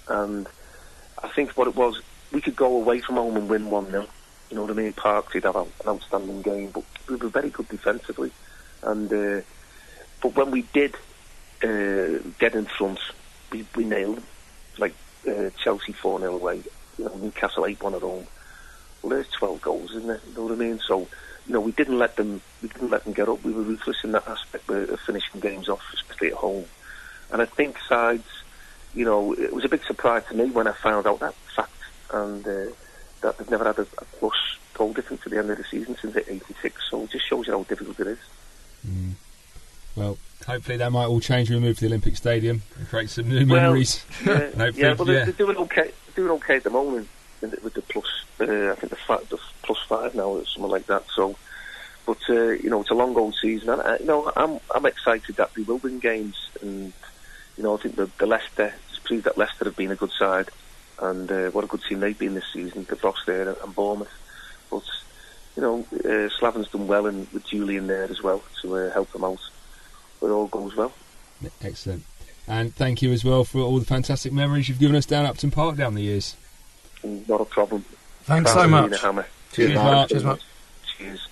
and 0.07 0.47
I 1.21 1.27
think 1.27 1.57
what 1.57 1.67
it 1.67 1.75
was, 1.75 2.01
we 2.31 2.39
could 2.39 2.55
go 2.55 2.77
away 2.77 3.01
from 3.01 3.15
home 3.15 3.35
and 3.35 3.49
win 3.49 3.69
1 3.69 3.91
0. 3.91 4.07
You 4.49 4.55
know 4.55 4.63
what 4.63 4.71
I 4.71 4.73
mean? 4.73 4.93
Parkes, 4.93 5.33
he'd 5.33 5.43
have 5.43 5.55
an 5.55 5.67
outstanding 5.87 6.41
game, 6.41 6.71
but 6.71 6.83
we 7.07 7.15
were 7.15 7.29
very 7.29 7.49
good 7.49 7.69
defensively. 7.69 8.31
And 8.81 9.11
uh, 9.11 9.41
But 10.21 10.35
when 10.35 10.51
we 10.51 10.63
did 10.73 10.95
uh, 11.63 12.19
get 12.39 12.55
in 12.55 12.65
front, 12.65 12.99
we, 13.51 13.65
we 13.75 13.85
nailed 13.85 14.17
them. 14.17 14.25
Like 14.77 14.93
uh, 15.27 15.49
Chelsea 15.61 15.91
4 15.91 16.19
0 16.19 16.35
away, 16.35 16.63
you 16.97 17.05
know, 17.05 17.15
Newcastle 17.15 17.65
8 17.65 17.81
1 17.81 17.95
at 17.95 18.01
home. 18.01 18.27
Well, 19.01 19.09
there's 19.11 19.29
12 19.29 19.61
goals, 19.61 19.91
isn't 19.91 20.09
it? 20.09 20.21
You 20.27 20.35
know 20.35 20.43
what 20.43 20.51
I 20.53 20.55
mean? 20.55 20.79
So, 20.79 21.07
you 21.47 21.53
know, 21.53 21.61
we 21.61 21.71
didn't 21.71 21.97
let 21.97 22.15
them, 22.15 22.41
we 22.61 22.69
didn't 22.69 22.89
let 22.89 23.03
them 23.03 23.13
get 23.13 23.29
up. 23.29 23.43
We 23.43 23.53
were 23.53 23.61
ruthless 23.61 24.03
in 24.03 24.11
that 24.13 24.27
aspect 24.27 24.69
of 24.69 24.99
finishing 25.01 25.41
games 25.41 25.69
off, 25.69 25.83
especially 25.93 26.29
at 26.29 26.33
home. 26.35 26.65
And 27.31 27.41
I 27.41 27.45
think 27.45 27.77
sides, 27.87 28.27
you 28.93 29.05
know, 29.05 29.33
it 29.33 29.53
was 29.53 29.65
a 29.65 29.69
big 29.69 29.83
surprise 29.85 30.23
to 30.29 30.35
me 30.35 30.49
when 30.49 30.67
I 30.67 30.73
found 30.73 31.07
out 31.07 31.19
that 31.19 31.35
fact 31.55 31.71
and 32.11 32.45
uh, 32.47 32.65
that 33.21 33.37
they've 33.37 33.49
never 33.49 33.65
had 33.65 33.79
a, 33.79 33.87
a 33.97 34.05
plus 34.19 34.57
goal 34.73 34.93
difference 34.93 35.21
at 35.25 35.31
the 35.31 35.37
end 35.37 35.49
of 35.49 35.57
the 35.57 35.63
season 35.63 35.95
since 36.01 36.15
'86. 36.15 36.89
So 36.89 37.03
it 37.03 37.11
just 37.11 37.27
shows 37.27 37.47
you 37.47 37.53
how 37.53 37.63
difficult 37.63 37.99
it 37.99 38.07
is. 38.07 38.19
Mm. 38.87 39.13
Well, 39.95 40.17
hopefully 40.45 40.77
that 40.77 40.91
might 40.91 41.05
all 41.05 41.19
change 41.19 41.49
when 41.49 41.61
we 41.61 41.67
move 41.67 41.77
to 41.77 41.81
the 41.81 41.87
Olympic 41.87 42.15
Stadium 42.15 42.61
and 42.77 42.87
create 42.87 43.09
some 43.09 43.27
new 43.27 43.45
well, 43.45 43.63
memories. 43.63 44.05
Yeah, 44.25 44.71
yeah 44.73 44.93
well, 44.93 45.05
they're, 45.05 45.25
they're, 45.25 45.33
doing 45.33 45.57
okay. 45.57 45.91
They're 46.05 46.25
doing 46.25 46.31
okay 46.37 46.57
at 46.57 46.63
the 46.63 46.69
moment 46.69 47.07
with 47.41 47.73
the 47.73 47.81
plus. 47.81 48.05
Uh, 48.39 48.71
I 48.71 48.75
think 48.75 48.89
the, 48.89 48.95
five, 48.95 49.27
the 49.29 49.39
plus 49.63 49.79
five 49.87 50.15
now 50.15 50.29
or 50.29 50.45
something 50.45 50.71
like 50.71 50.87
that. 50.87 51.03
So. 51.15 51.35
But 52.05 52.17
uh, 52.27 52.51
you 52.53 52.71
know, 52.71 52.81
it's 52.81 52.89
a 52.89 52.95
long 52.95 53.15
old 53.15 53.35
season, 53.39 53.69
and 53.69 53.81
uh, 53.81 53.97
you 53.99 54.07
know, 54.07 54.31
I'm 54.35 54.59
I'm 54.73 54.87
excited 54.87 55.35
that 55.35 55.53
they 55.53 55.61
will 55.61 55.77
win 55.77 55.99
games, 55.99 56.49
and 56.59 56.91
you 57.55 57.63
know, 57.63 57.77
I 57.77 57.81
think 57.81 57.97
the, 57.97 58.09
the 58.17 58.25
Leicester 58.25 58.73
proved 59.09 59.25
that 59.25 59.37
Leicester 59.37 59.65
have 59.65 59.75
been 59.75 59.91
a 59.91 59.95
good 59.95 60.11
side 60.11 60.49
and 61.01 61.31
uh, 61.31 61.49
what 61.51 61.63
a 61.63 61.67
good 61.67 61.81
team 61.87 61.99
they've 61.99 62.17
been 62.17 62.35
this 62.35 62.51
season. 62.53 62.85
They've 62.89 63.03
lost 63.03 63.25
there 63.25 63.49
and 63.49 63.75
Bournemouth, 63.75 64.09
but 64.69 64.83
you 65.55 65.61
know 65.61 65.85
uh, 65.93 66.29
Slaven's 66.29 66.69
done 66.69 66.87
well, 66.87 67.05
and 67.05 67.27
with 67.31 67.45
Julian 67.45 67.87
there 67.87 68.05
as 68.05 68.21
well 68.21 68.43
to 68.61 68.75
uh, 68.75 68.91
help 68.91 69.11
them 69.11 69.23
out. 69.23 69.39
But 70.19 70.31
all 70.31 70.47
goes 70.47 70.75
well. 70.75 70.91
Excellent, 71.61 72.03
and 72.47 72.73
thank 72.75 73.01
you 73.01 73.11
as 73.11 73.23
well 73.23 73.43
for 73.43 73.59
all 73.59 73.79
the 73.79 73.85
fantastic 73.85 74.33
memories 74.33 74.67
you've 74.67 74.79
given 74.79 74.95
us 74.95 75.05
down 75.05 75.25
Upton 75.25 75.51
Park 75.51 75.77
down 75.77 75.95
the 75.95 76.03
years. 76.03 76.35
Not 77.03 77.41
a 77.41 77.45
problem. 77.45 77.85
Thanks 78.23 78.51
so 78.53 78.67
much. 78.67 78.91
Cheers, 78.91 79.21
Cheers, 79.51 79.75
Mark. 79.75 80.09
Cheers, 80.09 80.23
Mark. 80.23 80.39
Cheers. 80.97 81.27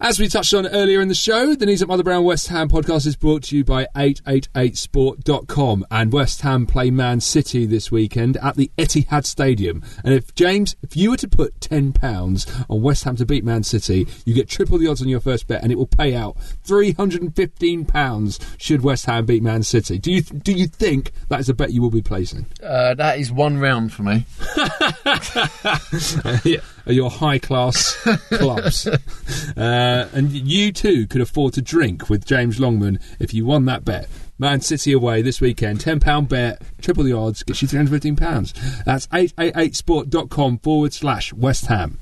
As 0.00 0.20
we 0.20 0.28
touched 0.28 0.54
on 0.54 0.64
earlier 0.68 1.00
in 1.00 1.08
the 1.08 1.14
show, 1.14 1.56
the 1.56 1.66
Knees 1.66 1.82
Up 1.82 1.88
Mother 1.88 2.04
Brown 2.04 2.22
West 2.22 2.46
Ham 2.48 2.68
podcast 2.68 3.04
is 3.04 3.16
brought 3.16 3.42
to 3.44 3.56
you 3.56 3.64
by 3.64 3.88
888sport.com 3.96 5.84
and 5.90 6.12
West 6.12 6.42
Ham 6.42 6.66
play 6.66 6.92
Man 6.92 7.18
City 7.20 7.66
this 7.66 7.90
weekend 7.90 8.36
at 8.36 8.54
the 8.54 8.70
Etihad 8.78 9.26
Stadium. 9.26 9.82
And 10.04 10.14
if 10.14 10.32
James, 10.36 10.76
if 10.82 10.96
you 10.96 11.10
were 11.10 11.16
to 11.16 11.26
put 11.26 11.58
£10 11.58 12.66
on 12.70 12.80
West 12.80 13.02
Ham 13.02 13.16
to 13.16 13.26
beat 13.26 13.42
Man 13.42 13.64
City, 13.64 14.06
you 14.24 14.34
get 14.34 14.48
triple 14.48 14.78
the 14.78 14.86
odds 14.86 15.02
on 15.02 15.08
your 15.08 15.18
first 15.18 15.48
bet 15.48 15.64
and 15.64 15.72
it 15.72 15.74
will 15.74 15.88
pay 15.88 16.14
out 16.14 16.36
£315 16.64 18.60
should 18.62 18.82
West 18.82 19.06
Ham 19.06 19.26
beat 19.26 19.42
Man 19.42 19.64
City. 19.64 19.98
Do 19.98 20.12
you 20.12 20.22
do 20.22 20.52
you 20.52 20.68
think 20.68 21.10
that 21.28 21.40
is 21.40 21.48
a 21.48 21.54
bet 21.54 21.72
you 21.72 21.82
will 21.82 21.90
be 21.90 22.02
placing? 22.02 22.46
Uh, 22.62 22.94
that 22.94 23.18
is 23.18 23.32
one 23.32 23.58
round 23.58 23.92
for 23.92 24.04
me. 24.04 24.24
yeah, 26.44 26.60
your 26.92 27.10
high 27.10 27.38
class 27.38 27.94
clubs. 28.30 28.86
Uh, 28.86 30.08
and 30.12 30.30
you 30.32 30.72
too 30.72 31.06
could 31.06 31.20
afford 31.20 31.54
to 31.54 31.62
drink 31.62 32.08
with 32.08 32.24
James 32.24 32.58
Longman 32.58 32.98
if 33.18 33.32
you 33.34 33.44
won 33.44 33.64
that 33.66 33.84
bet. 33.84 34.08
Man 34.38 34.60
City 34.60 34.92
away 34.92 35.20
this 35.20 35.40
weekend, 35.40 35.80
£10 35.80 36.28
bet, 36.28 36.62
triple 36.80 37.02
the 37.02 37.12
odds, 37.12 37.42
gets 37.42 37.60
you 37.60 37.68
£315. 37.68 38.84
That's 38.84 39.06
888sport.com 39.08 40.58
forward 40.58 40.92
slash 40.92 41.32
West 41.32 41.66
Ham. 41.66 41.98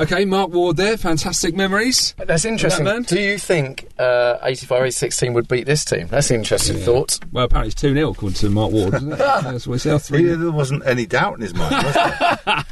Okay, 0.00 0.24
Mark 0.24 0.50
Ward 0.50 0.76
there, 0.76 0.96
fantastic 0.96 1.56
memories. 1.56 2.14
That's 2.18 2.44
interesting. 2.44 2.84
man? 2.84 3.02
Do 3.02 3.18
you 3.20 3.36
think 3.36 3.88
uh, 3.98 4.38
85 4.44 4.82
86 4.84 5.16
team 5.18 5.32
would 5.34 5.48
beat 5.48 5.66
this 5.66 5.84
team? 5.84 6.06
That's 6.06 6.30
an 6.30 6.36
interesting 6.36 6.76
thought. 6.76 7.18
Well, 7.32 7.46
apparently 7.46 7.72
it's 7.72 7.80
2 7.80 7.94
0 7.94 8.10
according 8.12 8.36
to 8.36 8.48
Mark 8.50 8.70
Ward, 8.70 8.94
isn't 8.94 9.12
it? 9.12 9.18
That's 9.18 9.66
what 9.66 9.74
it's 9.74 9.86
now 9.86 9.98
3 9.98 10.18
He- 10.18 10.24
There 10.36 10.52
wasn't 10.52 10.86
any 10.86 11.04
doubt 11.04 11.34
in 11.34 11.40
his 11.40 11.52
mind, 11.52 11.84
was 11.84 11.94
there? 11.94 12.64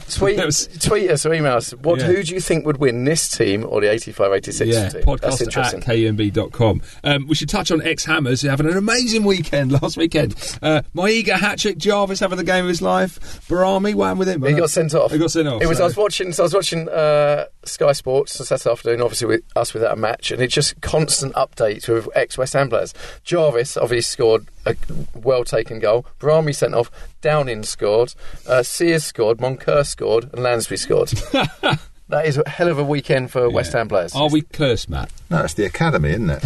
Tweet, 0.10 0.42
was- 0.42 0.68
tweet 0.80 1.10
us 1.10 1.26
or 1.26 1.34
email 1.34 1.56
us. 1.56 1.72
What, 1.72 2.00
Yeah. 2.00 2.06
Who 2.06 2.22
do 2.22 2.34
you 2.34 2.40
think 2.40 2.64
would 2.64 2.78
win 2.78 3.04
this 3.04 3.28
team 3.30 3.66
or 3.68 3.82
the 3.82 3.90
85 3.90 4.32
86 4.32 4.74
Yeah, 4.74 4.88
team? 4.88 5.02
podcast 5.02 5.20
That's 5.20 5.40
at 5.42 5.46
interesting. 5.48 5.80
kumb.com. 5.82 6.80
Um, 7.04 7.26
we 7.28 7.34
should 7.34 7.50
touch 7.50 7.70
on 7.70 7.82
ex 7.82 8.06
Hammers 8.06 8.40
who 8.40 8.48
having 8.48 8.66
an 8.66 8.78
amazing 8.78 9.24
weekend 9.24 9.72
last 9.82 9.98
weekend. 9.98 10.32
Uh, 10.62 10.80
Maiga 10.94 11.38
hat 11.38 11.58
trick, 11.58 11.76
Jarvis 11.76 12.20
having 12.20 12.38
the 12.38 12.44
game 12.44 12.64
of 12.64 12.70
his 12.70 12.80
life. 12.80 13.20
Barami, 13.48 13.94
what 13.94 14.16
with 14.16 14.28
him? 14.30 14.42
He 14.42 14.54
got 14.54 14.70
sent 14.70 14.94
off. 14.94 15.12
He 15.12 15.18
got 15.18 15.30
sent 15.30 15.46
off. 15.46 15.60
It 15.60 15.66
was. 15.66 15.76
so- 15.76 15.84
I 15.84 15.86
was 15.88 15.96
watching. 15.98 16.32
So 16.32 16.42
I 16.42 16.44
was 16.44 16.54
watching 16.54 16.69
uh, 16.88 17.46
Sky 17.64 17.92
Sports 17.92 18.40
on 18.40 18.46
Saturday 18.46 18.72
afternoon. 18.72 19.00
Obviously, 19.02 19.26
with 19.26 19.42
us 19.56 19.74
without 19.74 19.92
a 19.92 19.96
match, 20.00 20.30
and 20.30 20.40
it's 20.40 20.54
just 20.54 20.80
constant 20.80 21.34
updates 21.34 21.88
with 21.88 22.08
ex 22.14 22.38
West 22.38 22.52
Ham 22.54 22.68
players. 22.68 22.94
Jarvis 23.24 23.76
obviously 23.76 24.02
scored 24.02 24.46
a 24.66 24.76
well 25.14 25.44
taken 25.44 25.78
goal. 25.78 26.06
Brahmi 26.18 26.54
sent 26.54 26.74
off. 26.74 26.90
Downing 27.20 27.62
scored. 27.62 28.14
Uh, 28.46 28.62
Sears 28.62 29.04
scored. 29.04 29.38
Moncur 29.38 29.84
scored, 29.86 30.30
and 30.32 30.42
Lansbury 30.42 30.78
scored. 30.78 31.08
that 32.08 32.26
is 32.26 32.38
a 32.38 32.48
hell 32.48 32.68
of 32.68 32.78
a 32.78 32.84
weekend 32.84 33.30
for 33.30 33.48
West 33.50 33.72
Ham 33.72 33.88
players. 33.88 34.14
Are 34.14 34.28
we 34.28 34.42
cursed, 34.42 34.88
Matt? 34.88 35.10
No, 35.30 35.42
it's 35.44 35.54
the 35.54 35.64
academy, 35.64 36.10
isn't 36.10 36.30
it? 36.30 36.44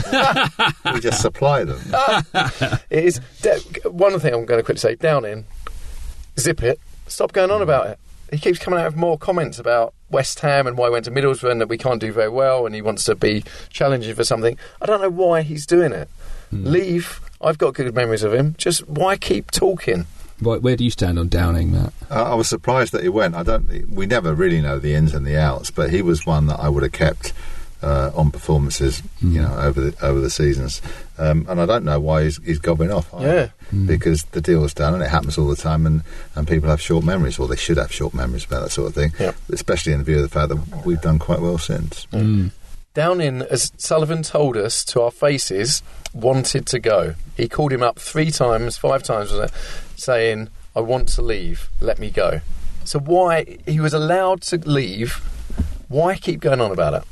we 0.95 1.01
just 1.01 1.21
supply 1.21 1.65
them. 1.65 1.81
It 2.91 3.05
is 3.05 3.21
de- 3.43 3.89
one 3.89 4.19
thing 4.21 4.35
I'm 4.35 4.45
going 4.45 4.59
to 4.59 4.65
quickly 4.65 4.79
say. 4.79 4.95
Downing, 4.95 5.47
zip 6.39 6.63
it. 6.63 6.79
Stop 7.07 7.33
going 7.33 7.51
on 7.51 7.63
about 7.63 7.89
it. 7.89 7.99
He 8.31 8.39
keeps 8.39 8.59
coming 8.59 8.81
out 8.81 8.87
with 8.87 8.97
more 8.97 9.19
comments 9.19 9.59
about 9.59 9.95
West 10.15 10.41
Ham 10.41 10.67
and 10.67 10.79
why 10.79 10.87
he 10.87 10.93
went 10.93 11.05
to 11.07 11.11
Middlesbrough 11.11 11.51
and 11.51 11.61
that 11.61 11.69
we 11.69 11.77
can't 11.77 12.01
do 12.01 12.13
very 12.13 12.29
well 12.29 12.67
and 12.67 12.75
he 12.75 12.81
wants 12.81 13.05
to 13.05 13.17
be 13.17 13.45
challenging 13.69 14.15
for 14.15 14.23
something. 14.23 14.57
I 14.81 14.87
don't 14.87 15.03
know 15.03 15.11
why 15.11 15.43
he's 15.43 15.67
doing 15.67 15.93
it. 15.93 16.09
Hmm. 16.51 16.65
Leave. 16.65 17.21
I've 17.41 17.59
got 17.59 17.75
good 17.75 17.93
memories 17.95 18.23
of 18.23 18.33
him. 18.33 18.55
Just 18.57 18.89
why 18.89 19.17
keep 19.17 19.51
talking? 19.51 20.07
Right, 20.41 20.63
where 20.63 20.77
do 20.77 20.85
you 20.85 20.91
stand 20.91 21.19
on 21.19 21.29
Downing, 21.29 21.73
Matt? 21.73 21.93
I, 22.11 22.23
I 22.23 22.35
was 22.35 22.49
surprised 22.49 22.93
that 22.93 23.03
he 23.03 23.09
went. 23.09 23.35
I 23.35 23.43
don't. 23.43 23.91
We 23.91 24.07
never 24.07 24.35
really 24.35 24.61
know 24.61 24.79
the 24.79 24.95
ins 24.95 25.15
and 25.15 25.27
the 25.27 25.37
outs, 25.37 25.71
but 25.71 25.91
he 25.91 26.03
was 26.03 26.27
one 26.27 26.47
that 26.47 26.61
I 26.61 26.69
would 26.69 26.83
have 26.83 26.93
kept 26.93 27.33
uh, 27.85 28.11
on 28.15 28.31
performances, 28.31 29.03
you 29.21 29.43
know, 29.43 29.55
over 29.59 29.81
the 29.81 30.05
over 30.05 30.19
the 30.21 30.31
seasons. 30.31 30.81
Um, 31.19 31.47
and 31.49 31.61
I 31.61 31.67
don't 31.67 31.85
know 31.85 32.01
why 32.01 32.25
he's, 32.25 32.43
he's 32.45 32.59
gobbing 32.59 32.91
off. 32.91 33.13
either, 33.15 33.53
because 33.87 34.25
the 34.25 34.41
deal's 34.41 34.73
done, 34.73 34.95
and 34.95 35.03
it 35.03 35.11
happens 35.11 35.37
all 35.37 35.49
the 35.49 35.57
time, 35.57 35.87
and, 35.87 36.03
and 36.35 36.49
people 36.49 36.69
have 36.69 36.81
short 36.81 37.05
memories, 37.05 37.39
or 37.39 37.47
they 37.47 37.57
should 37.57 37.77
have 37.77 37.93
short 37.93 38.15
memories 38.15 38.45
about 38.45 38.63
that 38.63 38.71
sort 38.71 38.89
of 38.89 38.95
thing. 38.95 39.13
Yeah. 39.21 39.33
Especially 39.53 39.93
in 39.93 40.03
view 40.03 40.17
of 40.17 40.23
the 40.23 40.29
fact 40.29 40.49
that 40.49 40.87
we've 40.87 41.01
done 41.01 41.19
quite 41.19 41.41
well 41.41 41.59
since. 41.59 42.07
Downing, 42.95 43.43
as 43.43 43.73
Sullivan 43.77 44.23
told 44.23 44.57
us 44.57 44.85
to 44.87 45.03
our 45.03 45.11
faces, 45.11 45.83
wanted 46.15 46.67
to 46.69 46.79
go. 46.79 47.15
He 47.37 47.49
called 47.49 47.73
him 47.73 47.83
up 47.83 47.99
three 47.99 48.31
times, 48.31 48.77
five 48.79 49.03
times, 49.03 49.33
was 49.33 49.51
it, 49.51 49.53
saying, 49.97 50.49
"I 50.75 50.81
want 50.81 51.09
to 51.11 51.23
leave. 51.23 51.69
Let 51.81 51.99
me 51.99 52.11
go." 52.11 52.41
So 52.85 52.99
why 53.01 53.59
he 53.67 53.81
was 53.81 53.95
allowed 53.95 54.43
to 54.43 54.57
leave? 54.59 55.15
Why 55.89 56.17
keep 56.17 56.41
going 56.41 56.61
on 56.61 56.71
about 56.71 56.95
it? 56.95 57.05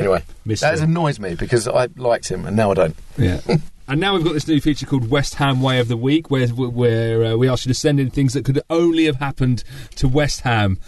Anyway, 0.00 0.22
Mystery. 0.44 0.70
that 0.76 0.80
annoys 0.82 1.20
me 1.20 1.34
because 1.34 1.66
I 1.68 1.88
liked 1.96 2.28
him 2.28 2.46
and 2.46 2.56
now 2.56 2.70
I 2.72 2.74
don't. 2.74 2.96
Yeah. 3.16 3.40
And 3.88 3.98
now 4.00 4.14
we've 4.14 4.22
got 4.22 4.34
this 4.34 4.46
new 4.46 4.60
feature 4.60 4.86
called 4.86 5.10
West 5.10 5.34
Ham 5.34 5.60
Way 5.62 5.80
of 5.80 5.88
the 5.88 5.96
Week, 5.96 6.30
where 6.30 6.46
where 6.46 7.24
uh, 7.32 7.36
we 7.36 7.48
ask 7.48 7.66
you 7.66 7.70
to 7.70 7.78
send 7.78 7.98
in 7.98 8.08
things 8.08 8.34
that 8.34 8.44
could 8.44 8.60
only 8.70 9.06
have 9.06 9.16
happened 9.16 9.64
to 9.96 10.06
West 10.06 10.42
Ham, 10.42 10.78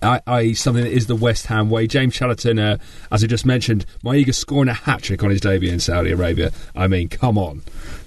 i- 0.00 0.20
i.e., 0.28 0.54
something 0.54 0.84
that 0.84 0.92
is 0.92 1.08
the 1.08 1.16
West 1.16 1.46
Ham 1.46 1.70
way. 1.70 1.88
James 1.88 2.14
Chatterton, 2.14 2.60
uh, 2.60 2.78
as 3.10 3.24
I 3.24 3.26
just 3.26 3.44
mentioned, 3.44 3.84
Maiga 4.04 4.32
scoring 4.32 4.68
a 4.68 4.74
hat 4.74 5.02
trick 5.02 5.24
on 5.24 5.30
his 5.30 5.40
debut 5.40 5.72
in 5.72 5.80
Saudi 5.80 6.12
Arabia. 6.12 6.52
I 6.76 6.86
mean, 6.86 7.08
come 7.08 7.36
on. 7.36 7.62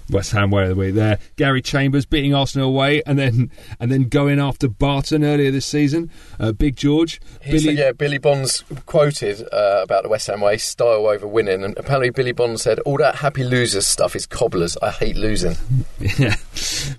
West 0.09 0.31
Ham 0.31 0.51
Way 0.51 0.63
of 0.63 0.69
the 0.69 0.75
Week 0.75 0.93
there. 0.93 1.19
Gary 1.35 1.61
Chambers 1.61 2.05
beating 2.05 2.33
Arsenal 2.33 2.69
away 2.69 3.01
and 3.05 3.17
then 3.17 3.51
and 3.79 3.91
then 3.91 4.03
going 4.03 4.39
after 4.39 4.67
Barton 4.67 5.23
earlier 5.23 5.51
this 5.51 5.65
season. 5.65 6.11
Uh, 6.39 6.51
Big 6.51 6.75
George. 6.75 7.21
Said, 7.43 7.61
yeah, 7.61 7.91
Billy 7.91 8.17
Bonds 8.17 8.63
quoted 8.85 9.41
uh, 9.51 9.81
about 9.83 10.03
the 10.03 10.09
West 10.09 10.27
Ham 10.27 10.41
way, 10.41 10.57
style 10.57 11.07
over 11.07 11.27
winning, 11.27 11.63
and 11.63 11.77
apparently 11.77 12.09
Billy 12.09 12.31
Bonds 12.31 12.61
said, 12.61 12.79
"All 12.79 12.97
that 12.97 13.15
happy 13.15 13.43
losers 13.43 13.87
stuff 13.87 14.15
is 14.15 14.25
cobblers. 14.25 14.77
I 14.81 14.91
hate 14.91 15.15
losing." 15.15 15.55
Yeah. 16.17 16.35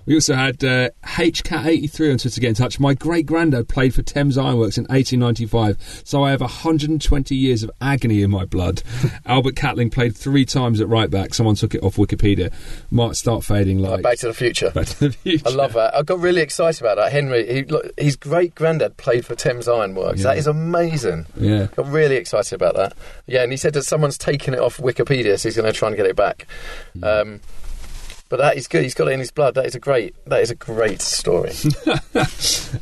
We 0.05 0.15
also 0.15 0.35
had 0.35 0.63
uh, 0.63 0.89
HCat83 1.03 2.11
on 2.11 2.17
Twitter 2.17 2.29
to 2.29 2.39
get 2.39 2.49
in 2.49 2.55
touch. 2.55 2.79
My 2.79 2.93
great 2.93 3.25
granddad 3.25 3.67
played 3.67 3.93
for 3.93 4.01
Thames 4.01 4.37
Ironworks 4.37 4.77
in 4.77 4.83
1895, 4.83 6.01
so 6.03 6.23
I 6.23 6.31
have 6.31 6.41
120 6.41 7.35
years 7.35 7.63
of 7.63 7.71
agony 7.81 8.21
in 8.21 8.29
my 8.29 8.45
blood. 8.45 8.83
Albert 9.25 9.55
Catling 9.55 9.89
played 9.89 10.15
three 10.15 10.45
times 10.45 10.81
at 10.81 10.87
right 10.87 11.09
back. 11.09 11.33
Someone 11.33 11.55
took 11.55 11.73
it 11.73 11.83
off 11.83 11.95
Wikipedia. 11.95 12.53
Might 12.97 13.15
start 13.15 13.43
fading 13.43 13.77
like. 13.77 14.01
Back 14.01 14.17
to 14.17 14.27
the 14.27 14.33
Future. 14.33 14.71
Back 14.71 14.87
to 14.87 15.09
the 15.09 15.11
future. 15.11 15.47
I 15.47 15.51
love 15.51 15.73
that. 15.73 15.93
I 15.95 16.01
got 16.01 16.17
really 16.17 16.41
excited 16.41 16.81
about 16.81 16.95
that. 16.95 17.11
Henry, 17.11 17.45
he, 17.45 17.63
look, 17.63 17.91
his 17.95 18.15
great 18.15 18.55
granddad 18.55 18.97
played 18.97 19.23
for 19.23 19.35
Thames 19.35 19.67
Ironworks. 19.67 20.21
Yeah. 20.21 20.23
That 20.23 20.39
is 20.39 20.47
amazing. 20.47 21.27
Yeah. 21.35 21.67
Got 21.75 21.91
really 21.91 22.15
excited 22.15 22.55
about 22.55 22.75
that. 22.75 22.93
Yeah, 23.27 23.43
and 23.43 23.51
he 23.51 23.57
said 23.57 23.73
that 23.73 23.83
someone's 23.83 24.17
taken 24.17 24.55
it 24.55 24.59
off 24.59 24.77
Wikipedia, 24.77 25.39
so 25.39 25.47
he's 25.47 25.55
going 25.55 25.71
to 25.71 25.77
try 25.77 25.89
and 25.89 25.95
get 25.95 26.07
it 26.07 26.15
back. 26.15 26.47
Um, 27.03 27.39
but 28.29 28.37
that 28.37 28.57
is 28.57 28.67
good. 28.67 28.81
He's 28.81 28.95
got 28.95 29.09
it 29.09 29.11
in 29.11 29.19
his 29.19 29.29
blood. 29.29 29.53
That 29.53 29.67
is 29.67 29.75
a 29.75 29.79
great. 29.79 30.15
That 30.25 30.41
is 30.41 30.49
a 30.49 30.55
great 30.55 31.01
story. 31.01 31.53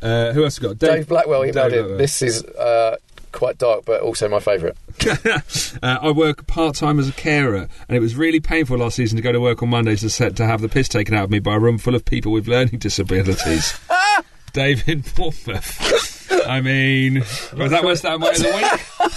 Uh, 0.01 0.33
who 0.33 0.43
else 0.43 0.59
we 0.59 0.67
got? 0.67 0.79
Dave, 0.79 1.07
Blackwell 1.07 1.41
emailed 1.41 1.69
Dave. 1.69 1.71
Blackwell. 1.71 1.97
This 1.97 2.21
is 2.23 2.43
uh, 2.43 2.95
quite 3.35 3.57
dark, 3.57 3.85
but 3.85 4.01
also 4.01 4.27
my 4.27 4.39
favourite. 4.39 4.75
Uh, 5.83 5.99
I 6.01 6.11
work 6.11 6.47
part 6.47 6.75
time 6.75 6.99
as 6.99 7.09
a 7.09 7.11
carer, 7.11 7.67
and 7.87 7.97
it 7.97 7.99
was 7.99 8.15
really 8.15 8.39
painful 8.39 8.77
last 8.77 8.95
season 8.95 9.17
to 9.17 9.21
go 9.21 9.31
to 9.31 9.41
work 9.41 9.61
on 9.61 9.69
Mondays 9.69 10.01
to 10.01 10.09
set 10.09 10.35
to 10.37 10.45
have 10.45 10.61
the 10.61 10.69
piss 10.69 10.87
taken 10.87 11.13
out 11.13 11.25
of 11.25 11.29
me 11.29 11.39
by 11.39 11.55
a 11.55 11.59
room 11.59 11.77
full 11.77 11.95
of 11.95 12.05
people 12.05 12.31
with 12.31 12.47
learning 12.47 12.79
disabilities. 12.79 13.77
David 14.53 15.03
Bournemouth. 15.15 16.31
I 16.47 16.61
mean, 16.61 17.19
was 17.57 17.71
that 17.71 17.83
West 17.83 18.03
Ham 18.03 18.21
way 18.21 18.29
of 18.29 18.37
the 18.37 19.01
week? 19.01 19.11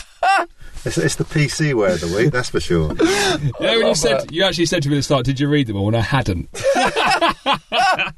It's, 0.85 0.97
it's 0.99 1.17
the 1.17 1.25
PC 1.25 1.75
way 1.75 1.93
of 1.93 2.01
the 2.01 2.07
week, 2.17 2.33
that's 2.33 2.51
for 2.51 2.61
sure. 2.61 2.93
yeah, 3.61 3.77
when 3.77 3.87
you 3.89 3.95
said 3.95 4.31
you 4.33 4.45
actually 4.45 4.67
said 4.67 4.83
to 4.85 4.89
me 4.89 4.95
at 4.97 4.99
the 4.99 5.03
start, 5.03 5.25
did 5.27 5.39
you 5.41 5.49
read 5.49 5.67
them 5.67 5.77
all? 5.77 5.89
And 5.89 5.97
I 5.97 6.01
hadn't. 6.01 6.49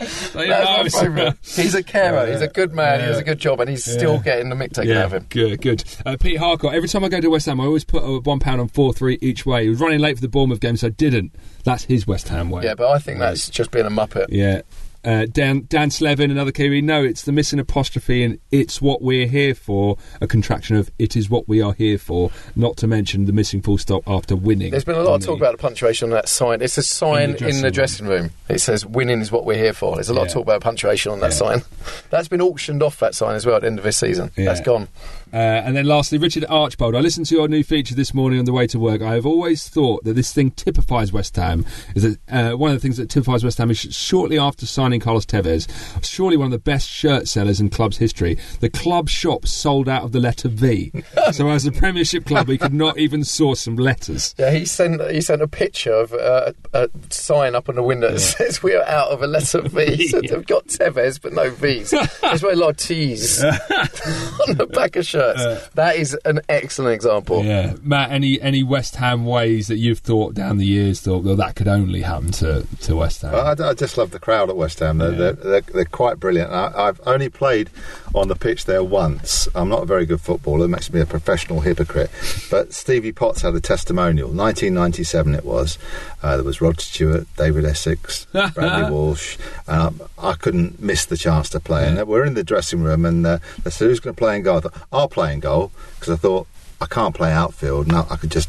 So, 0.01 0.43
you 0.43 0.49
know, 0.49 0.55
I 0.57 0.83
That's 0.83 0.85
was- 0.85 0.95
my 0.95 1.01
favourite. 1.01 1.37
He's 1.43 1.75
a 1.75 1.83
carer. 1.83 2.31
He's 2.31 2.41
a 2.41 2.49
good 2.49 2.73
man. 2.73 3.01
He 3.01 3.07
does 3.07 3.17
Yeah. 3.17 3.21
a 3.23 3.25
good 3.25 3.39
job, 3.39 3.61
and 3.61 3.71
he's 3.71 3.85
still 3.85 4.19
getting 4.19 4.49
the 4.49 4.57
mick 4.57 4.73
taken 4.73 4.97
out 4.97 5.07
of 5.07 5.13
him. 5.15 5.27
good, 5.29 5.61
good. 5.63 5.85
Uh, 6.05 6.17
Pete 6.19 6.39
Harcourt. 6.39 6.75
Every 6.75 6.89
time 6.89 7.05
I 7.05 7.09
go 7.09 7.21
to 7.21 7.29
West 7.29 7.47
Ham, 7.47 7.61
I 7.61 7.65
always 7.65 7.85
put 7.85 8.03
a 8.03 8.19
one 8.21 8.41
pound 8.41 8.61
on 8.61 8.69
four 8.69 8.93
three 8.93 9.19
each 9.21 9.47
way. 9.47 9.65
He 9.65 9.71
was 9.71 9.81
running 9.81 10.01
late 10.01 10.17
for 10.17 10.21
the 10.23 10.29
Bournemouth 10.29 10.61
game, 10.61 10.77
so 10.77 10.89
I 10.89 10.91
didn't. 10.91 11.35
That's 11.65 11.85
his 11.85 12.07
West 12.07 12.29
Ham 12.29 12.51
way. 12.51 12.65
Yeah, 12.65 12.75
but 12.75 12.91
I 12.91 12.99
think 12.99 13.19
that's 13.21 13.49
just 13.49 13.71
being 13.71 13.87
a 13.87 13.91
muppet. 13.91 14.27
Yeah. 14.31 14.63
Uh, 15.03 15.25
Dan, 15.25 15.65
Dan 15.69 15.89
Slevin, 15.91 16.31
another 16.31 16.53
Kiwi. 16.53 16.83
No, 16.83 17.03
it's 17.03 17.23
the 17.23 17.33
missing 17.33 17.59
apostrophe 17.59 18.23
and 18.23 18.39
it's 18.51 18.83
what 18.83 19.01
we're 19.01 19.27
here 19.27 19.55
for, 19.55 19.97
a 20.21 20.27
contraction 20.27 20.77
of 20.77 20.91
it 20.99 21.17
is 21.17 21.31
what 21.31 21.49
we 21.49 21.63
are 21.63 21.73
here 21.73 21.97
for, 21.97 22.31
not 22.55 22.77
to 22.79 22.87
mention 22.87 23.25
the 23.25 23.33
missing 23.33 23.63
full 23.63 23.79
stop 23.79 24.03
after 24.07 24.37
winning. 24.37 24.71
There's 24.71 24.85
been 24.85 24.97
a 24.97 25.03
lot 25.03 25.15
of 25.15 25.21
talk 25.23 25.39
the- 25.39 25.45
about 25.45 25.57
the 25.57 25.63
punctuation 25.63 26.11
on 26.11 26.15
that 26.15 26.29
sign. 26.29 26.61
It's 26.61 26.77
a 26.77 26.83
sign 26.83 27.31
in 27.31 27.37
dressing 27.37 27.63
the 27.63 27.71
dressing 27.71 28.07
room. 28.07 28.31
It 28.51 28.59
says 28.61 28.85
"Winning 28.85 29.21
is 29.21 29.33
what 29.33 29.45
we're 29.47 29.57
here 29.57 29.73
for." 29.73 29.95
There's 29.95 30.11
a 30.11 30.15
lot 30.15 30.27
of 30.27 30.33
talk 30.33 30.43
about 30.43 30.61
punctuation 30.61 31.13
on 31.13 31.21
that 31.21 31.31
Yeah. 31.31 31.37
sign. 31.37 31.63
That's 32.11 32.29
been 32.29 32.43
auctioned 32.43 32.83
off. 32.83 32.99
That 32.99 33.15
sign 33.15 33.37
as 33.37 33.47
well 33.47 33.57
at 33.57 33.63
the 33.63 33.69
end 33.69 33.79
of 33.79 33.85
this 33.85 33.97
season. 33.97 34.31
Yeah. 34.37 34.45
That's 34.47 34.61
gone. 34.61 34.89
Uh, 35.33 35.37
and 35.37 35.77
then 35.77 35.87
lastly, 35.87 36.19
Richard 36.19 36.45
Archbold. 36.49 36.95
I 36.97 37.01
listened 37.01 37.27
to 37.27 37.35
your 37.37 37.49
new 37.49 37.63
feature 37.63 37.95
this 37.95 38.13
morning 38.15 38.39
on 38.39 38.45
the 38.45 38.53
way 38.53 38.67
to 38.69 38.79
work. 38.79 39.03
I 39.03 39.15
have 39.15 39.27
always 39.27 39.69
thought 39.69 40.05
that 40.05 40.15
this 40.15 40.33
thing 40.33 40.51
typifies 40.53 41.13
West 41.13 41.37
Ham. 41.37 41.65
Is 41.95 42.03
that 42.03 42.19
uh, 42.53 42.57
one 42.57 42.71
of 42.71 42.77
the 42.77 42.81
things 42.81 42.97
that 42.97 43.09
typifies 43.11 43.45
West 43.45 43.59
Ham 43.59 43.71
is 43.71 43.79
shortly 43.79 44.39
after 44.39 44.67
signing 44.67 45.01
Carlos 45.01 45.27
Tevez, 45.27 45.69
surely 46.05 46.37
one 46.37 46.47
of 46.47 46.53
the 46.53 46.59
best 46.59 46.89
shirt 46.89 47.29
sellers 47.29 47.61
in 47.61 47.71
club's 47.71 47.97
history. 47.99 48.39
The 48.61 48.71
club 48.71 49.09
shop 49.09 49.47
sold 49.47 49.89
out 49.89 50.03
of 50.03 50.13
the 50.13 50.21
letter 50.21 50.49
V. 50.49 50.93
so 51.33 51.49
as 51.51 51.67
a 51.67 51.73
Premiership 51.73 52.25
club, 52.27 52.49
we 52.49 52.59
could 52.59 52.75
not 52.75 52.99
even 52.99 53.25
source 53.25 53.61
some 53.61 53.77
letters. 53.77 54.35
Yeah, 54.39 54.51
he 54.53 54.65
sent 54.65 55.01
he 55.11 55.21
sent 55.21 55.43
a 55.43 55.49
picture 55.49 55.93
of 55.93 56.13
uh, 56.13 56.53
a 56.73 56.89
sign 57.11 57.55
up 57.55 57.69
on 57.69 57.75
the 57.77 57.83
window 57.83 58.11
that 58.11 58.21
says 58.21 58.63
we 58.63 58.75
are 58.75 58.85
out 58.85 59.11
of 59.11 59.23
a 59.23 59.27
letter 59.27 59.61
V. 59.63 60.09
So 60.09 60.21
Yeah. 60.23 60.31
they've 60.37 60.47
got 60.47 60.67
Tevez 60.67 61.21
but 61.21 61.33
no 61.33 61.51
V's. 61.51 61.91
There's 61.91 62.43
a 62.43 62.57
lot 62.57 62.71
of 62.71 62.77
T's 62.79 63.43
on 63.45 64.57
the 64.57 64.69
back 64.73 64.97
of 64.97 65.07
shirts. 65.21 65.69
that 65.75 65.97
is 65.97 66.17
an 66.25 66.41
excellent 66.49 66.95
example. 66.95 67.45
Yeah, 67.45 67.75
Matt. 67.83 68.11
Any 68.11 68.41
any 68.41 68.63
West 68.63 68.97
Ham 68.97 69.25
ways 69.25 69.69
that 69.69 69.77
you've 69.79 70.01
thought 70.01 70.35
down 70.35 70.59
the 70.59 70.67
years 70.67 71.01
thought 71.01 71.25
well 71.25 71.37
that 71.37 71.57
could 71.57 71.69
only 71.69 72.03
happen 72.03 72.31
to, 72.33 72.67
to 72.83 72.97
West 72.97 73.23
Ham? 73.23 73.35
I, 73.35 73.55
I 73.63 73.75
just 73.75 73.97
love 73.97 74.11
the 74.11 74.19
crowd 74.19 74.51
at 74.51 74.57
West 74.57 74.81
Ham. 74.81 74.99
They're, 74.99 75.11
they're, 75.13 75.33
they're, 75.33 75.61
they're 75.61 75.85
quite 75.85 76.19
brilliant. 76.19 76.53
I, 76.53 76.73
I've 76.75 77.01
only 77.07 77.29
played 77.29 77.71
on 78.15 78.29
the 78.29 78.37
pitch 78.37 78.65
there 78.65 78.83
once. 78.83 79.49
I'm 79.55 79.69
not 79.69 79.83
a 79.83 79.87
very 79.87 80.07
good 80.07 80.21
footballer. 80.21 80.65
It 80.65 80.69
makes 80.69 80.93
me 80.93 81.01
a 81.01 81.07
professional 81.07 81.61
hypocrite. 81.61 82.11
But 82.51 82.73
Stevie 82.73 83.13
Potts 83.13 83.43
had 83.43 83.55
a 83.55 83.61
testimonial. 83.61 84.29
1997 84.29 85.35
it 85.35 85.45
was. 85.45 85.79
Uh, 86.23 86.37
there 86.37 86.45
was 86.45 86.61
Rod 86.61 86.81
Stewart, 86.81 87.27
David 87.37 87.65
Essex, 87.65 88.27
Bradley 88.33 88.91
Walsh. 88.91 89.39
Um, 89.69 90.01
I 90.19 90.35
couldn't 90.35 90.81
miss 90.81 91.05
the 91.05 91.17
chance 91.17 91.49
to 91.51 91.61
play. 91.61 91.87
And 91.87 92.07
we're 92.07 92.25
in 92.25 92.35
the 92.35 92.45
dressing 92.45 92.83
room 92.83 93.05
and 93.05 93.27
uh, 93.27 93.39
they 93.63 93.71
said, 93.71 93.87
who's 93.87 94.01
going 94.01 94.15
to 94.15 94.19
play 94.19 94.37
in 94.37 94.43
goal? 94.43 94.59
I 94.59 94.61
thought, 94.61 94.75
I'll 94.93 95.09
play 95.11 95.33
in 95.33 95.41
goal 95.41 95.73
because 95.95 96.13
I 96.13 96.17
thought 96.17 96.47
I 96.81 96.87
can't 96.87 97.15
play 97.15 97.33
outfield. 97.33 97.89
Now 97.89 98.07
I 98.11 98.17
could 98.17 98.31
just 98.31 98.49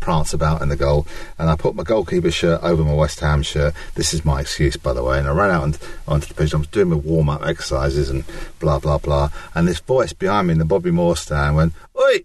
prance 0.00 0.34
about 0.34 0.60
in 0.62 0.68
the 0.68 0.76
goal, 0.76 1.06
and 1.38 1.48
I 1.48 1.56
put 1.56 1.74
my 1.74 1.84
goalkeeper 1.84 2.30
shirt 2.30 2.62
over 2.62 2.82
my 2.84 2.92
West 2.92 3.20
Ham 3.20 3.42
shirt. 3.42 3.74
This 3.94 4.12
is 4.12 4.24
my 4.24 4.40
excuse, 4.40 4.76
by 4.76 4.92
the 4.92 5.02
way. 5.02 5.18
And 5.18 5.28
I 5.28 5.32
ran 5.32 5.50
out 5.50 5.64
and, 5.64 5.78
onto 6.06 6.26
the 6.26 6.34
pitch. 6.34 6.52
I 6.52 6.58
was 6.58 6.66
doing 6.66 6.90
my 6.90 6.96
warm 6.96 7.28
up 7.28 7.44
exercises 7.46 8.10
and 8.10 8.24
blah 8.58 8.78
blah 8.78 8.98
blah. 8.98 9.30
And 9.54 9.66
this 9.66 9.80
voice 9.80 10.12
behind 10.12 10.48
me 10.48 10.52
in 10.52 10.58
the 10.58 10.64
Bobby 10.64 10.90
Moore 10.90 11.16
stand 11.16 11.56
went, 11.56 11.72
"Oi, 11.98 12.24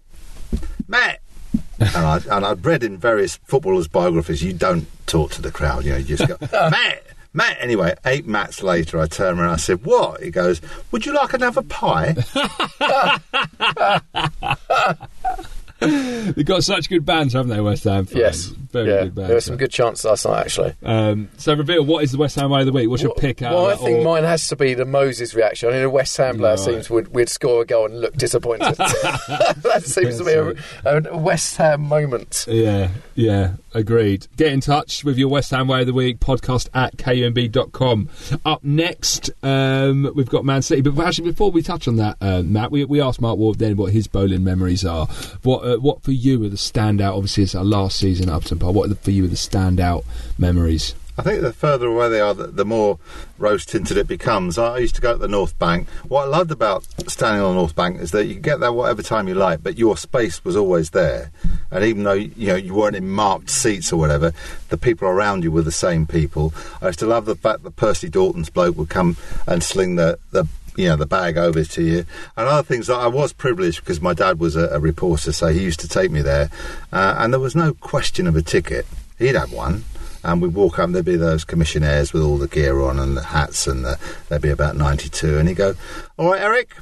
Matt." 0.86 1.20
and 1.80 1.96
I 1.96 2.20
and 2.30 2.44
I'd 2.44 2.64
read 2.64 2.82
in 2.82 2.98
various 2.98 3.36
footballers' 3.44 3.88
biographies, 3.88 4.42
you 4.42 4.52
don't 4.52 4.86
talk 5.06 5.30
to 5.32 5.42
the 5.42 5.50
crowd. 5.50 5.84
You 5.84 5.92
know, 5.92 5.98
you 5.98 6.16
just 6.16 6.28
go, 6.28 6.36
Matt. 6.52 7.02
Matt, 7.38 7.56
anyway, 7.60 7.94
eight 8.04 8.26
mats 8.26 8.64
later, 8.64 8.98
I 8.98 9.06
turned 9.06 9.38
around 9.38 9.50
and 9.50 9.54
I 9.54 9.58
said, 9.58 9.84
What? 9.84 10.20
He 10.20 10.28
goes, 10.28 10.60
Would 10.90 11.06
you 11.06 11.14
like 11.14 11.34
another 11.34 11.62
pie? 11.62 12.16
They've 16.34 16.44
got 16.44 16.64
such 16.64 16.88
good 16.88 17.06
bands, 17.06 17.34
haven't 17.34 17.50
they, 17.50 17.60
West 17.60 17.84
Ham? 17.84 18.04
fans? 18.04 18.18
Yes. 18.18 18.46
very 18.46 18.90
yeah. 18.90 19.04
good 19.04 19.14
bands. 19.14 19.28
There 19.28 19.36
were 19.36 19.40
some 19.40 19.56
good 19.56 19.70
chances 19.70 20.04
last 20.04 20.26
night, 20.26 20.40
actually. 20.40 20.74
Um, 20.82 21.28
so, 21.36 21.54
reveal 21.54 21.84
what 21.84 22.02
is 22.02 22.10
the 22.12 22.18
West 22.18 22.34
Ham 22.36 22.50
way 22.50 22.60
of 22.60 22.66
the 22.66 22.72
week? 22.72 22.88
What's 22.88 23.02
your 23.02 23.14
pick 23.14 23.42
out? 23.42 23.54
Well, 23.54 23.66
I 23.66 23.76
think 23.76 24.00
or- 24.00 24.04
mine 24.04 24.24
has 24.24 24.48
to 24.48 24.56
be 24.56 24.74
the 24.74 24.84
Moses 24.84 25.34
reaction. 25.34 25.68
I 25.68 25.72
mean, 25.72 25.82
a 25.82 25.90
West 25.90 26.16
Ham 26.16 26.38
player 26.38 26.50
right. 26.52 26.58
seems 26.58 26.90
would 26.90 27.14
we'd 27.14 27.28
score 27.28 27.62
a 27.62 27.64
goal 27.64 27.86
and 27.86 28.00
look 28.00 28.14
disappointed. 28.16 28.74
that 28.76 29.82
seems 29.84 30.18
to 30.18 30.24
be 30.24 30.32
a, 30.32 31.10
a 31.10 31.16
West 31.16 31.56
Ham 31.58 31.82
moment. 31.82 32.44
Yeah, 32.48 32.90
yeah, 33.14 33.54
agreed. 33.72 34.26
Get 34.36 34.52
in 34.52 34.60
touch 34.60 35.04
with 35.04 35.16
your 35.16 35.28
West 35.28 35.50
Ham 35.52 35.68
Way 35.68 35.82
of 35.82 35.86
the 35.86 35.92
Week 35.92 36.18
podcast 36.18 36.68
at 36.74 36.96
kumb.com. 36.96 38.08
Up 38.44 38.64
next, 38.64 39.30
um, 39.42 40.10
we've 40.14 40.28
got 40.28 40.44
Man 40.44 40.62
City. 40.62 40.80
But 40.80 40.98
actually, 41.04 41.30
before 41.30 41.50
we 41.50 41.62
touch 41.62 41.86
on 41.86 41.96
that, 41.96 42.16
uh, 42.20 42.42
Matt, 42.42 42.70
we, 42.70 42.84
we 42.84 43.00
asked 43.00 43.20
Mark 43.20 43.38
Ward 43.38 43.58
then 43.58 43.76
what 43.76 43.92
his 43.92 44.06
Boleyn 44.06 44.44
memories 44.44 44.84
are. 44.84 45.06
What 45.42 45.67
uh, 45.68 45.76
what 45.76 46.02
for 46.02 46.12
you 46.12 46.40
were 46.40 46.48
the 46.48 46.56
standout? 46.56 47.14
Obviously, 47.14 47.42
it's 47.44 47.54
our 47.54 47.64
last 47.64 47.98
season 47.98 48.28
at 48.28 48.34
Upton 48.34 48.58
Park. 48.58 48.74
What 48.74 48.88
the, 48.88 48.96
for 48.96 49.10
you 49.10 49.22
were 49.22 49.28
the 49.28 49.36
standout 49.36 50.04
memories? 50.38 50.94
I 51.18 51.22
think 51.22 51.42
the 51.42 51.52
further 51.52 51.88
away 51.88 52.08
they 52.10 52.20
are, 52.20 52.32
the, 52.32 52.46
the 52.46 52.64
more 52.64 53.00
rose 53.38 53.66
tinted 53.66 53.96
it 53.96 54.06
becomes. 54.06 54.56
I 54.56 54.78
used 54.78 54.94
to 54.94 55.00
go 55.00 55.14
to 55.14 55.18
the 55.18 55.26
North 55.26 55.58
Bank. 55.58 55.88
What 56.06 56.22
I 56.22 56.26
loved 56.26 56.52
about 56.52 56.84
standing 57.08 57.42
on 57.42 57.54
the 57.54 57.60
North 57.60 57.74
Bank 57.74 58.00
is 58.00 58.12
that 58.12 58.26
you 58.26 58.36
get 58.36 58.60
there 58.60 58.72
whatever 58.72 59.02
time 59.02 59.26
you 59.26 59.34
like, 59.34 59.60
but 59.60 59.76
your 59.76 59.96
space 59.96 60.44
was 60.44 60.54
always 60.54 60.90
there. 60.90 61.32
And 61.72 61.84
even 61.84 62.04
though 62.04 62.12
you 62.12 62.46
know 62.46 62.54
you 62.54 62.72
weren't 62.72 62.94
in 62.94 63.10
marked 63.10 63.50
seats 63.50 63.92
or 63.92 63.96
whatever, 63.96 64.32
the 64.68 64.78
people 64.78 65.08
around 65.08 65.42
you 65.42 65.50
were 65.50 65.62
the 65.62 65.72
same 65.72 66.06
people. 66.06 66.54
I 66.80 66.86
used 66.86 67.00
to 67.00 67.06
love 67.06 67.24
the 67.24 67.34
fact 67.34 67.64
that 67.64 67.74
Percy 67.74 68.08
Dalton's 68.08 68.48
bloke 68.48 68.76
would 68.76 68.88
come 68.88 69.16
and 69.48 69.60
sling 69.62 69.96
the 69.96 70.20
the 70.30 70.46
you 70.78 70.88
know 70.88 70.96
the 70.96 71.06
bag 71.06 71.36
over 71.36 71.64
to 71.64 71.82
you. 71.82 72.06
And 72.36 72.48
other 72.48 72.62
things 72.62 72.86
that 72.86 72.94
I 72.94 73.08
was 73.08 73.32
privileged 73.32 73.80
because 73.80 74.00
my 74.00 74.14
dad 74.14 74.38
was 74.38 74.54
a, 74.54 74.68
a 74.68 74.78
reporter 74.78 75.32
so 75.32 75.48
he 75.48 75.60
used 75.60 75.80
to 75.80 75.88
take 75.88 76.10
me 76.10 76.22
there. 76.22 76.50
Uh, 76.92 77.16
and 77.18 77.32
there 77.32 77.40
was 77.40 77.56
no 77.56 77.74
question 77.74 78.26
of 78.28 78.36
a 78.36 78.42
ticket. 78.42 78.86
He'd 79.18 79.34
have 79.34 79.52
one. 79.52 79.84
And 80.22 80.40
we'd 80.40 80.54
walk 80.54 80.78
up 80.78 80.86
and 80.86 80.94
there'd 80.94 81.04
be 81.04 81.16
those 81.16 81.44
commissionaires 81.44 82.12
with 82.12 82.22
all 82.22 82.38
the 82.38 82.48
gear 82.48 82.80
on 82.80 82.98
and 82.98 83.16
the 83.16 83.22
hats 83.22 83.66
and 83.66 83.84
the, 83.84 83.98
there'd 84.28 84.42
be 84.42 84.50
about 84.50 84.76
92 84.76 85.38
and 85.38 85.48
he'd 85.48 85.56
go 85.56 85.74
all 86.16 86.30
right 86.30 86.40
Eric? 86.40 86.76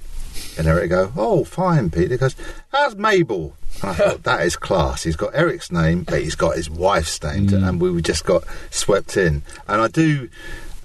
And 0.59 0.66
Eric 0.66 0.90
go 0.90 1.12
oh 1.16 1.44
fine 1.44 1.90
Pete. 1.90 2.11
He 2.11 2.16
goes 2.16 2.36
how's 2.72 2.97
Mabel? 2.97 3.55
And 3.82 3.90
I 3.90 3.94
thought 3.94 4.22
that 4.24 4.42
is 4.42 4.57
class. 4.57 5.03
He's 5.03 5.16
got 5.16 5.34
Eric's 5.34 5.70
name 5.70 6.03
but 6.03 6.22
he's 6.22 6.34
got 6.34 6.57
his 6.57 6.68
wife's 6.68 7.22
name 7.22 7.49
and 7.53 7.80
we 7.80 8.03
just 8.03 8.24
got 8.24 8.44
swept 8.70 9.16
in. 9.16 9.42
And 9.68 9.80
I 9.80 9.88
do 9.88 10.28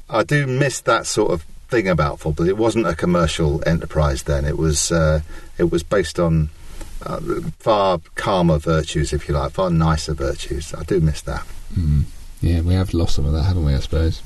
I 0.09 0.23
do 0.23 0.45
miss 0.45 0.81
that 0.81 1.07
sort 1.07 1.31
of 1.31 1.45
thing 1.71 1.87
about 1.87 2.19
football. 2.19 2.47
It 2.47 2.57
wasn't 2.57 2.85
a 2.85 2.95
commercial 2.95 3.67
enterprise 3.67 4.23
then. 4.23 4.45
It 4.45 4.57
was 4.57 4.91
uh, 4.91 5.21
it 5.57 5.71
was 5.71 5.81
based 5.81 6.19
on 6.19 6.49
uh, 7.03 7.19
far 7.57 7.99
calmer 8.15 8.59
virtues, 8.59 9.13
if 9.13 9.27
you 9.27 9.33
like, 9.33 9.51
far 9.53 9.71
nicer 9.71 10.13
virtues. 10.13 10.73
I 10.75 10.83
do 10.83 10.99
miss 10.99 11.21
that. 11.21 11.45
Yeah, 12.41 12.61
we 12.61 12.73
have 12.73 12.93
lost 12.93 13.15
some 13.15 13.25
of 13.25 13.33
that, 13.33 13.43
haven't 13.43 13.65
we? 13.65 13.73
I 13.73 13.79
suppose. 13.79 14.21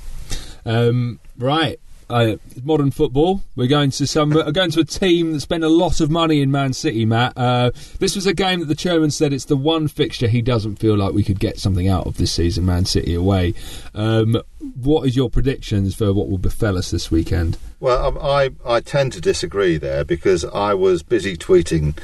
Um, 0.65 1.19
right. 1.37 1.79
Uh, 2.07 2.35
modern 2.63 2.91
football. 2.91 3.41
We're 3.55 3.67
going 3.67 3.89
to 3.91 4.05
some. 4.05 4.29
We're 4.29 4.51
going 4.51 4.69
to 4.71 4.81
a 4.81 4.85
team 4.85 5.33
that 5.33 5.39
spent 5.39 5.63
a 5.63 5.69
lot 5.69 6.01
of 6.01 6.11
money 6.11 6.39
in 6.41 6.51
Man 6.51 6.73
City. 6.73 7.03
Matt, 7.03 7.33
uh, 7.35 7.71
this 7.99 8.15
was 8.15 8.27
a 8.27 8.33
game 8.33 8.59
that 8.59 8.67
the 8.67 8.75
chairman 8.75 9.09
said 9.09 9.33
it's 9.33 9.45
the 9.45 9.57
one 9.57 9.87
fixture 9.87 10.27
he 10.27 10.43
doesn't 10.43 10.75
feel 10.75 10.95
like 10.95 11.13
we 11.13 11.23
could 11.23 11.39
get 11.39 11.57
something 11.57 11.87
out 11.87 12.05
of 12.05 12.17
this 12.17 12.31
season. 12.31 12.63
Man 12.63 12.85
City 12.85 13.15
away. 13.15 13.55
Um, 13.95 14.39
what 14.75 15.07
is 15.07 15.15
your 15.15 15.29
predictions 15.29 15.95
for 15.95 16.13
what 16.13 16.29
will 16.29 16.37
befell 16.37 16.77
us 16.77 16.91
this 16.91 17.11
weekend? 17.11 17.57
Well, 17.79 18.05
um, 18.05 18.17
I 18.21 18.49
I 18.65 18.79
tend 18.79 19.13
to 19.13 19.21
disagree 19.21 19.77
there 19.77 20.03
because 20.05 20.43
I 20.45 20.73
was 20.73 21.03
busy 21.03 21.35
tweeting 21.37 21.97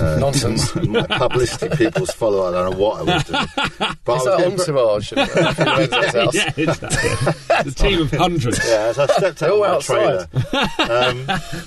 uh, 0.00 0.18
Nonsense. 0.20 0.72
to 0.72 0.82
my, 0.86 1.00
my 1.08 1.18
publicity 1.18 1.76
people's 1.76 2.10
follow. 2.10 2.48
I 2.48 2.50
don't 2.52 2.70
know 2.72 2.78
what 2.78 3.00
I 3.00 3.14
was 3.14 3.24
doing, 3.24 3.46
but 4.04 4.16
It's 4.16 4.26
I 4.26 4.36
that 4.42 4.52
was 4.52 4.66
getting 4.66 4.74
ver- 4.74 4.80
entourage 4.80 5.12
at 5.12 5.58
Lorenzo's 5.58 6.14
house. 6.14 6.34
yeah, 6.34 6.52
it's 6.56 6.78
that. 6.78 7.62
the 7.66 7.70
team 7.72 8.02
of 8.02 8.10
hundreds. 8.10 8.58
Yeah, 8.66 8.86
as 8.88 8.98
I 8.98 9.06
stepped 9.06 9.42
out 9.42 9.50
of 9.50 9.58
my 9.60 9.66
outside. 9.68 10.28
trailer, 10.30 11.00
um, 11.08 11.24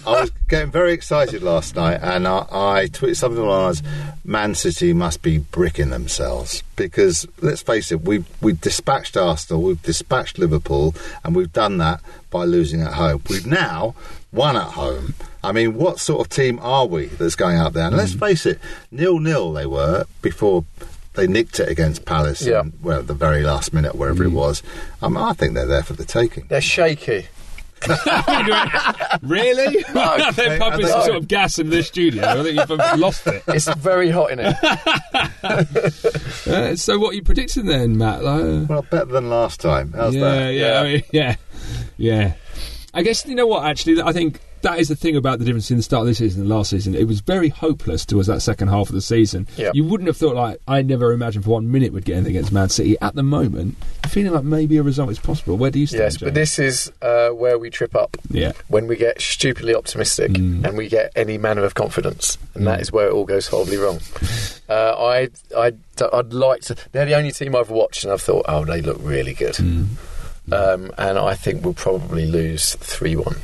I 0.07 0.21
was 0.21 0.31
getting 0.49 0.71
very 0.71 0.93
excited 0.93 1.43
last 1.43 1.75
night, 1.75 1.99
and 2.01 2.27
I, 2.27 2.39
I 2.51 2.87
tweeted 2.87 3.15
something 3.17 3.41
along 3.41 3.57
the 3.59 3.63
lines: 3.65 3.83
"Man 4.25 4.55
City 4.55 4.91
must 4.93 5.21
be 5.21 5.37
bricking 5.37 5.91
themselves." 5.91 6.63
Because 6.85 7.27
let's 7.41 7.61
face 7.61 7.91
it, 7.91 8.01
we've 8.01 8.25
we 8.41 8.53
dispatched 8.53 9.15
Arsenal, 9.17 9.61
we've 9.61 9.81
dispatched 9.81 10.37
Liverpool, 10.37 10.95
and 11.23 11.35
we've 11.35 11.53
done 11.53 11.77
that 11.79 12.01
by 12.29 12.43
losing 12.45 12.81
at 12.81 12.93
home. 12.93 13.21
We've 13.29 13.45
now 13.47 13.95
won 14.31 14.55
at 14.55 14.71
home. 14.73 15.13
I 15.43 15.51
mean, 15.51 15.75
what 15.75 15.99
sort 15.99 16.21
of 16.21 16.29
team 16.29 16.59
are 16.61 16.85
we 16.85 17.07
that's 17.07 17.35
going 17.35 17.57
out 17.57 17.73
there? 17.73 17.87
And 17.87 17.97
let's 17.97 18.13
face 18.13 18.45
it, 18.45 18.59
nil 18.91 19.19
nil 19.19 19.51
they 19.53 19.65
were 19.65 20.05
before. 20.21 20.65
They 21.13 21.27
nicked 21.27 21.59
it 21.59 21.67
against 21.67 22.05
Palace, 22.05 22.41
Yeah. 22.41 22.61
and, 22.61 22.71
well, 22.81 22.99
at 22.99 23.07
the 23.07 23.13
very 23.13 23.43
last 23.43 23.73
minute, 23.73 23.95
wherever 23.95 24.23
it 24.23 24.29
was. 24.31 24.63
Um, 25.01 25.17
I 25.17 25.33
think 25.33 25.55
they're 25.55 25.65
there 25.65 25.83
for 25.83 25.91
the 25.91 26.05
taking. 26.05 26.45
They're 26.47 26.61
shaky. 26.61 27.27
really? 29.21 29.83
No. 29.93 30.31
They're 30.35 30.57
pumping 30.57 30.87
some 30.87 31.03
sort 31.03 31.17
of 31.17 31.27
gas 31.27 31.59
in 31.59 31.69
this 31.69 31.87
studio. 31.87 32.23
I 32.25 32.43
think 32.43 32.57
you've 32.57 32.99
lost 32.99 33.27
it. 33.27 33.43
It's 33.47 33.67
very 33.75 34.09
hot 34.09 34.31
in 34.31 34.39
it. 34.39 34.55
Uh, 36.47 36.75
so, 36.75 36.97
what 36.97 37.11
are 37.11 37.15
you 37.15 37.23
predicting 37.23 37.65
then, 37.65 37.97
Matt? 37.97 38.23
Uh, 38.23 38.65
Well, 38.67 38.85
better 38.89 39.05
than 39.05 39.29
last 39.29 39.59
time. 39.59 39.93
How's 39.93 40.15
yeah, 40.15 40.21
that? 40.21 40.53
yeah, 40.53 40.79
I 40.79 40.83
mean, 40.83 41.03
yeah, 41.11 41.35
yeah. 41.97 42.33
I 42.93 43.03
guess 43.03 43.25
you 43.25 43.35
know 43.35 43.47
what. 43.47 43.65
Actually, 43.65 44.01
I 44.01 44.13
think 44.13 44.39
that 44.63 44.79
is 44.79 44.87
the 44.89 44.95
thing 44.95 45.15
about 45.15 45.39
the 45.39 45.45
difference 45.45 45.71
in 45.71 45.77
the 45.77 45.83
start 45.83 46.01
of 46.01 46.07
this 46.07 46.17
season 46.19 46.41
and 46.41 46.49
last 46.49 46.69
season. 46.69 46.95
It 46.95 47.07
was 47.07 47.21
very 47.21 47.49
hopeless 47.49 48.05
towards 48.05 48.27
that 48.27 48.41
second 48.41 48.67
half 48.69 48.89
of 48.89 48.95
the 48.95 49.01
season. 49.01 49.47
Yeah. 49.57 49.71
You 49.73 49.83
wouldn't 49.83 50.07
have 50.07 50.17
thought 50.17 50.35
like 50.35 50.59
I 50.67 50.81
never 50.81 51.11
imagined 51.13 51.45
for 51.45 51.51
one 51.51 51.71
minute 51.71 51.93
we'd 51.93 52.05
get 52.05 52.15
anything 52.17 52.35
against 52.35 52.51
Man 52.51 52.69
City. 52.69 52.95
At 53.01 53.15
the 53.15 53.23
moment, 53.23 53.75
feeling 54.09 54.31
like 54.33 54.43
maybe 54.43 54.77
a 54.77 54.83
result 54.83 55.09
is 55.11 55.19
possible. 55.19 55.57
Where 55.57 55.71
do 55.71 55.79
you 55.79 55.87
stand? 55.87 56.01
Yes, 56.03 56.15
James? 56.17 56.27
but 56.27 56.33
this 56.35 56.59
is 56.59 56.91
uh, 57.01 57.29
where 57.29 57.57
we 57.57 57.69
trip 57.69 57.95
up. 57.95 58.17
yeah. 58.29 58.51
When 58.67 58.87
we 58.87 58.95
get 58.95 59.19
stupidly 59.21 59.73
optimistic 59.75 60.31
Mm. 60.31 60.65
and 60.65 60.77
we 60.77 60.87
get 60.89 61.11
any 61.15 61.37
manner 61.37 61.63
of 61.63 61.73
confidence, 61.73 62.37
and 62.55 62.65
that 62.67 62.79
is 62.81 62.91
where 62.91 63.07
it 63.07 63.13
all 63.13 63.25
goes 63.25 63.47
horribly 63.47 63.77
wrong. 63.77 63.99
Uh, 64.69 64.95
I, 64.97 65.29
I, 65.57 65.73
I'd 66.13 66.31
like 66.31 66.61
to. 66.61 66.77
They're 66.93 67.05
the 67.05 67.15
only 67.15 67.33
team 67.33 67.57
I've 67.57 67.69
watched, 67.69 68.05
and 68.05 68.13
I've 68.13 68.21
thought, 68.21 68.45
oh, 68.47 68.63
they 68.63 68.81
look 68.81 68.99
really 69.01 69.33
good. 69.33 69.55
Mm. 69.55 69.87
Um, 70.49 70.91
and 70.97 71.17
I 71.19 71.35
think 71.35 71.65
we'll 71.65 71.73
probably 71.73 72.25
lose 72.25 72.75
three 72.75 73.17
one. 73.17 73.35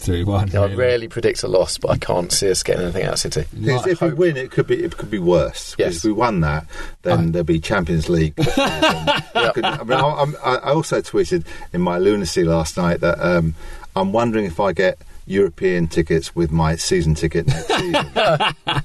Three 0.00 0.24
one. 0.24 0.54
I 0.56 0.72
rarely 0.74 1.08
predict 1.08 1.42
a 1.42 1.48
loss, 1.48 1.76
but 1.78 1.90
I 1.90 1.98
can't 1.98 2.32
see 2.32 2.50
us 2.50 2.62
getting 2.62 2.82
anything 2.84 3.04
out 3.04 3.12
of 3.12 3.18
City. 3.18 3.44
Because 3.58 3.86
if 3.86 4.00
we 4.00 4.12
win, 4.14 4.36
it 4.36 4.50
could 4.50 4.66
be 4.66 4.82
it 4.82 4.96
could 4.96 5.10
be 5.10 5.18
worse. 5.18 5.74
'Cause 5.74 5.76
Yes. 5.78 5.96
If 5.98 6.04
we 6.04 6.12
won 6.12 6.40
that, 6.40 6.66
then 7.02 7.32
there'd 7.32 7.44
be 7.46 7.60
Champions 7.60 8.08
League. 8.08 8.34
I, 8.38 9.50
could- 9.54 9.64
I 9.64 9.82
mean, 9.84 9.92
I, 9.98 10.00
I'm- 10.08 10.36
I 10.44 10.54
I 10.56 10.70
also 10.72 11.00
tweeted 11.00 11.44
in 11.72 11.80
my 11.82 11.98
lunacy 11.98 12.44
last 12.44 12.76
night 12.76 13.00
that 13.00 13.20
um, 13.20 13.54
I'm 13.94 14.12
wondering 14.12 14.46
if 14.46 14.58
I 14.58 14.72
get 14.72 14.98
European 15.26 15.86
tickets 15.86 16.34
with 16.34 16.50
my 16.50 16.76
season 16.76 17.14
ticket 17.14 17.46
next 17.46 17.66
season. 17.76 18.06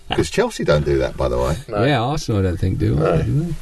Because 0.09 0.29
Chelsea 0.29 0.63
don't 0.63 0.85
do 0.85 0.97
that, 0.99 1.15
by 1.17 1.27
the 1.29 1.37
way. 1.37 1.55
No. 1.69 1.83
Yeah, 1.85 2.01
Arsenal. 2.01 2.41
I 2.41 2.43
don't 2.43 2.59
think 2.59 2.77
do. 2.77 2.95
No. 2.95 3.21
do 3.21 3.55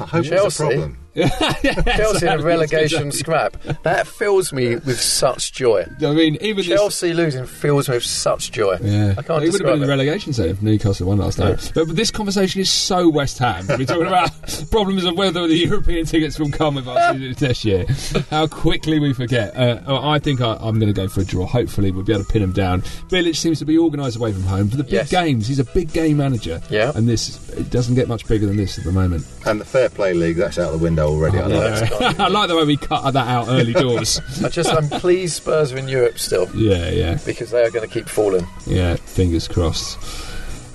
I 0.00 0.04
hope 0.06 0.24
Chelsea? 0.26 0.46
it's 0.46 0.60
a 0.60 0.62
problem. 0.64 0.98
Chelsea 1.26 2.26
in 2.26 2.32
a 2.32 2.42
relegation 2.42 3.10
scrap. 3.12 3.56
That 3.82 4.06
fills 4.06 4.52
me 4.52 4.76
with 4.76 5.00
such 5.00 5.52
joy. 5.52 5.84
they? 5.98 6.06
I 6.08 6.12
mean, 6.14 6.36
even 6.40 6.56
this. 6.58 6.66
Chelsea 6.66 7.12
losing 7.12 7.46
fills 7.46 7.88
me 7.88 7.96
with 7.96 8.04
such 8.04 8.52
joy. 8.52 8.78
Yeah, 8.80 9.14
I 9.16 9.22
can't 9.22 9.42
it 9.44 9.52
would 9.52 9.60
have 9.60 9.66
been 9.66 9.74
in 9.74 9.80
the 9.80 9.86
relegation 9.88 10.32
zone 10.32 10.48
if 10.50 10.62
Newcastle 10.62 11.08
won 11.08 11.18
last 11.18 11.38
night. 11.38 11.70
But, 11.74 11.86
but 11.88 11.96
this 11.96 12.10
conversation 12.10 12.60
is 12.60 12.70
so 12.70 13.08
West 13.08 13.38
Ham. 13.38 13.66
We're 13.68 13.84
talking 13.84 14.06
about 14.06 14.30
problems 14.70 15.04
of 15.04 15.16
whether 15.16 15.46
the 15.46 15.56
European 15.56 16.06
tickets 16.06 16.38
will 16.38 16.50
come 16.50 16.76
with 16.76 16.88
us 16.88 17.16
this 17.38 17.64
year. 17.64 17.86
How 18.30 18.46
quickly 18.46 18.98
we 18.98 19.12
forget. 19.12 19.56
Uh, 19.56 19.80
I 20.02 20.18
think 20.18 20.40
I, 20.40 20.54
I'm 20.60 20.78
going 20.78 20.92
to 20.92 20.98
go 20.98 21.08
for 21.08 21.20
a 21.20 21.24
draw. 21.24 21.46
Hopefully, 21.46 21.90
we'll 21.90 22.04
be 22.04 22.12
able 22.12 22.24
to 22.24 22.32
pin 22.32 22.42
him 22.42 22.52
down. 22.52 22.82
Bilic 23.08 23.36
seems 23.36 23.58
to 23.60 23.64
be 23.64 23.78
organised 23.78 24.16
away 24.16 24.32
from 24.32 24.42
home 24.42 24.68
for 24.68 24.76
the 24.76 24.84
big 24.84 24.92
Yes. 24.92 25.10
games. 25.10 25.46
He's 25.48 25.58
a 25.58 25.64
big 25.64 25.92
game 25.92 26.16
manager. 26.16 26.60
Yeah. 26.70 26.92
and 26.94 27.08
this 27.08 27.48
it 27.50 27.70
doesn't 27.70 27.94
get 27.94 28.08
much 28.08 28.26
bigger 28.26 28.46
than 28.46 28.56
this 28.56 28.78
at 28.78 28.84
the 28.84 28.92
moment. 28.92 29.26
And 29.46 29.60
the 29.60 29.64
Fair 29.64 29.88
Play 29.88 30.14
League, 30.14 30.36
that's 30.36 30.58
out 30.58 30.72
the 30.72 30.78
window 30.78 31.07
already. 31.08 31.38
I. 31.38 31.48
Yeah. 31.48 32.14
I 32.18 32.28
like 32.28 32.48
the 32.48 32.56
way 32.56 32.64
we 32.64 32.76
cut 32.76 33.10
that 33.10 33.28
out 33.28 33.48
early 33.48 33.72
doors. 33.72 34.20
I 34.44 34.48
just, 34.48 34.70
I'm 34.70 34.88
pleased 34.88 35.34
Spurs 35.34 35.72
are 35.72 35.78
in 35.78 35.88
Europe 35.88 36.18
still 36.18 36.48
yeah, 36.54 36.90
yeah. 36.90 37.18
because 37.24 37.50
they 37.50 37.62
are 37.64 37.70
going 37.70 37.88
to 37.88 37.92
keep 37.92 38.08
falling. 38.08 38.46
Yeah, 38.66 38.96
fingers 38.96 39.48
crossed. 39.48 39.98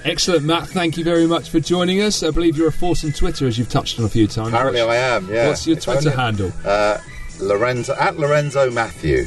Excellent, 0.04 0.44
Matt. 0.44 0.68
Thank 0.68 0.98
you 0.98 1.04
very 1.04 1.28
much 1.28 1.50
for 1.50 1.62
joining 1.62 2.02
us. 2.02 2.24
I 2.24 2.32
believe 2.32 2.58
you're 2.58 2.68
a 2.68 2.74
force 2.74 3.06
on 3.06 3.14
Twitter, 3.14 3.48
as 3.48 3.58
you've 3.58 3.70
touched 3.70 4.00
on 4.00 4.06
a 4.06 4.10
few 4.10 4.28
times. 4.28 4.50
Apparently, 4.50 4.82
I 4.82 4.96
am. 4.96 5.30
Yeah. 5.30 5.48
What's 5.48 5.66
your 5.66 5.78
Twitter 5.78 6.12
handle? 6.12 6.52
Uh, 6.66 6.98
Lorenzo 7.40 7.96
at 7.96 8.18
Lorenzo 8.18 8.70
Matthew. 8.70 9.26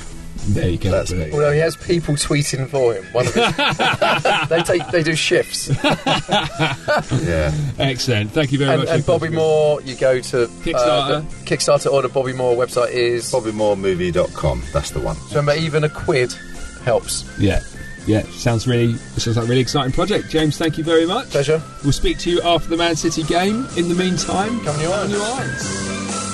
There 0.48 0.68
you 0.68 0.78
go. 0.78 0.90
That's 0.90 1.10
Brilliant. 1.10 1.32
me. 1.32 1.38
Although 1.38 1.52
he 1.52 1.58
has 1.60 1.76
people 1.76 2.14
tweeting 2.14 2.68
for 2.68 2.94
him. 2.94 3.04
One 3.12 3.26
of 3.26 3.34
his, 3.34 4.48
they 4.48 4.62
take, 4.62 4.86
they 4.90 5.02
do 5.02 5.14
shifts. 5.14 5.70
Yeah. 7.26 7.52
Excellent. 7.78 8.30
Thank 8.32 8.52
you 8.52 8.58
very 8.58 8.70
And, 8.72 8.80
much. 8.82 8.88
and 8.90 9.06
Bobby. 9.06 9.28
Moore, 9.28 9.80
you 9.82 9.96
go 9.96 10.20
to 10.20 10.46
Kickstarter. 10.46 11.18
Uh, 11.18 11.44
Kickstarter 11.44 11.90
or 11.92 12.02
the 12.02 12.08
Bobby 12.08 12.32
Moore 12.32 12.54
website 12.56 12.90
is. 12.92 13.30
BobbyMooreMovie.com. 13.32 14.62
That's 14.72 14.90
the 14.90 15.00
one. 15.00 15.16
Remember, 15.30 15.54
even 15.54 15.84
a 15.84 15.88
quid 15.88 16.32
helps. 16.84 17.24
Yeah. 17.38 17.60
Yeah, 18.06 18.22
sounds 18.30 18.68
really 18.68 18.94
sounds 19.16 19.36
like 19.36 19.46
a 19.46 19.48
really 19.48 19.60
exciting 19.62 19.90
project. 19.92 20.30
James, 20.30 20.56
thank 20.56 20.78
you 20.78 20.84
very 20.84 21.06
much. 21.06 21.28
Pleasure. 21.30 21.60
We'll 21.82 21.92
speak 21.92 22.18
to 22.18 22.30
you 22.30 22.40
after 22.42 22.68
the 22.68 22.76
Man 22.76 22.94
City 22.94 23.24
game. 23.24 23.66
In 23.76 23.88
the 23.88 23.96
meantime, 23.96 24.60
Come 24.60 24.76
on 24.76 24.80
your 24.80 24.94
on 24.94 25.10
your 25.10 25.22
irons. 25.22 26.25